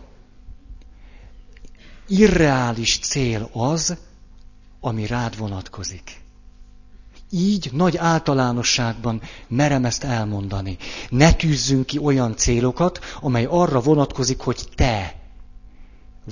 irreális 2.08 2.98
cél 2.98 3.50
az, 3.52 3.96
ami 4.80 5.06
rád 5.06 5.36
vonatkozik. 5.36 6.24
Így 7.30 7.70
nagy 7.72 7.96
általánosságban 7.96 9.22
merem 9.48 9.84
ezt 9.84 10.04
elmondani. 10.04 10.76
Ne 11.08 11.32
tűzzünk 11.32 11.86
ki 11.86 11.98
olyan 11.98 12.36
célokat, 12.36 12.98
amely 13.20 13.44
arra 13.50 13.80
vonatkozik, 13.80 14.40
hogy 14.40 14.68
te 14.74 15.14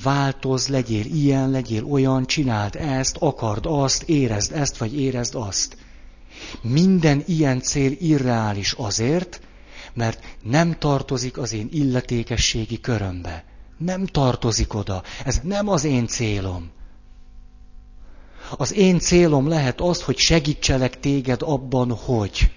változ, 0.03 0.69
legyél 0.69 1.05
ilyen, 1.05 1.51
legyél 1.51 1.85
olyan, 1.85 2.27
csináld 2.27 2.77
ezt, 2.77 3.17
akard 3.17 3.67
azt, 3.67 4.03
érezd 4.03 4.53
ezt, 4.53 4.77
vagy 4.77 5.01
érezd 5.01 5.35
azt. 5.35 5.77
Minden 6.63 7.23
ilyen 7.27 7.61
cél 7.61 7.93
irreális 7.99 8.73
azért, 8.73 9.41
mert 9.95 10.25
nem 10.43 10.79
tartozik 10.79 11.39
az 11.39 11.53
én 11.53 11.69
illetékességi 11.73 12.81
körömbe. 12.81 13.45
Nem 13.79 14.07
tartozik 14.07 14.75
oda. 14.75 15.03
Ez 15.25 15.41
nem 15.43 15.69
az 15.69 15.85
én 15.85 16.07
célom. 16.07 16.71
Az 18.57 18.73
én 18.73 18.99
célom 18.99 19.49
lehet 19.49 19.81
az, 19.81 20.03
hogy 20.03 20.19
segítselek 20.19 21.01
téged 21.01 21.43
abban, 21.43 21.91
hogy 21.91 22.51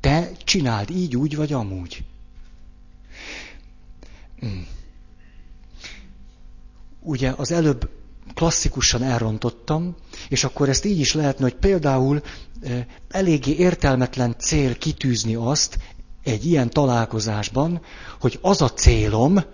te 0.00 0.30
csináld 0.44 0.90
így, 0.90 1.16
úgy 1.16 1.36
vagy 1.36 1.52
amúgy. 1.52 2.04
Hmm. 4.38 4.66
Ugye 7.00 7.30
az 7.36 7.52
előbb 7.52 7.90
klasszikusan 8.34 9.02
elrontottam, 9.02 9.94
és 10.28 10.44
akkor 10.44 10.68
ezt 10.68 10.84
így 10.84 10.98
is 10.98 11.14
lehetne, 11.14 11.42
hogy 11.42 11.54
például 11.54 12.22
eléggé 13.08 13.52
értelmetlen 13.52 14.36
cél 14.38 14.76
kitűzni 14.76 15.34
azt 15.34 15.78
egy 16.22 16.46
ilyen 16.46 16.70
találkozásban, 16.70 17.82
hogy 18.20 18.38
az 18.42 18.62
a 18.62 18.72
célom, 18.72 19.44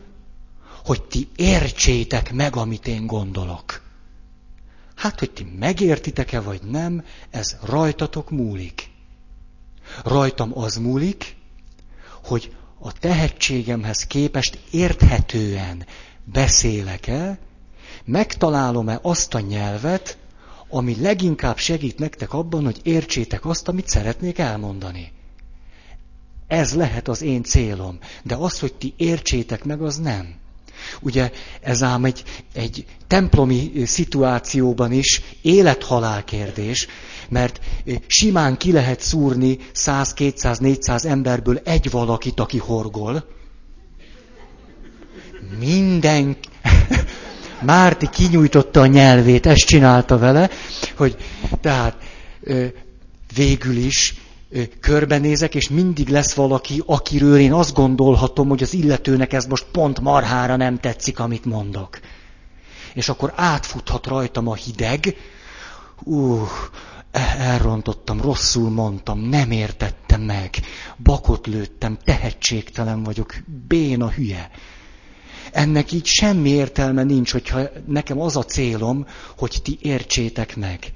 hogy 0.85 1.03
ti 1.03 1.29
értsétek 1.37 2.33
meg, 2.33 2.57
amit 2.57 2.87
én 2.87 3.07
gondolok. 3.07 3.83
Hát, 4.95 5.19
hogy 5.19 5.31
ti 5.31 5.47
megértitek-e 5.59 6.41
vagy 6.41 6.63
nem, 6.63 7.05
ez 7.31 7.57
rajtatok 7.63 8.31
múlik. 8.31 8.91
Rajtam 10.05 10.59
az 10.59 10.77
múlik, 10.77 11.37
hogy 12.25 12.57
a 12.79 12.93
tehetségemhez 12.93 14.07
képest 14.07 14.59
érthetően 14.71 15.87
beszélek-e, 16.25 17.39
megtalálom-e 18.09 18.99
azt 19.03 19.35
a 19.35 19.41
nyelvet, 19.41 20.19
ami 20.69 20.97
leginkább 21.01 21.59
segít 21.59 21.99
nektek 21.99 22.33
abban, 22.33 22.65
hogy 22.65 22.81
értsétek 22.83 23.45
azt, 23.45 23.69
amit 23.69 23.89
szeretnék 23.89 24.39
elmondani. 24.39 25.13
Ez 26.47 26.75
lehet 26.75 27.09
az 27.09 27.23
én 27.23 27.43
célom, 27.43 27.99
de 28.23 28.35
az, 28.35 28.59
hogy 28.59 28.75
ti 28.75 28.95
értsétek 28.97 29.65
meg, 29.65 29.83
az 29.83 29.97
nem. 29.97 30.35
Ugye 31.01 31.31
ez 31.61 31.83
ám 31.83 32.05
egy, 32.05 32.23
egy 32.55 32.85
templomi 33.07 33.73
szituációban 33.85 34.93
is 34.93 35.23
élethalál 35.43 36.25
kérdés, 36.25 36.87
mert 37.29 37.61
simán 38.07 38.57
ki 38.57 38.73
lehet 38.73 39.01
szúrni 39.01 39.59
100, 39.73 40.13
200, 40.15 40.59
400 40.59 41.05
emberből 41.05 41.61
egy 41.65 41.91
valakit, 41.91 42.41
aki 42.41 42.59
horgol. 42.59 43.25
Minden... 45.59 46.37
Márti 47.61 48.09
kinyújtotta 48.09 48.81
a 48.81 48.87
nyelvét, 48.87 49.47
ezt 49.47 49.67
csinálta 49.67 50.19
vele, 50.19 50.51
hogy 50.97 51.17
tehát 51.61 51.97
végül 53.35 53.77
is 53.77 54.15
körbenézek, 54.81 55.55
és 55.55 55.69
mindig 55.69 56.09
lesz 56.09 56.35
valaki, 56.35 56.83
akiről 56.87 57.39
én 57.39 57.53
azt 57.53 57.75
gondolhatom, 57.75 58.49
hogy 58.49 58.63
az 58.63 58.75
illetőnek 58.75 59.33
ez 59.33 59.47
most 59.47 59.67
pont 59.73 60.01
marhára 60.01 60.57
nem 60.57 60.79
tetszik, 60.79 61.19
amit 61.19 61.45
mondok. 61.45 61.99
És 62.95 63.09
akkor 63.09 63.33
átfuthat 63.37 64.07
rajtam 64.07 64.49
a 64.49 64.55
hideg, 64.55 65.17
uh, 66.03 66.49
elrontottam, 67.39 68.21
rosszul 68.21 68.71
mondtam, 68.71 69.19
nem 69.21 69.51
értettem 69.51 70.21
meg, 70.21 70.55
bakot 70.97 71.47
lőttem, 71.47 71.99
tehetségtelen 72.05 73.03
vagyok, 73.03 73.35
béna 73.69 74.11
hülye. 74.11 74.51
Ennek 75.53 75.93
így 75.93 76.07
semmi 76.07 76.49
értelme 76.49 77.03
nincs, 77.03 77.33
hogyha 77.33 77.61
nekem 77.87 78.21
az 78.21 78.37
a 78.37 78.45
célom, 78.45 79.07
hogy 79.37 79.59
ti 79.63 79.79
értsétek 79.83 80.57
meg. 80.57 80.93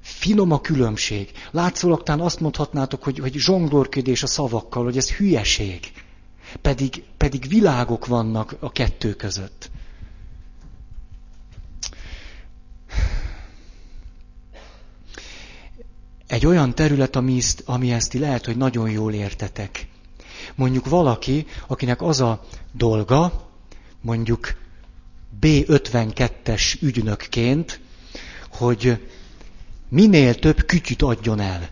Finom 0.00 0.52
a 0.52 0.60
különbség. 0.60 1.30
Látszólag 1.50 2.02
talán 2.02 2.20
azt 2.20 2.40
mondhatnátok, 2.40 3.02
hogy, 3.02 3.18
hogy 3.18 3.34
zsonglorködés 3.34 4.22
a 4.22 4.26
szavakkal, 4.26 4.84
hogy 4.84 4.96
ez 4.96 5.12
hülyeség. 5.12 5.92
Pedig, 6.60 7.02
pedig 7.16 7.48
világok 7.48 8.06
vannak 8.06 8.56
a 8.60 8.72
kettő 8.72 9.14
között. 9.14 9.70
Egy 16.26 16.46
olyan 16.46 16.74
terület, 16.74 17.16
ami 17.16 17.40
ami 17.64 17.92
ezt 17.92 18.12
lehet, 18.12 18.44
hogy 18.44 18.56
nagyon 18.56 18.90
jól 18.90 19.12
értetek. 19.12 19.86
Mondjuk 20.56 20.88
valaki, 20.88 21.46
akinek 21.66 22.02
az 22.02 22.20
a 22.20 22.44
dolga, 22.72 23.50
mondjuk 24.00 24.54
B52-es 25.40 26.82
ügynökként, 26.82 27.80
hogy 28.50 29.06
minél 29.88 30.34
több 30.34 30.64
kütyüt 30.64 31.02
adjon 31.02 31.40
el. 31.40 31.68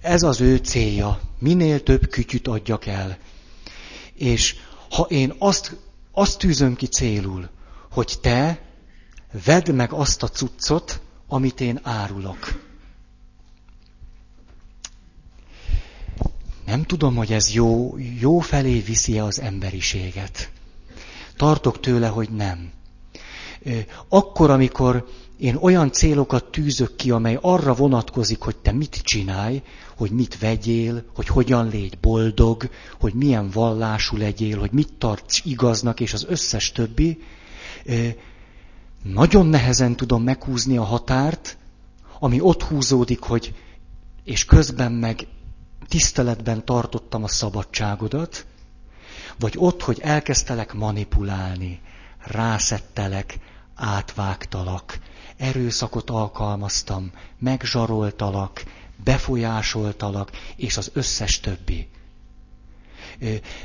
Ez 0.00 0.22
az 0.22 0.40
ő 0.40 0.56
célja. 0.56 1.20
Minél 1.38 1.82
több 1.82 2.08
kütyüt 2.08 2.48
adjak 2.48 2.86
el. 2.86 3.18
És 4.14 4.56
ha 4.90 5.02
én 5.02 5.34
azt, 5.38 5.76
azt 6.12 6.38
tűzöm 6.38 6.76
ki 6.76 6.86
célul, 6.86 7.48
hogy 7.90 8.18
te 8.20 8.62
vedd 9.44 9.72
meg 9.72 9.92
azt 9.92 10.22
a 10.22 10.28
cuccot, 10.28 11.00
amit 11.28 11.60
én 11.60 11.80
árulok. 11.82 12.38
Nem 16.74 16.82
tudom, 16.82 17.14
hogy 17.14 17.32
ez 17.32 17.52
jó, 17.52 17.96
jó 18.20 18.38
felé 18.38 18.78
viszi 18.78 19.18
az 19.18 19.40
emberiséget. 19.40 20.50
Tartok 21.36 21.80
tőle, 21.80 22.08
hogy 22.08 22.28
nem. 22.30 22.70
Akkor, 24.08 24.50
amikor 24.50 25.08
én 25.38 25.56
olyan 25.60 25.92
célokat 25.92 26.44
tűzök 26.44 26.96
ki, 26.96 27.10
amely 27.10 27.38
arra 27.40 27.74
vonatkozik, 27.74 28.40
hogy 28.40 28.56
te 28.56 28.72
mit 28.72 29.00
csinálj, 29.02 29.62
hogy 29.96 30.10
mit 30.10 30.38
vegyél, 30.38 31.04
hogy 31.14 31.26
hogyan 31.26 31.68
légy 31.68 31.98
boldog, 31.98 32.70
hogy 33.00 33.14
milyen 33.14 33.50
vallású 33.50 34.16
legyél, 34.16 34.58
hogy 34.58 34.72
mit 34.72 34.92
tarts 34.98 35.44
igaznak, 35.44 36.00
és 36.00 36.12
az 36.12 36.26
összes 36.28 36.72
többi, 36.72 37.18
nagyon 39.02 39.46
nehezen 39.46 39.96
tudom 39.96 40.22
meghúzni 40.22 40.76
a 40.76 40.84
határt, 40.84 41.56
ami 42.18 42.40
ott 42.40 42.62
húzódik, 42.62 43.20
hogy 43.20 43.54
és 44.24 44.44
közben 44.44 44.92
meg 44.92 45.26
tiszteletben 45.88 46.64
tartottam 46.64 47.22
a 47.22 47.28
szabadságodat, 47.28 48.46
vagy 49.38 49.54
ott, 49.56 49.82
hogy 49.82 50.00
elkezdtelek 50.02 50.72
manipulálni, 50.72 51.80
rászettelek, 52.18 53.38
átvágtalak, 53.74 54.98
erőszakot 55.36 56.10
alkalmaztam, 56.10 57.10
megzsaroltalak, 57.38 58.64
befolyásoltalak, 59.04 60.30
és 60.56 60.76
az 60.76 60.90
összes 60.92 61.40
többi. 61.40 61.88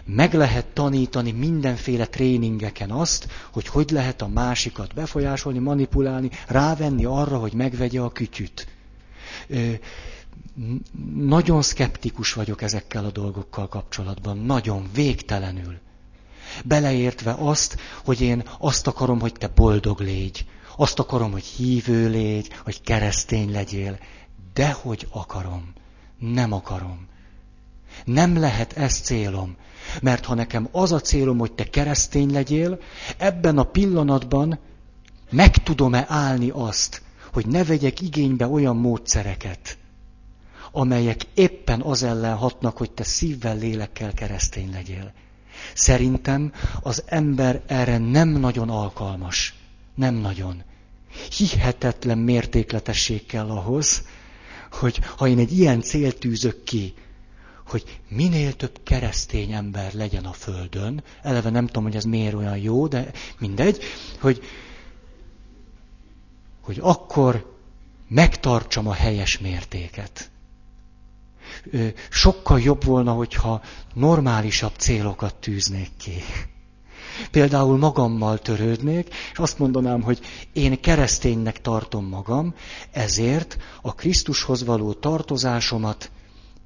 Meg 0.05 0.33
lehet 0.33 0.65
tanítani 0.65 1.31
mindenféle 1.31 2.05
tréningeken 2.05 2.91
azt, 2.91 3.27
hogy 3.51 3.67
hogy 3.67 3.89
lehet 3.89 4.21
a 4.21 4.27
másikat 4.27 4.93
befolyásolni, 4.93 5.59
manipulálni, 5.59 6.29
rávenni 6.47 7.05
arra, 7.05 7.37
hogy 7.37 7.53
megvegye 7.53 8.01
a 8.01 8.11
kütyüt. 8.11 8.67
Nagyon 11.15 11.61
szkeptikus 11.61 12.33
vagyok 12.33 12.61
ezekkel 12.61 13.05
a 13.05 13.11
dolgokkal 13.11 13.67
kapcsolatban, 13.67 14.37
nagyon, 14.37 14.89
végtelenül. 14.93 15.77
Beleértve 16.65 17.35
azt, 17.39 17.77
hogy 18.05 18.21
én 18.21 18.43
azt 18.59 18.87
akarom, 18.87 19.19
hogy 19.19 19.33
te 19.33 19.47
boldog 19.47 19.99
légy, 19.99 20.45
azt 20.77 20.99
akarom, 20.99 21.31
hogy 21.31 21.43
hívő 21.43 22.09
légy, 22.09 22.49
hogy 22.63 22.81
keresztény 22.81 23.51
legyél. 23.51 23.99
Dehogy 24.53 25.07
akarom. 25.09 25.73
Nem 26.19 26.51
akarom. 26.51 27.07
Nem 28.05 28.37
lehet 28.39 28.73
ez 28.73 28.99
célom. 28.99 29.55
Mert 30.01 30.25
ha 30.25 30.33
nekem 30.33 30.67
az 30.71 30.91
a 30.91 30.99
célom, 30.99 31.37
hogy 31.37 31.51
te 31.51 31.63
keresztény 31.63 32.31
legyél, 32.31 32.79
ebben 33.17 33.57
a 33.57 33.63
pillanatban 33.63 34.59
meg 35.29 35.63
tudom-e 35.63 36.05
állni 36.07 36.49
azt, 36.53 37.01
hogy 37.33 37.47
ne 37.47 37.63
vegyek 37.63 38.01
igénybe 38.01 38.47
olyan 38.47 38.77
módszereket, 38.77 39.77
amelyek 40.71 41.21
éppen 41.33 41.81
az 41.81 42.03
ellen 42.03 42.35
hatnak, 42.35 42.77
hogy 42.77 42.91
te 42.91 43.03
szívvel, 43.03 43.57
lélekkel 43.57 44.13
keresztény 44.13 44.71
legyél. 44.71 45.13
Szerintem 45.73 46.53
az 46.81 47.03
ember 47.05 47.61
erre 47.67 47.97
nem 47.97 48.29
nagyon 48.29 48.69
alkalmas. 48.69 49.53
Nem 49.95 50.15
nagyon. 50.15 50.63
Hihetetlen 51.37 52.17
mértékletesség 52.17 53.25
kell 53.25 53.49
ahhoz, 53.49 54.03
hogy 54.71 54.99
ha 55.17 55.27
én 55.27 55.37
egy 55.37 55.57
ilyen 55.59 55.81
célt 55.81 56.19
tűzök 56.19 56.63
ki, 56.63 56.93
hogy 57.67 57.99
minél 58.07 58.53
több 58.53 58.79
keresztény 58.83 59.51
ember 59.51 59.93
legyen 59.93 60.25
a 60.25 60.31
Földön, 60.33 61.03
eleve 61.21 61.49
nem 61.49 61.65
tudom, 61.65 61.83
hogy 61.83 61.95
ez 61.95 62.03
miért 62.03 62.33
olyan 62.33 62.57
jó, 62.57 62.87
de 62.87 63.11
mindegy, 63.39 63.83
hogy, 64.19 64.41
hogy 66.61 66.77
akkor 66.81 67.57
megtartsam 68.07 68.87
a 68.87 68.93
helyes 68.93 69.37
mértéket. 69.37 70.28
Sokkal 72.09 72.59
jobb 72.59 72.83
volna, 72.83 73.11
hogyha 73.11 73.61
normálisabb 73.93 74.73
célokat 74.77 75.35
tűznék 75.35 75.89
ki. 75.97 76.21
Például 77.31 77.77
magammal 77.77 78.39
törődnék, 78.39 79.13
és 79.31 79.37
azt 79.37 79.59
mondanám, 79.59 80.01
hogy 80.01 80.19
én 80.53 80.81
kereszténynek 80.81 81.61
tartom 81.61 82.05
magam, 82.05 82.53
ezért 82.91 83.57
a 83.81 83.95
Krisztushoz 83.95 84.63
való 84.63 84.93
tartozásomat 84.93 86.11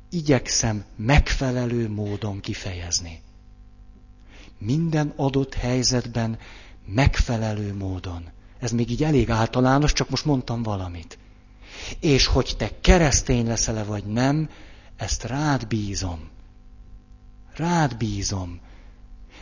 igyekszem 0.10 0.84
megfelelő 0.96 1.90
módon 1.90 2.40
kifejezni. 2.40 3.22
Minden 4.58 5.14
adott 5.16 5.54
helyzetben 5.54 6.38
megfelelő 6.86 7.74
módon. 7.74 8.24
Ez 8.60 8.72
még 8.72 8.92
így 8.92 9.04
elég 9.04 9.30
általános, 9.30 9.94
csak 9.94 10.10
most 10.10 10.26
mondtam 10.26 10.64
valamit. 10.64 11.18
És 12.00 12.26
hogy 12.26 12.54
te 12.58 12.70
keresztény 12.82 13.48
leszel-e 13.48 13.84
vagy 13.84 14.06
nem, 14.06 14.50
ezt 15.04 15.24
rád 15.24 15.68
bízom. 15.68 16.30
Rád 17.56 17.98
bízom. 17.98 18.60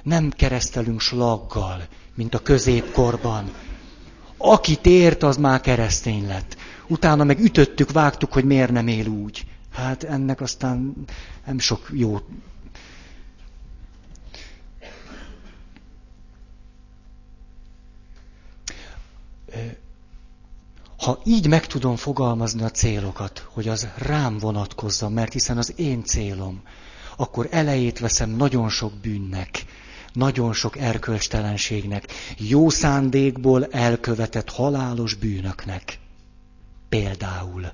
Nem 0.03 0.29
keresztelünk 0.29 1.01
slaggal, 1.01 1.87
mint 2.15 2.33
a 2.33 2.39
középkorban. 2.39 3.51
Akit 4.37 4.85
ért, 4.85 5.23
az 5.23 5.37
már 5.37 5.61
keresztény 5.61 6.27
lett. 6.27 6.57
Utána 6.87 7.23
meg 7.23 7.39
ütöttük, 7.39 7.91
vágtuk, 7.91 8.33
hogy 8.33 8.45
miért 8.45 8.71
nem 8.71 8.87
él 8.87 9.07
úgy. 9.07 9.45
Hát 9.71 10.03
ennek 10.03 10.41
aztán 10.41 10.93
nem 11.45 11.59
sok 11.59 11.89
jó. 11.93 12.19
Ha 21.01 21.19
így 21.23 21.47
meg 21.47 21.67
tudom 21.67 21.95
fogalmazni 21.95 22.63
a 22.63 22.69
célokat, 22.69 23.47
hogy 23.53 23.67
az 23.67 23.87
rám 23.95 24.37
vonatkozza, 24.37 25.09
mert 25.09 25.33
hiszen 25.33 25.57
az 25.57 25.73
én 25.75 26.03
célom, 26.03 26.61
akkor 27.17 27.47
elejét 27.51 27.99
veszem 27.99 28.29
nagyon 28.29 28.69
sok 28.69 28.93
bűnnek, 28.93 29.65
nagyon 30.13 30.53
sok 30.53 30.77
erkölcstelenségnek, 30.77 32.07
jó 32.37 32.69
szándékból 32.69 33.65
elkövetett 33.65 34.49
halálos 34.49 35.13
bűnöknek. 35.13 35.99
Például 36.89 37.71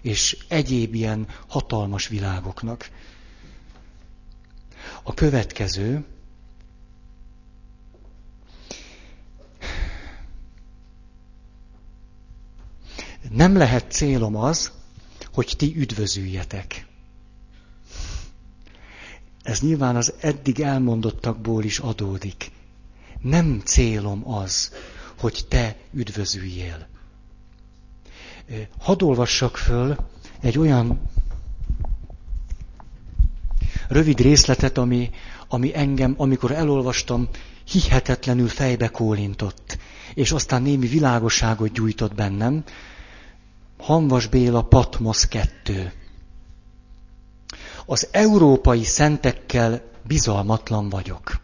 és 0.00 0.36
egyéb 0.48 0.94
ilyen 0.94 1.26
hatalmas 1.48 2.08
világoknak. 2.08 2.90
A 5.02 5.14
következő, 5.14 6.04
nem 13.28 13.56
lehet 13.56 13.90
célom 13.90 14.36
az, 14.36 14.72
hogy 15.32 15.54
ti 15.56 15.74
üdvözüljetek. 15.76 16.86
Ez 19.42 19.60
nyilván 19.60 19.96
az 19.96 20.12
eddig 20.20 20.60
elmondottakból 20.60 21.64
is 21.64 21.78
adódik. 21.78 22.50
Nem 23.20 23.60
célom 23.64 24.32
az, 24.32 24.72
hogy 25.18 25.44
te 25.48 25.76
üdvözüljél. 25.92 26.88
Hadd 28.78 29.02
olvassak 29.02 29.56
föl 29.56 29.96
egy 30.40 30.58
olyan 30.58 31.00
rövid 33.88 34.20
részletet, 34.20 34.78
ami, 34.78 35.10
ami 35.48 35.76
engem, 35.76 36.14
amikor 36.16 36.50
elolvastam, 36.50 37.28
hihetetlenül 37.64 38.48
fejbe 38.48 38.88
kólintott, 38.88 39.78
és 40.14 40.32
aztán 40.32 40.62
némi 40.62 40.86
világosságot 40.86 41.72
gyújtott 41.72 42.14
bennem. 42.14 42.64
Hanvas 43.80 44.26
Béla 44.26 44.62
Patmos 44.62 45.28
2. 45.28 45.92
Az 47.86 48.08
európai 48.10 48.84
szentekkel 48.84 49.82
bizalmatlan 50.06 50.88
vagyok. 50.88 51.40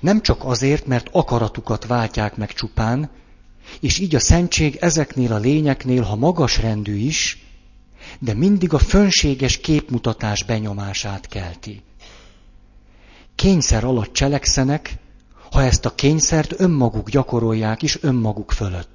Nem 0.00 0.22
csak 0.22 0.44
azért, 0.44 0.86
mert 0.86 1.08
akaratukat 1.12 1.86
váltják 1.86 2.36
meg 2.36 2.52
csupán, 2.52 3.10
és 3.80 3.98
így 3.98 4.14
a 4.14 4.20
szentség 4.20 4.76
ezeknél 4.76 5.32
a 5.32 5.38
lényeknél, 5.38 6.02
ha 6.02 6.16
magas 6.16 6.58
rendű 6.58 6.96
is, 6.96 7.46
de 8.18 8.34
mindig 8.34 8.72
a 8.72 8.78
fönséges 8.78 9.58
képmutatás 9.58 10.44
benyomását 10.44 11.26
kelti. 11.26 11.82
Kényszer 13.34 13.84
alatt 13.84 14.12
cselekszenek, 14.12 14.96
ha 15.50 15.62
ezt 15.62 15.84
a 15.84 15.94
kényszert 15.94 16.60
önmaguk 16.60 17.10
gyakorolják 17.10 17.82
is 17.82 18.02
önmaguk 18.02 18.52
fölött. 18.52 18.93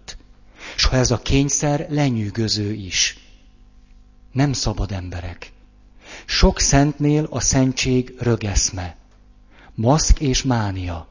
És 0.79 0.85
ha 0.85 0.95
ez 0.95 1.11
a 1.11 1.17
kényszer 1.17 1.87
lenyűgöző 1.89 2.73
is. 2.73 3.17
Nem 4.31 4.53
szabad 4.53 4.91
emberek. 4.91 5.51
Sok 6.25 6.59
szentnél 6.59 7.27
a 7.29 7.39
szentség 7.39 8.15
rögeszme. 8.19 8.95
Maszk 9.75 10.19
és 10.19 10.43
mánia. 10.43 11.07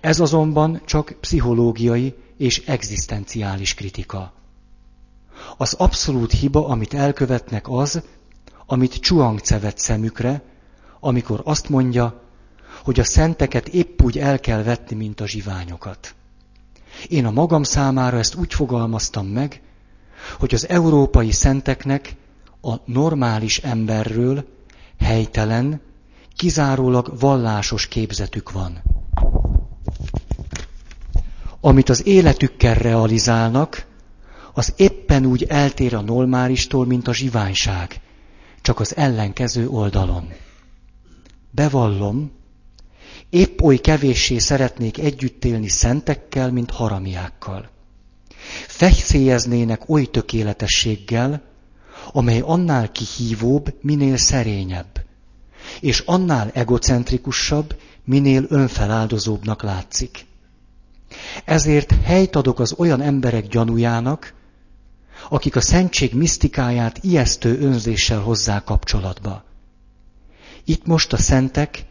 Ez 0.00 0.20
azonban 0.20 0.82
csak 0.84 1.16
pszichológiai 1.20 2.14
és 2.36 2.58
egzisztenciális 2.66 3.74
kritika. 3.74 4.32
Az 5.56 5.72
abszolút 5.72 6.32
hiba, 6.32 6.66
amit 6.66 6.94
elkövetnek 6.94 7.68
az, 7.68 8.02
amit 8.66 9.00
Chuang 9.00 9.40
vett 9.60 9.78
szemükre, 9.78 10.42
amikor 11.00 11.40
azt 11.44 11.68
mondja, 11.68 12.22
hogy 12.82 13.00
a 13.00 13.04
szenteket 13.04 13.68
épp 13.68 14.02
úgy 14.02 14.18
el 14.18 14.40
kell 14.40 14.62
vetni, 14.62 14.96
mint 14.96 15.20
a 15.20 15.26
zsiványokat. 15.26 16.14
Én 17.08 17.26
a 17.26 17.30
magam 17.30 17.62
számára 17.62 18.18
ezt 18.18 18.34
úgy 18.34 18.54
fogalmaztam 18.54 19.26
meg, 19.26 19.62
hogy 20.38 20.54
az 20.54 20.68
európai 20.68 21.30
szenteknek 21.30 22.14
a 22.62 22.74
normális 22.84 23.58
emberről 23.58 24.44
helytelen, 25.00 25.80
kizárólag 26.36 27.18
vallásos 27.18 27.88
képzetük 27.88 28.52
van 28.52 28.82
amit 31.64 31.88
az 31.88 32.06
életükkel 32.06 32.74
realizálnak, 32.74 33.86
az 34.54 34.72
éppen 34.76 35.26
úgy 35.26 35.42
eltér 35.42 35.94
a 35.94 36.00
normálistól, 36.00 36.86
mint 36.86 37.08
a 37.08 37.14
zsiványság, 37.14 38.00
csak 38.60 38.80
az 38.80 38.96
ellenkező 38.96 39.68
oldalon. 39.68 40.28
Bevallom, 41.50 42.30
épp 43.32 43.60
oly 43.60 43.76
kevéssé 43.76 44.38
szeretnék 44.38 44.98
együtt 44.98 45.44
élni 45.44 45.68
szentekkel, 45.68 46.50
mint 46.50 46.70
haramiákkal. 46.70 47.70
Fegyszélyeznének 48.66 49.88
oly 49.88 50.04
tökéletességgel, 50.04 51.42
amely 52.12 52.40
annál 52.40 52.90
kihívóbb, 52.90 53.74
minél 53.80 54.16
szerényebb, 54.16 55.04
és 55.80 56.00
annál 56.00 56.50
egocentrikusabb, 56.54 57.76
minél 58.04 58.44
önfeláldozóbbnak 58.48 59.62
látszik. 59.62 60.26
Ezért 61.44 61.94
helyt 62.04 62.36
adok 62.36 62.60
az 62.60 62.74
olyan 62.78 63.00
emberek 63.00 63.46
gyanújának, 63.46 64.34
akik 65.28 65.56
a 65.56 65.60
szentség 65.60 66.14
misztikáját 66.14 66.98
ijesztő 67.02 67.58
önzéssel 67.60 68.20
hozzá 68.20 68.64
kapcsolatba. 68.64 69.44
Itt 70.64 70.86
most 70.86 71.12
a 71.12 71.16
szentek 71.16 71.90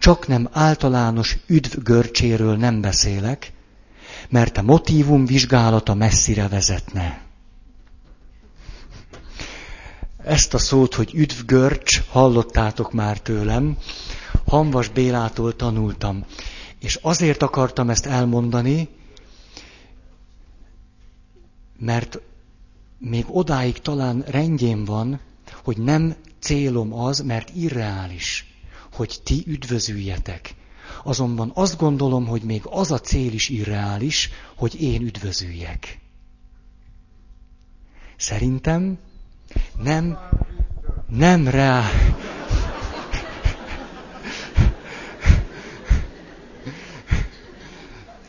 csak 0.00 0.26
nem 0.26 0.48
általános 0.52 1.36
üdv 1.46 1.78
görcséről 1.82 2.56
nem 2.56 2.80
beszélek, 2.80 3.52
mert 4.28 4.56
a 4.56 4.62
motívum 4.62 5.24
vizsgálata 5.26 5.94
messzire 5.94 6.48
vezetne. 6.48 7.22
Ezt 10.24 10.54
a 10.54 10.58
szót, 10.58 10.94
hogy 10.94 11.14
üdvgörcs, 11.14 12.02
hallottátok 12.08 12.92
már 12.92 13.20
tőlem, 13.20 13.76
Hanvas 14.46 14.88
Bélától 14.88 15.56
tanultam. 15.56 16.24
És 16.78 16.98
azért 17.02 17.42
akartam 17.42 17.90
ezt 17.90 18.06
elmondani, 18.06 18.88
mert 21.78 22.20
még 22.98 23.24
odáig 23.28 23.78
talán 23.78 24.24
rendjén 24.26 24.84
van, 24.84 25.20
hogy 25.64 25.78
nem 25.78 26.16
célom 26.38 26.94
az, 26.94 27.18
mert 27.20 27.50
irreális, 27.54 28.49
hogy 29.00 29.20
ti 29.22 29.44
üdvözüljetek. 29.46 30.54
Azonban 31.04 31.50
azt 31.54 31.78
gondolom, 31.78 32.26
hogy 32.26 32.42
még 32.42 32.62
az 32.64 32.90
a 32.90 32.98
cél 32.98 33.32
is 33.32 33.48
irreális, 33.48 34.30
hogy 34.56 34.82
én 34.82 35.02
üdvözüljek. 35.02 35.98
Szerintem 38.16 38.98
nem, 39.82 40.18
nem 41.08 41.48
rá. 41.48 41.90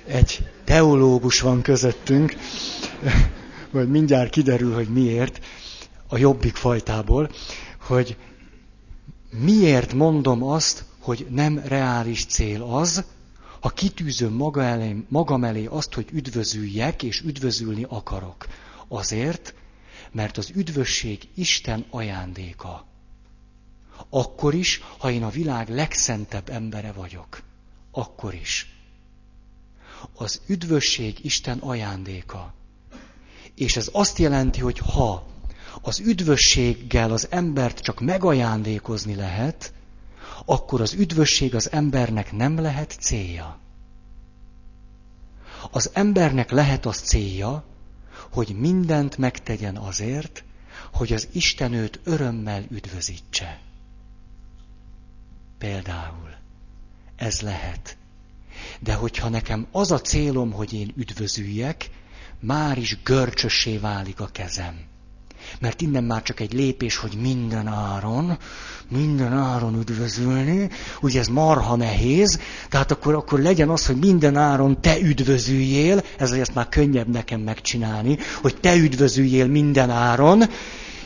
Egy 0.08 0.50
teológus 0.64 1.40
van 1.40 1.62
közöttünk, 1.62 2.36
majd 3.72 3.90
mindjárt 3.90 4.30
kiderül, 4.30 4.74
hogy 4.74 4.88
miért, 4.88 5.46
a 6.08 6.18
jobbik 6.18 6.56
fajtából, 6.56 7.30
hogy 7.80 8.18
miért 9.32 9.94
mondom 9.94 10.44
azt, 10.44 10.86
hogy 11.00 11.28
nem 11.30 11.60
reális 11.66 12.26
cél 12.26 12.64
az, 12.64 13.04
ha 13.60 13.70
kitűzöm 13.70 14.34
maga 14.34 14.64
elé, 14.64 15.06
magam 15.10 15.44
elé 15.44 15.66
azt, 15.66 15.94
hogy 15.94 16.08
üdvözüljek, 16.12 17.04
és 17.04 17.20
üdvözülni 17.20 17.86
akarok. 17.90 18.48
Azért, 18.88 19.54
mert 20.12 20.38
az 20.38 20.52
üdvösség 20.56 21.28
Isten 21.34 21.86
ajándéka. 21.90 22.86
Akkor 24.10 24.54
is, 24.54 24.82
ha 24.98 25.12
én 25.12 25.24
a 25.24 25.30
világ 25.30 25.70
legszentebb 25.70 26.50
embere 26.50 26.92
vagyok. 26.92 27.42
Akkor 27.92 28.34
is. 28.34 28.76
Az 30.14 30.42
üdvösség 30.48 31.26
Isten 31.26 31.58
ajándéka. 31.58 32.54
És 33.56 33.76
ez 33.76 33.90
azt 33.92 34.18
jelenti, 34.18 34.60
hogy 34.60 34.78
ha 34.78 35.31
az 35.82 36.00
üdvösséggel 36.00 37.12
az 37.12 37.28
embert 37.30 37.80
csak 37.80 38.00
megajándékozni 38.00 39.16
lehet, 39.16 39.74
akkor 40.46 40.82
az 40.82 40.94
üdvösség 40.94 41.56
az 41.56 41.72
embernek 41.72 42.32
nem 42.32 42.60
lehet 42.60 42.98
célja. 43.00 43.60
Az 45.72 45.90
embernek 45.94 46.52
lehet 46.52 46.86
az 46.86 46.98
célja, 46.98 47.64
hogy 48.32 48.56
mindent 48.58 49.18
megtegyen 49.18 49.78
azért, 49.78 50.44
hogy 50.94 51.14
az 51.14 51.28
Isten 51.32 51.74
őt 51.74 52.00
örömmel 52.04 52.64
üdvözítse. 52.70 53.60
Például. 55.58 56.30
Ez 57.16 57.42
lehet. 57.42 57.98
De 58.80 58.94
hogyha 58.94 59.30
nekem 59.30 59.68
az 59.72 59.92
a 59.92 60.02
célom, 60.02 60.52
hogy 60.52 60.74
én 60.74 60.94
üdvözüljek, 60.96 61.90
már 62.40 62.78
is 62.78 63.02
görcsössé 63.04 63.78
válik 63.78 64.20
a 64.20 64.28
kezem. 64.28 64.91
Mert 65.60 65.82
innen 65.82 66.04
már 66.04 66.22
csak 66.22 66.40
egy 66.40 66.54
lépés, 66.54 66.96
hogy 66.96 67.18
minden 67.22 67.68
áron, 67.68 68.38
minden 68.90 69.34
áron 69.34 69.80
üdvözülni, 69.80 70.70
ugye 71.02 71.20
ez 71.20 71.28
marha 71.28 71.76
nehéz, 71.76 72.40
tehát 72.70 72.92
akkor, 72.92 73.14
akkor 73.14 73.40
legyen 73.40 73.70
az, 73.70 73.86
hogy 73.86 73.96
minden 73.96 74.36
áron 74.36 74.82
te 74.82 75.00
üdvözüljél, 75.00 76.04
ez 76.18 76.32
ezt 76.32 76.54
már 76.54 76.70
könnyebb 76.70 77.08
nekem 77.08 77.42
megcsinálni, 77.42 78.18
hogy 78.42 78.56
te 78.60 78.76
üdvözüljél 78.76 79.48
minden 79.48 79.90
áron, 79.90 80.44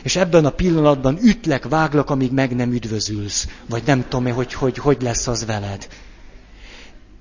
és 0.02 0.16
ebben 0.16 0.44
a 0.44 0.50
pillanatban 0.50 1.18
ütlek, 1.22 1.68
váglak, 1.68 2.10
amíg 2.10 2.32
meg 2.32 2.54
nem 2.54 2.72
üdvözülsz. 2.72 3.48
Vagy 3.68 3.82
nem 3.86 4.08
tudom 4.08 4.34
hogy, 4.34 4.52
hogy 4.52 4.78
hogy 4.78 5.02
lesz 5.02 5.26
az 5.26 5.44
veled. 5.44 5.88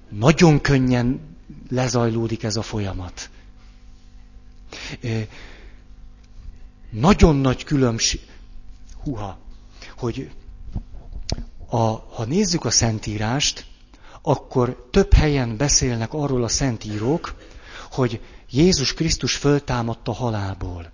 Nagyon 0.10 0.62
könnyen 0.62 1.20
lezajlódik 1.70 2.44
ez 2.44 2.56
a 2.56 2.62
folyamat. 2.62 3.30
Nagyon 7.00 7.36
nagy 7.36 7.64
különbség, 7.64 8.22
huha, 9.04 9.38
hogy 9.98 10.30
a, 11.68 11.78
ha 11.88 12.26
nézzük 12.28 12.66
a 12.66 12.72
Szentírást, 12.72 13.66
akkor 14.22 14.88
több 14.92 15.14
helyen 15.14 15.58
beszélnek 15.58 16.14
arról 16.14 16.44
a 16.44 16.48
szentírók, 16.48 17.36
hogy 17.92 18.22
Jézus 18.50 18.94
Krisztus 18.94 19.36
föltámadta 19.36 20.14
halálból. 20.14 20.92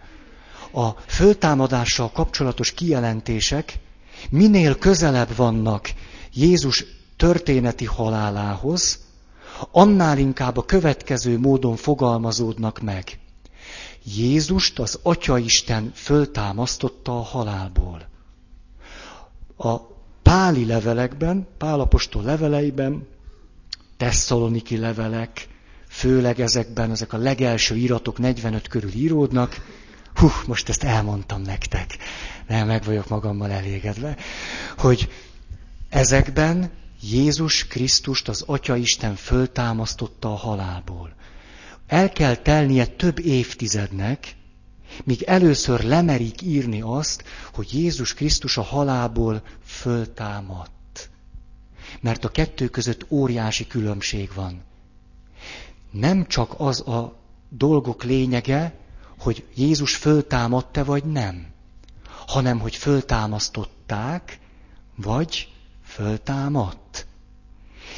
A 0.73 0.89
föltámadással 0.89 2.11
kapcsolatos 2.11 2.73
kijelentések 2.73 3.79
minél 4.29 4.77
közelebb 4.77 5.35
vannak 5.35 5.93
Jézus 6.33 6.85
történeti 7.17 7.85
halálához, 7.85 8.99
annál 9.71 10.17
inkább 10.17 10.57
a 10.57 10.65
következő 10.65 11.39
módon 11.39 11.75
fogalmazódnak 11.75 12.79
meg. 12.79 13.20
Jézust 14.03 14.79
az 14.79 14.99
Atyaisten 15.03 15.91
föltámasztotta 15.95 17.17
a 17.17 17.21
halálból. 17.21 18.09
A 19.57 19.77
páli 20.21 20.65
levelekben, 20.65 21.47
Pálapostól 21.57 22.23
leveleiben, 22.23 23.07
tesszaloniki 23.97 24.77
levelek, 24.77 25.47
főleg 25.87 26.39
ezekben, 26.39 26.91
ezek 26.91 27.13
a 27.13 27.17
legelső 27.17 27.75
iratok 27.75 28.17
45 28.17 28.67
körül 28.67 28.91
íródnak. 28.91 29.65
Hú, 30.15 30.27
most 30.47 30.69
ezt 30.69 30.83
elmondtam 30.83 31.41
nektek. 31.41 31.97
Nem, 32.47 32.67
meg 32.67 32.83
vagyok 32.83 33.07
magammal 33.07 33.51
elégedve. 33.51 34.17
Hogy 34.77 35.09
ezekben 35.89 36.71
Jézus 37.01 37.67
Krisztust 37.67 38.27
az 38.27 38.43
Atya 38.45 38.75
Isten 38.75 39.15
föltámasztotta 39.15 40.31
a 40.31 40.35
halálból. 40.35 41.13
El 41.91 42.11
kell 42.11 42.35
telnie 42.35 42.85
több 42.85 43.19
évtizednek, 43.19 44.35
míg 45.03 45.21
először 45.21 45.83
lemerik 45.83 46.41
írni 46.41 46.81
azt, 46.81 47.23
hogy 47.53 47.73
Jézus 47.73 48.13
Krisztus 48.13 48.57
a 48.57 48.61
halálból 48.61 49.43
föltámadt. 49.65 51.09
Mert 52.01 52.25
a 52.25 52.29
kettő 52.29 52.67
között 52.67 53.05
óriási 53.09 53.67
különbség 53.67 54.31
van. 54.35 54.63
Nem 55.91 56.27
csak 56.27 56.53
az 56.57 56.87
a 56.87 57.19
dolgok 57.49 58.03
lényege, 58.03 58.73
hogy 59.19 59.45
Jézus 59.55 59.95
föltámadta 59.95 60.85
vagy 60.85 61.03
nem, 61.03 61.47
hanem 62.27 62.59
hogy 62.59 62.75
föltámasztották, 62.75 64.39
vagy 64.95 65.49
föltámadt. 65.83 67.07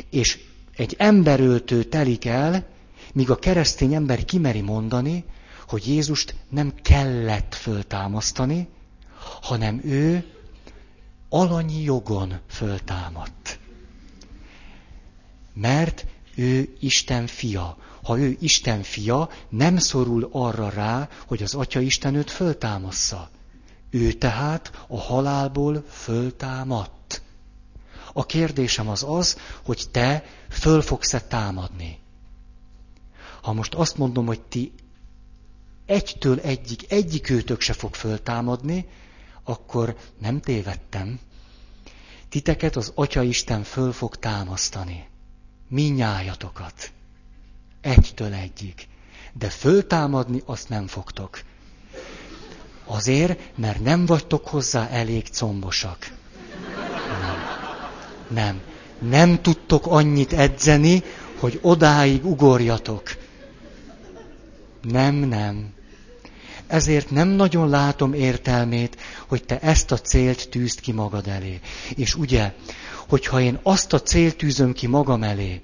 És 0.09 0.39
egy 0.75 0.95
emberöltő 0.97 1.83
telik 1.83 2.25
el, 2.25 2.71
míg 3.13 3.29
a 3.29 3.35
keresztény 3.35 3.93
ember 3.93 4.25
kimeri 4.25 4.61
mondani, 4.61 5.25
hogy 5.67 5.87
Jézust 5.87 6.35
nem 6.49 6.73
kellett 6.81 7.55
föltámasztani, 7.55 8.67
hanem 9.41 9.81
ő 9.83 10.25
alanyi 11.29 11.81
jogon 11.81 12.39
föltámadt. 12.47 13.59
Mert 15.53 16.05
ő 16.35 16.75
Isten 16.79 17.27
fia. 17.27 17.77
Ha 18.03 18.17
ő 18.19 18.37
Isten 18.39 18.83
fia, 18.83 19.29
nem 19.49 19.77
szorul 19.77 20.29
arra 20.31 20.69
rá, 20.69 21.09
hogy 21.27 21.43
az 21.43 21.53
Atya 21.53 21.79
Isten 21.79 22.15
őt 22.15 22.31
föltámassza. 22.31 23.29
Ő 23.89 24.11
tehát 24.11 24.85
a 24.87 24.99
halálból 24.99 25.83
föltámadt. 25.89 27.21
A 28.13 28.25
kérdésem 28.25 28.89
az 28.89 29.03
az, 29.07 29.37
hogy 29.63 29.83
te 29.91 30.23
föl 30.49 30.81
fogsz-e 30.81 31.21
támadni. 31.21 32.02
Ha 33.43 33.53
most 33.53 33.73
azt 33.73 33.97
mondom, 33.97 34.25
hogy 34.25 34.41
ti 34.41 34.73
egytől 35.85 36.39
egyik, 36.39 36.91
egyik 36.91 37.29
őtök 37.29 37.61
se 37.61 37.73
fog 37.73 37.93
föltámadni, 37.93 38.85
akkor 39.43 39.95
nem 40.19 40.39
tévedtem. 40.39 41.19
Titeket 42.29 42.75
az 42.75 42.91
Atya 42.95 43.21
Isten 43.21 43.63
föl 43.63 43.91
fog 43.91 44.15
támasztani. 44.15 45.07
Minnyájatokat. 45.67 46.91
Egytől 47.81 48.33
egyik. 48.33 48.87
De 49.33 49.49
föltámadni 49.49 50.41
azt 50.45 50.69
nem 50.69 50.87
fogtok. 50.87 51.41
Azért, 52.85 53.57
mert 53.57 53.79
nem 53.79 54.05
vagytok 54.05 54.47
hozzá 54.47 54.87
elég 54.87 55.29
combosak. 55.29 56.13
Nem. 57.21 57.37
Nem. 58.29 58.61
Nem 58.99 59.41
tudtok 59.41 59.87
annyit 59.87 60.33
edzeni, 60.33 61.03
hogy 61.39 61.59
odáig 61.61 62.25
ugorjatok. 62.25 63.22
Nem, 64.83 65.15
nem. 65.15 65.73
Ezért 66.67 67.11
nem 67.11 67.27
nagyon 67.27 67.69
látom 67.69 68.13
értelmét, 68.13 68.97
hogy 69.27 69.43
te 69.43 69.59
ezt 69.59 69.91
a 69.91 69.97
célt 69.97 70.49
tűzd 70.49 70.79
ki 70.79 70.91
magad 70.91 71.27
elé. 71.27 71.59
És 71.95 72.15
ugye, 72.15 72.53
hogyha 73.07 73.41
én 73.41 73.59
azt 73.63 73.93
a 73.93 74.01
célt 74.01 74.37
tűzöm 74.37 74.73
ki 74.73 74.87
magam 74.87 75.23
elé, 75.23 75.61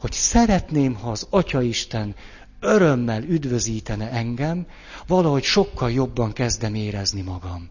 hogy 0.00 0.12
szeretném, 0.12 0.94
ha 0.94 1.10
az 1.10 1.26
Atya 1.30 1.62
Isten 1.62 2.14
örömmel 2.60 3.22
üdvözítene 3.22 4.10
engem, 4.10 4.66
valahogy 5.06 5.42
sokkal 5.42 5.90
jobban 5.90 6.32
kezdem 6.32 6.74
érezni 6.74 7.20
magam. 7.20 7.68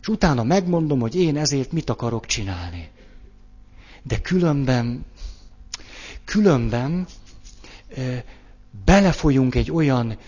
És 0.00 0.08
utána 0.08 0.42
megmondom, 0.42 1.00
hogy 1.00 1.14
én 1.14 1.36
ezért 1.36 1.72
mit 1.72 1.90
akarok 1.90 2.26
csinálni. 2.26 2.88
De 4.02 4.18
különben, 4.20 5.06
különben 6.24 7.06
belefolyunk 8.84 9.54
egy 9.54 9.70
olyan 9.70 10.18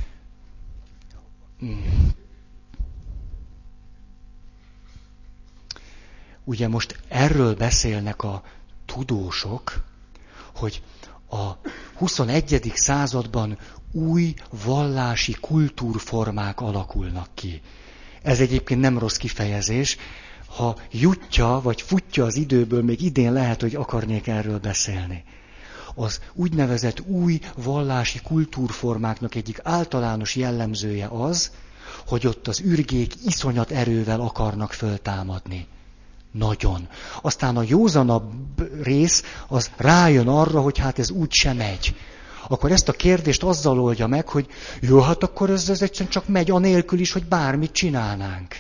ugye 6.45 6.69
most 6.69 6.99
erről 7.09 7.55
beszélnek 7.55 8.23
a 8.23 8.43
tudósok, 8.87 9.85
hogy 10.55 10.83
a 11.31 11.51
21. 11.95 12.73
században 12.75 13.59
új 13.93 14.35
vallási 14.65 15.33
kultúrformák 15.41 16.61
alakulnak 16.61 17.29
ki. 17.35 17.61
Ez 18.23 18.41
egyébként 18.41 18.81
nem 18.81 18.99
rossz 18.99 19.17
kifejezés. 19.17 19.97
Ha 20.47 20.77
jutja 20.91 21.61
vagy 21.63 21.83
futja 21.83 22.25
az 22.25 22.37
időből, 22.37 22.83
még 22.83 23.01
idén 23.03 23.33
lehet, 23.33 23.61
hogy 23.61 23.75
akarnék 23.75 24.27
erről 24.27 24.59
beszélni. 24.59 25.25
Az 25.95 26.21
úgynevezett 26.35 27.01
új 27.01 27.41
vallási 27.57 28.21
kultúrformáknak 28.21 29.35
egyik 29.35 29.61
általános 29.63 30.37
jellemzője 30.37 31.07
az, 31.07 31.51
hogy 32.07 32.27
ott 32.27 32.49
az 32.49 32.61
ürgék 32.61 33.15
iszonyat 33.25 33.71
erővel 33.71 34.21
akarnak 34.21 34.73
föltámadni. 34.73 35.67
Nagyon. 36.33 36.89
Aztán 37.23 37.57
a 37.57 37.65
józanabb 37.67 38.33
rész 38.83 39.25
az 39.49 39.71
rájön 39.77 40.29
arra, 40.29 40.61
hogy 40.61 40.79
hát 40.79 40.99
ez 40.99 41.11
úgy 41.11 41.33
sem 41.33 41.57
megy. 41.57 41.95
Akkor 42.49 42.73
ezt 42.73 42.89
a 42.89 42.93
kérdést 42.93 43.43
azzal 43.43 43.81
oldja 43.81 44.07
meg, 44.07 44.29
hogy 44.29 44.47
jó, 44.81 45.01
hát 45.01 45.23
akkor 45.23 45.51
ez, 45.51 45.69
ez 45.69 45.83
egyszerűen 45.83 46.11
csak 46.11 46.29
megy 46.29 46.51
anélkül 46.51 46.99
is, 46.99 47.13
hogy 47.13 47.25
bármit 47.25 47.73
csinálnánk. 47.73 48.57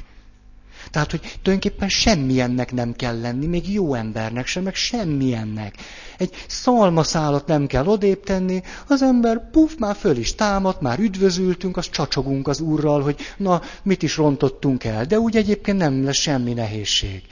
Tehát, 0.91 1.11
hogy 1.11 1.21
tulajdonképpen 1.43 1.89
semmilyennek 1.89 2.73
nem 2.73 2.93
kell 2.93 3.21
lenni, 3.21 3.47
még 3.47 3.73
jó 3.73 3.95
embernek 3.95 4.47
sem, 4.47 4.63
meg 4.63 4.75
semmilyennek. 4.75 5.75
Egy 6.19 6.45
szalmaszálat 6.47 7.47
nem 7.47 7.67
kell 7.67 7.87
odébb 7.87 8.23
tenni, 8.23 8.63
az 8.89 9.03
ember 9.03 9.51
puf, 9.51 9.77
már 9.79 9.97
föl 9.97 10.17
is 10.17 10.35
támad, 10.35 10.77
már 10.81 10.99
üdvözültünk, 10.99 11.77
az 11.77 11.91
csacsogunk 11.91 12.49
az 12.49 12.61
úrral, 12.61 13.03
hogy 13.03 13.17
na, 13.37 13.63
mit 13.83 14.03
is 14.03 14.17
rontottunk 14.17 14.85
el, 14.85 15.05
de 15.05 15.19
úgy 15.19 15.37
egyébként 15.37 15.79
nem 15.79 16.05
lesz 16.05 16.17
semmi 16.17 16.53
nehézség. 16.53 17.23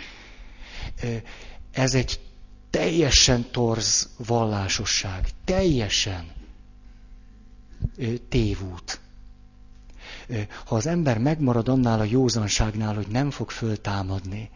Ez 1.72 1.94
egy 1.94 2.20
teljesen 2.70 3.46
torz 3.50 4.08
vallásosság, 4.26 5.28
teljesen 5.44 6.24
tévút 8.28 9.00
ha 10.64 10.74
az 10.74 10.86
ember 10.86 11.18
megmarad 11.18 11.68
annál 11.68 12.00
a 12.00 12.04
józanságnál, 12.04 12.94
hogy 12.94 13.08
nem 13.08 13.30
fog 13.30 13.50
föltámadni, 13.50 14.50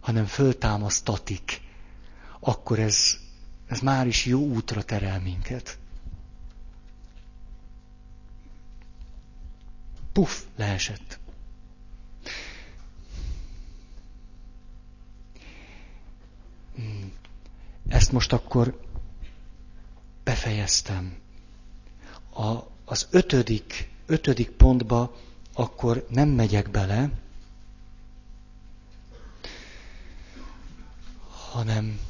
hanem 0.00 0.24
föltámasztatik, 0.24 1.60
akkor 2.40 2.78
ez, 2.78 3.16
ez 3.66 3.80
már 3.80 4.06
is 4.06 4.26
jó 4.26 4.40
útra 4.40 4.82
terel 4.82 5.20
minket. 5.20 5.78
Puff, 10.12 10.40
leesett. 10.56 11.18
Hmm. 16.76 17.12
Ezt 17.88 18.12
most 18.12 18.32
akkor 18.32 18.80
befejeztem. 20.24 21.16
A, 22.34 22.58
az 22.84 23.06
ötödik 23.10 23.89
ötödik 24.10 24.50
pontba 24.50 25.16
akkor 25.52 26.06
nem 26.08 26.28
megyek 26.28 26.70
bele, 26.70 27.10
hanem, 31.50 32.00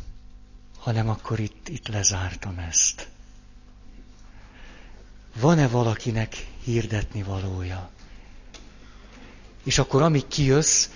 hanem 0.78 1.08
akkor 1.08 1.38
itt, 1.40 1.68
itt 1.68 1.88
lezártam 1.88 2.58
ezt. 2.58 3.08
Van-e 5.40 5.68
valakinek 5.68 6.46
hirdetni 6.64 7.22
valója? 7.22 7.90
És 9.64 9.78
akkor 9.78 10.02
amíg 10.02 10.26
kijössz, 10.28 10.88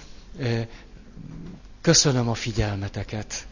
köszönöm 1.80 2.28
a 2.28 2.34
figyelmeteket. 2.34 3.46